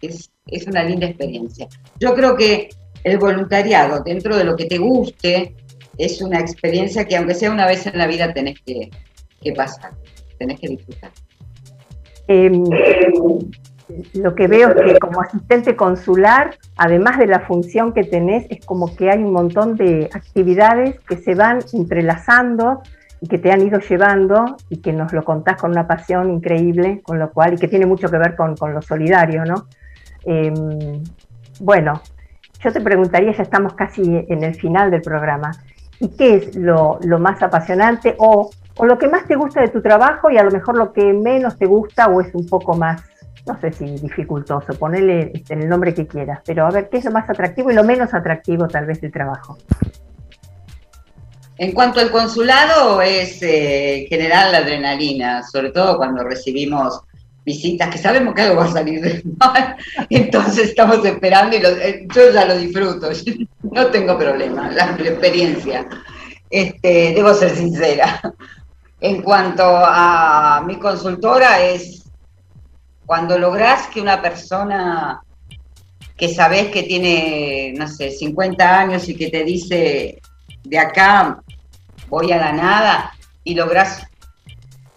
Es, 0.00 0.30
es 0.46 0.66
una 0.66 0.84
linda 0.84 1.06
experiencia. 1.06 1.66
Yo 1.98 2.14
creo 2.14 2.36
que 2.36 2.68
el 3.02 3.18
voluntariado, 3.18 4.02
dentro 4.02 4.36
de 4.36 4.44
lo 4.44 4.56
que 4.56 4.66
te 4.66 4.78
guste, 4.78 5.54
es 5.98 6.20
una 6.22 6.40
experiencia 6.40 7.04
que 7.04 7.16
aunque 7.16 7.34
sea 7.34 7.50
una 7.50 7.66
vez 7.66 7.86
en 7.86 7.98
la 7.98 8.06
vida 8.06 8.32
tenés 8.32 8.60
que, 8.60 8.90
pasar, 9.54 9.92
tenés 10.38 10.60
que 10.60 10.68
disfrutar. 10.68 11.10
Em, 12.28 12.64
lo 14.14 14.34
que 14.34 14.48
veo 14.48 14.70
es 14.70 14.92
que 14.92 14.98
como 14.98 15.20
asistente 15.20 15.76
consular, 15.76 16.56
además 16.76 17.18
de 17.18 17.26
la 17.26 17.40
función 17.40 17.92
que 17.92 18.04
tenés, 18.04 18.46
es 18.50 18.64
como 18.64 18.94
que 18.96 19.10
hay 19.10 19.18
un 19.18 19.32
montón 19.32 19.76
de 19.76 20.10
actividades 20.12 20.98
que 21.08 21.16
se 21.16 21.34
van 21.34 21.60
entrelazando 21.72 22.82
y 23.20 23.28
que 23.28 23.38
te 23.38 23.52
han 23.52 23.62
ido 23.62 23.78
llevando 23.78 24.56
y 24.68 24.78
que 24.78 24.92
nos 24.92 25.12
lo 25.12 25.24
contás 25.24 25.60
con 25.60 25.70
una 25.70 25.86
pasión 25.86 26.30
increíble, 26.30 27.00
con 27.02 27.18
lo 27.18 27.30
cual, 27.32 27.54
y 27.54 27.56
que 27.56 27.68
tiene 27.68 27.86
mucho 27.86 28.08
que 28.08 28.18
ver 28.18 28.34
con, 28.34 28.54
lo 28.60 28.82
solidario, 28.82 29.44
¿no? 29.44 29.68
Em, 30.24 31.02
bueno, 31.60 32.02
yo 32.60 32.72
te 32.72 32.80
preguntaría, 32.80 33.32
ya 33.32 33.42
estamos 33.42 33.74
casi 33.74 34.02
en 34.28 34.42
el 34.42 34.54
final 34.54 34.90
del 34.90 35.02
programa, 35.02 35.52
y 36.00 36.08
qué 36.10 36.36
es 36.36 36.56
lo, 36.56 36.98
más 37.18 37.42
apasionante 37.42 38.14
o, 38.18 38.50
lo 38.82 38.98
que 38.98 39.08
más 39.08 39.26
te 39.26 39.36
gusta 39.36 39.62
de 39.62 39.68
tu 39.68 39.80
trabajo 39.80 40.30
y 40.30 40.36
a 40.36 40.42
lo 40.42 40.50
mejor 40.50 40.76
lo 40.76 40.92
que 40.92 41.12
menos 41.12 41.56
te 41.56 41.66
gusta 41.66 42.08
o 42.08 42.20
es 42.20 42.34
un 42.34 42.46
poco 42.46 42.76
más, 42.76 43.02
no 43.46 43.58
sé 43.58 43.72
si 43.72 43.86
dificultoso, 43.86 44.74
ponele 44.78 45.30
este, 45.32 45.54
el 45.54 45.68
nombre 45.68 45.94
que 45.94 46.06
quieras, 46.06 46.40
pero 46.44 46.66
a 46.66 46.70
ver, 46.70 46.90
¿qué 46.90 46.98
es 46.98 47.04
lo 47.04 47.10
más 47.10 47.28
atractivo 47.30 47.70
y 47.70 47.74
lo 47.74 47.84
menos 47.84 48.12
atractivo 48.12 48.68
tal 48.68 48.86
vez 48.86 49.00
del 49.00 49.12
trabajo? 49.12 49.56
En 51.58 51.72
cuanto 51.72 52.00
al 52.00 52.10
consulado, 52.10 53.00
es 53.00 53.42
eh, 53.42 54.04
generar 54.10 54.50
la 54.52 54.58
adrenalina, 54.58 55.42
sobre 55.42 55.70
todo 55.70 55.96
cuando 55.96 56.22
recibimos 56.22 57.00
visitas 57.46 57.88
que 57.88 57.98
sabemos 57.98 58.34
que 58.34 58.42
algo 58.42 58.56
va 58.56 58.64
a 58.64 58.72
salir 58.72 59.22
mal, 59.38 59.76
entonces 60.10 60.70
estamos 60.70 61.02
esperando 61.04 61.56
y 61.56 61.60
eh, 61.64 62.06
yo 62.12 62.32
ya 62.32 62.44
lo 62.44 62.58
disfruto, 62.58 63.08
no 63.62 63.86
tengo 63.86 64.18
problema, 64.18 64.68
la, 64.72 64.96
experiencia, 64.98 65.86
este, 66.50 67.14
debo 67.14 67.32
ser 67.32 67.50
sincera. 67.50 68.20
En 69.00 69.22
cuanto 69.22 69.62
a 69.64 70.64
mi 70.66 70.76
consultora 70.76 71.62
es 71.62 72.04
cuando 73.04 73.38
lográs 73.38 73.86
que 73.88 74.00
una 74.00 74.20
persona 74.20 75.20
que 76.16 76.34
sabes 76.34 76.68
que 76.72 76.82
tiene, 76.82 77.74
no 77.76 77.86
sé, 77.86 78.10
50 78.10 78.80
años 78.80 79.08
y 79.08 79.14
que 79.14 79.30
te 79.30 79.44
dice, 79.44 80.20
de 80.64 80.78
acá 80.78 81.40
voy 82.08 82.32
a 82.32 82.38
la 82.38 82.52
nada, 82.52 83.12
y 83.44 83.54
lográs 83.54 84.04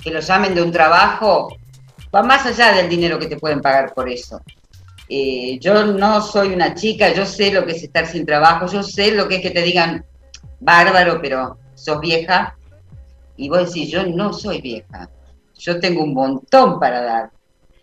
que 0.02 0.12
lo 0.12 0.22
llamen 0.22 0.56
de 0.56 0.64
un 0.64 0.72
trabajo, 0.72 1.59
va 2.14 2.24
más 2.24 2.46
allá 2.46 2.74
del 2.74 2.90
dinero 2.90 3.20
que 3.20 3.28
te 3.28 3.38
pueden 3.38 3.62
pagar 3.62 3.94
por 3.94 4.10
eso. 4.10 4.42
Eh, 5.08 5.58
yo 5.60 5.86
no 5.86 6.22
soy 6.22 6.54
una 6.54 6.76
chica, 6.76 7.14
yo 7.14 7.26
sé 7.26 7.52
lo 7.52 7.66
que 7.66 7.72
es 7.72 7.84
estar 7.84 8.06
sin 8.06 8.26
trabajo, 8.26 8.68
yo 8.68 8.84
sé 8.84 9.12
lo 9.12 9.28
que 9.28 9.38
es 9.38 9.42
que 9.42 9.52
te 9.52 9.64
digan, 9.64 10.06
bárbaro, 10.60 11.20
pero 11.22 11.58
sos 11.74 12.00
vieja. 12.00 12.56
Y 13.36 13.50
vos 13.50 13.68
decís, 13.68 13.90
yo 13.90 14.06
no 14.06 14.34
soy 14.34 14.62
vieja, 14.62 15.10
yo 15.58 15.80
tengo 15.80 16.04
un 16.04 16.14
montón 16.14 16.80
para 16.80 17.02
dar. 17.02 17.32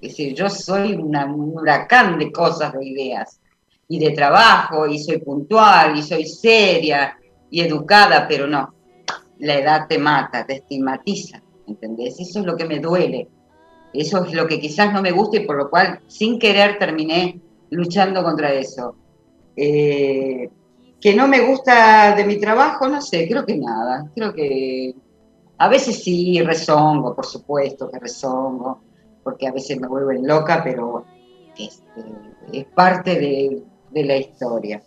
Es 0.01 0.11
decir, 0.11 0.35
yo 0.35 0.49
soy 0.51 0.93
un 0.93 1.16
huracán 1.55 2.18
de 2.18 2.31
cosas, 2.31 2.72
de 2.74 2.85
ideas, 2.85 3.41
y 3.89 3.99
de 3.99 4.11
trabajo, 4.11 4.87
y 4.87 4.99
soy 4.99 5.18
puntual, 5.18 5.97
y 5.97 6.03
soy 6.03 6.27
seria, 6.27 7.16
y 7.51 7.61
educada, 7.61 8.27
pero 8.29 8.47
no, 8.47 8.74
la 9.39 9.55
edad 9.55 9.87
te 9.89 9.99
mata, 9.99 10.45
te 10.45 10.57
estigmatiza, 10.57 11.41
¿entendés? 11.66 12.20
Eso 12.20 12.41
es 12.41 12.47
lo 12.47 12.57
que 12.57 12.66
me 12.66 12.79
duele 12.79 13.29
eso 14.01 14.24
es 14.24 14.32
lo 14.32 14.47
que 14.47 14.61
quizás 14.61 14.92
no 14.92 15.03
me 15.03 15.12
gusta 15.12 15.36
y 15.36 15.47
por 15.47 15.57
lo 15.57 15.70
cual 15.70 16.01
sin 16.07 16.38
querer 16.38 16.78
terminé 16.78 17.40
luchando 17.70 18.22
contra 18.22 18.53
eso. 18.53 18.97
Eh, 19.57 20.49
que 21.01 21.14
no 21.14 21.28
me 21.28 21.40
gusta 21.40 22.14
de 22.14 22.24
mi 22.24 22.38
trabajo, 22.38 22.88
no 22.88 23.01
sé, 23.01 23.28
creo 23.28 23.44
que 23.44 23.57
nada. 23.57 24.11
Creo 24.14 24.32
que 24.32 24.94
a 25.59 25.68
veces 25.68 26.03
sí 26.03 26.40
rezongo, 26.42 27.14
por 27.14 27.26
supuesto 27.26 27.90
que 27.90 27.99
rezongo, 27.99 28.80
porque 29.22 29.47
a 29.47 29.53
veces 29.53 29.80
me 29.80 29.88
vuelvo 29.88 30.12
loca, 30.12 30.62
pero 30.64 31.05
este, 31.59 32.03
es 32.53 32.64
parte 32.66 33.64
de 33.90 34.05
la 34.05 34.16
historia. 34.16 34.82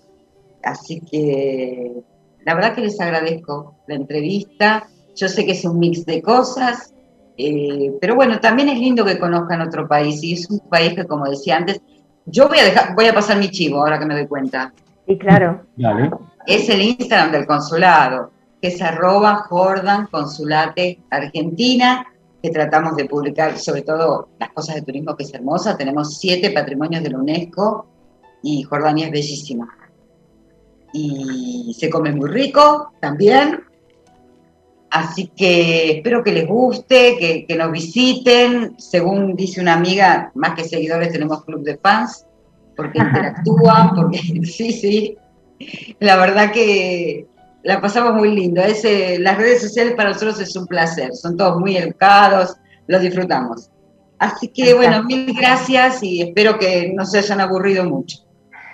Así 0.63 1.01
que 1.01 2.03
la 2.45 2.55
verdad 2.55 2.75
que 2.75 2.81
les 2.81 2.99
agradezco 2.99 3.75
la 3.87 3.95
entrevista 3.95 4.87
Yo 5.15 5.27
sé 5.27 5.45
que 5.45 5.51
es 5.51 5.65
un 5.65 5.79
mix 5.79 6.05
de 6.05 6.21
cosas, 6.21 6.93
eh, 7.41 7.97
pero 8.01 8.15
bueno, 8.15 8.41
también 8.41 8.67
es 8.67 8.77
lindo 8.77 9.05
que 9.05 9.17
conozcan 9.17 9.61
otro 9.61 9.87
país 9.87 10.21
y 10.21 10.33
es 10.33 10.49
un 10.49 10.59
país 10.59 10.93
que, 10.93 11.05
como 11.05 11.23
decía 11.29 11.55
antes, 11.55 11.79
yo 12.25 12.49
voy 12.49 12.59
a, 12.59 12.65
dejar, 12.65 12.93
voy 12.95 13.05
a 13.05 13.13
pasar 13.13 13.37
mi 13.37 13.49
chivo 13.49 13.79
ahora 13.79 13.97
que 13.97 14.05
me 14.05 14.13
doy 14.13 14.27
cuenta. 14.27 14.73
Sí, 15.07 15.17
claro. 15.17 15.61
Es 16.45 16.67
el 16.67 16.81
Instagram 16.81 17.31
del 17.31 17.47
consulado, 17.47 18.31
que 18.61 18.67
es 18.67 18.81
arroba 18.81 19.45
Jordan 19.47 20.07
Consulate 20.07 20.99
Argentina, 21.09 22.05
que 22.43 22.49
tratamos 22.49 22.97
de 22.97 23.05
publicar 23.05 23.57
sobre 23.57 23.83
todo 23.83 24.27
las 24.37 24.49
cosas 24.49 24.75
de 24.75 24.81
turismo, 24.81 25.15
que 25.15 25.23
es 25.23 25.33
hermosa. 25.33 25.77
Tenemos 25.77 26.17
siete 26.17 26.51
patrimonios 26.51 27.01
de 27.03 27.09
la 27.11 27.19
UNESCO 27.19 27.87
y 28.43 28.63
Jordania 28.63 29.05
es 29.05 29.11
bellísima. 29.13 29.77
Y 30.91 31.73
se 31.79 31.89
come 31.89 32.11
muy 32.11 32.29
rico 32.29 32.91
también. 32.99 33.63
Así 34.91 35.31
que 35.35 35.97
espero 35.97 36.23
que 36.23 36.31
les 36.31 36.47
guste, 36.47 37.17
que, 37.19 37.45
que, 37.45 37.55
nos 37.55 37.71
visiten. 37.71 38.75
Según 38.77 39.35
dice 39.35 39.61
una 39.61 39.73
amiga, 39.73 40.31
más 40.35 40.55
que 40.55 40.63
seguidores 40.63 41.11
tenemos 41.11 41.43
club 41.45 41.63
de 41.63 41.77
fans, 41.77 42.25
porque 42.75 42.99
interactúan, 43.03 43.95
porque 43.95 44.17
sí, 44.45 44.71
sí. 44.71 45.17
La 45.99 46.15
verdad 46.15 46.51
que 46.51 47.27
la 47.63 47.81
pasamos 47.81 48.13
muy 48.13 48.33
lindo. 48.33 48.61
Es, 48.61 48.83
eh, 48.85 49.17
las 49.19 49.37
redes 49.37 49.61
sociales 49.61 49.93
para 49.95 50.09
nosotros 50.09 50.39
es 50.39 50.55
un 50.55 50.65
placer. 50.65 51.13
Son 51.13 51.37
todos 51.37 51.59
muy 51.59 51.77
educados, 51.77 52.55
los 52.87 53.01
disfrutamos. 53.01 53.69
Así 54.17 54.49
que 54.49 54.73
bueno, 54.73 55.03
mil 55.03 55.33
gracias 55.33 56.03
y 56.03 56.21
espero 56.21 56.59
que 56.59 56.91
no 56.93 57.05
se 57.05 57.19
hayan 57.19 57.39
aburrido 57.39 57.85
mucho. 57.85 58.17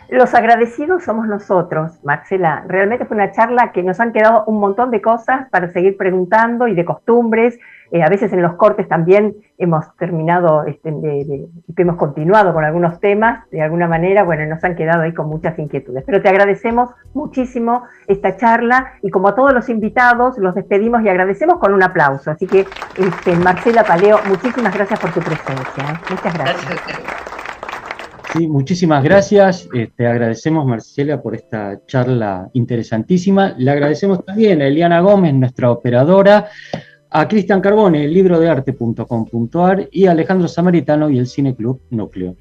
Los 0.10 0.36
agradecidos 0.36 1.04
somos 1.04 1.28
nosotros, 1.28 2.00
Marcela. 2.04 2.64
Realmente 2.68 3.06
fue 3.06 3.16
una 3.16 3.32
charla 3.32 3.72
que 3.72 3.82
nos 3.82 4.00
han 4.00 4.14
quedado 4.14 4.44
un 4.46 4.60
montón 4.60 4.92
de 4.92 5.02
cosas 5.02 5.50
para 5.50 5.72
seguir 5.72 5.98
preguntando 5.98 6.68
y 6.68 6.76
de 6.76 6.86
costumbres. 6.86 7.58
Eh, 7.92 8.04
a 8.04 8.10
veces 8.10 8.32
en 8.34 8.42
los 8.42 8.54
cortes 8.54 8.88
también 8.88 9.36
hemos 9.58 9.96
terminado, 9.98 10.66
este, 10.66 10.90
hemos 11.78 11.96
continuado 11.96 12.54
con 12.54 12.64
algunos 12.64 13.00
temas, 13.00 13.50
de 13.50 13.62
alguna 13.62 13.88
manera, 13.88 14.24
bueno, 14.24 14.46
nos 14.46 14.64
han 14.64 14.76
quedado 14.76 15.04
ahí 15.04 15.14
con 15.14 15.28
muchas 15.28 15.58
inquietudes. 15.58 16.04
Pero 16.06 16.22
te 16.22 16.30
agradecemos 16.30 16.90
muchísimo 17.14 17.84
esta 18.08 18.38
charla 18.38 18.94
y 19.02 19.10
como 19.10 19.30
a 19.30 19.36
todos 19.36 19.54
los 19.54 19.70
invitados, 19.70 20.38
los 20.38 20.54
despedimos 20.56 21.02
y 21.04 21.10
agradecemos 21.10 21.58
con 21.60 21.74
un 21.74 21.82
aplauso. 21.82 22.32
Así 22.32 22.46
que, 22.48 22.66
este, 22.98 23.36
Marcela 23.38 23.84
Paleo, 23.84 24.20
muchísimas 24.28 24.74
gracias 24.74 25.00
por 25.00 25.12
tu 25.12 25.20
presencia. 25.20 26.00
Muchas 26.10 26.34
gracias. 26.34 27.45
Sí, 28.36 28.48
muchísimas 28.48 29.02
gracias. 29.02 29.70
Te 29.72 29.84
este, 29.84 30.08
agradecemos, 30.08 30.66
Marcela, 30.66 31.22
por 31.22 31.36
esta 31.36 31.80
charla 31.86 32.50
interesantísima. 32.52 33.56
Le 33.58 33.72
agradecemos 33.72 34.26
también 34.26 34.62
a 34.62 34.68
Eliana 34.68 35.00
Gómez, 35.00 35.34
nuestra 35.34 35.72
operadora, 35.72 36.50
a 37.10 37.28
Cristian 37.30 37.62
Carbone, 37.62 38.10
librodearte.com.ar 38.10 39.88
y 39.90 40.08
a 40.08 40.12
Alejandro 40.12 40.50
Samaritano 40.50 41.10
y 41.10 41.18
el 41.18 41.28
Cine 41.28 41.56
Club 41.56 41.82
Núcleo. 41.92 42.36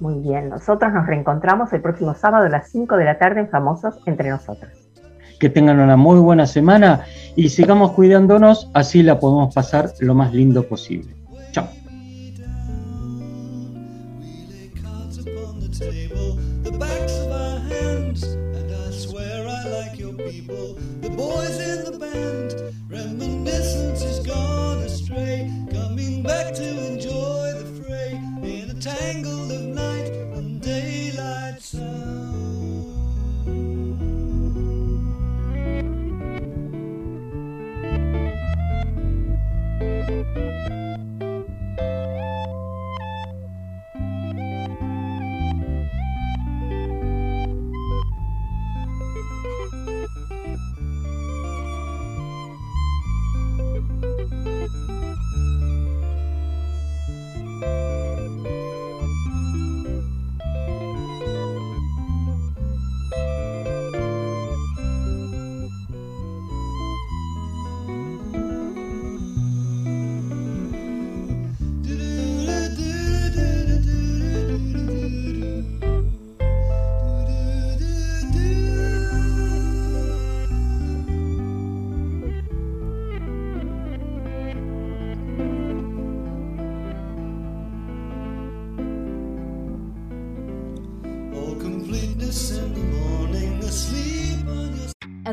Muy 0.00 0.18
bien, 0.20 0.48
nosotros 0.48 0.90
nos 0.94 1.06
reencontramos 1.06 1.70
el 1.74 1.82
próximo 1.82 2.14
sábado 2.14 2.46
a 2.46 2.48
las 2.48 2.70
5 2.70 2.96
de 2.96 3.04
la 3.04 3.18
tarde 3.18 3.40
en 3.40 3.48
Famosos 3.50 3.96
Entre 4.06 4.30
Nosotros. 4.30 4.72
Que 5.38 5.50
tengan 5.50 5.78
una 5.78 5.96
muy 5.96 6.20
buena 6.20 6.46
semana 6.46 7.02
y 7.36 7.50
sigamos 7.50 7.92
cuidándonos, 7.92 8.70
así 8.72 9.02
la 9.02 9.20
podemos 9.20 9.54
pasar 9.54 9.90
lo 10.00 10.14
más 10.14 10.32
lindo 10.32 10.62
posible. 10.62 11.13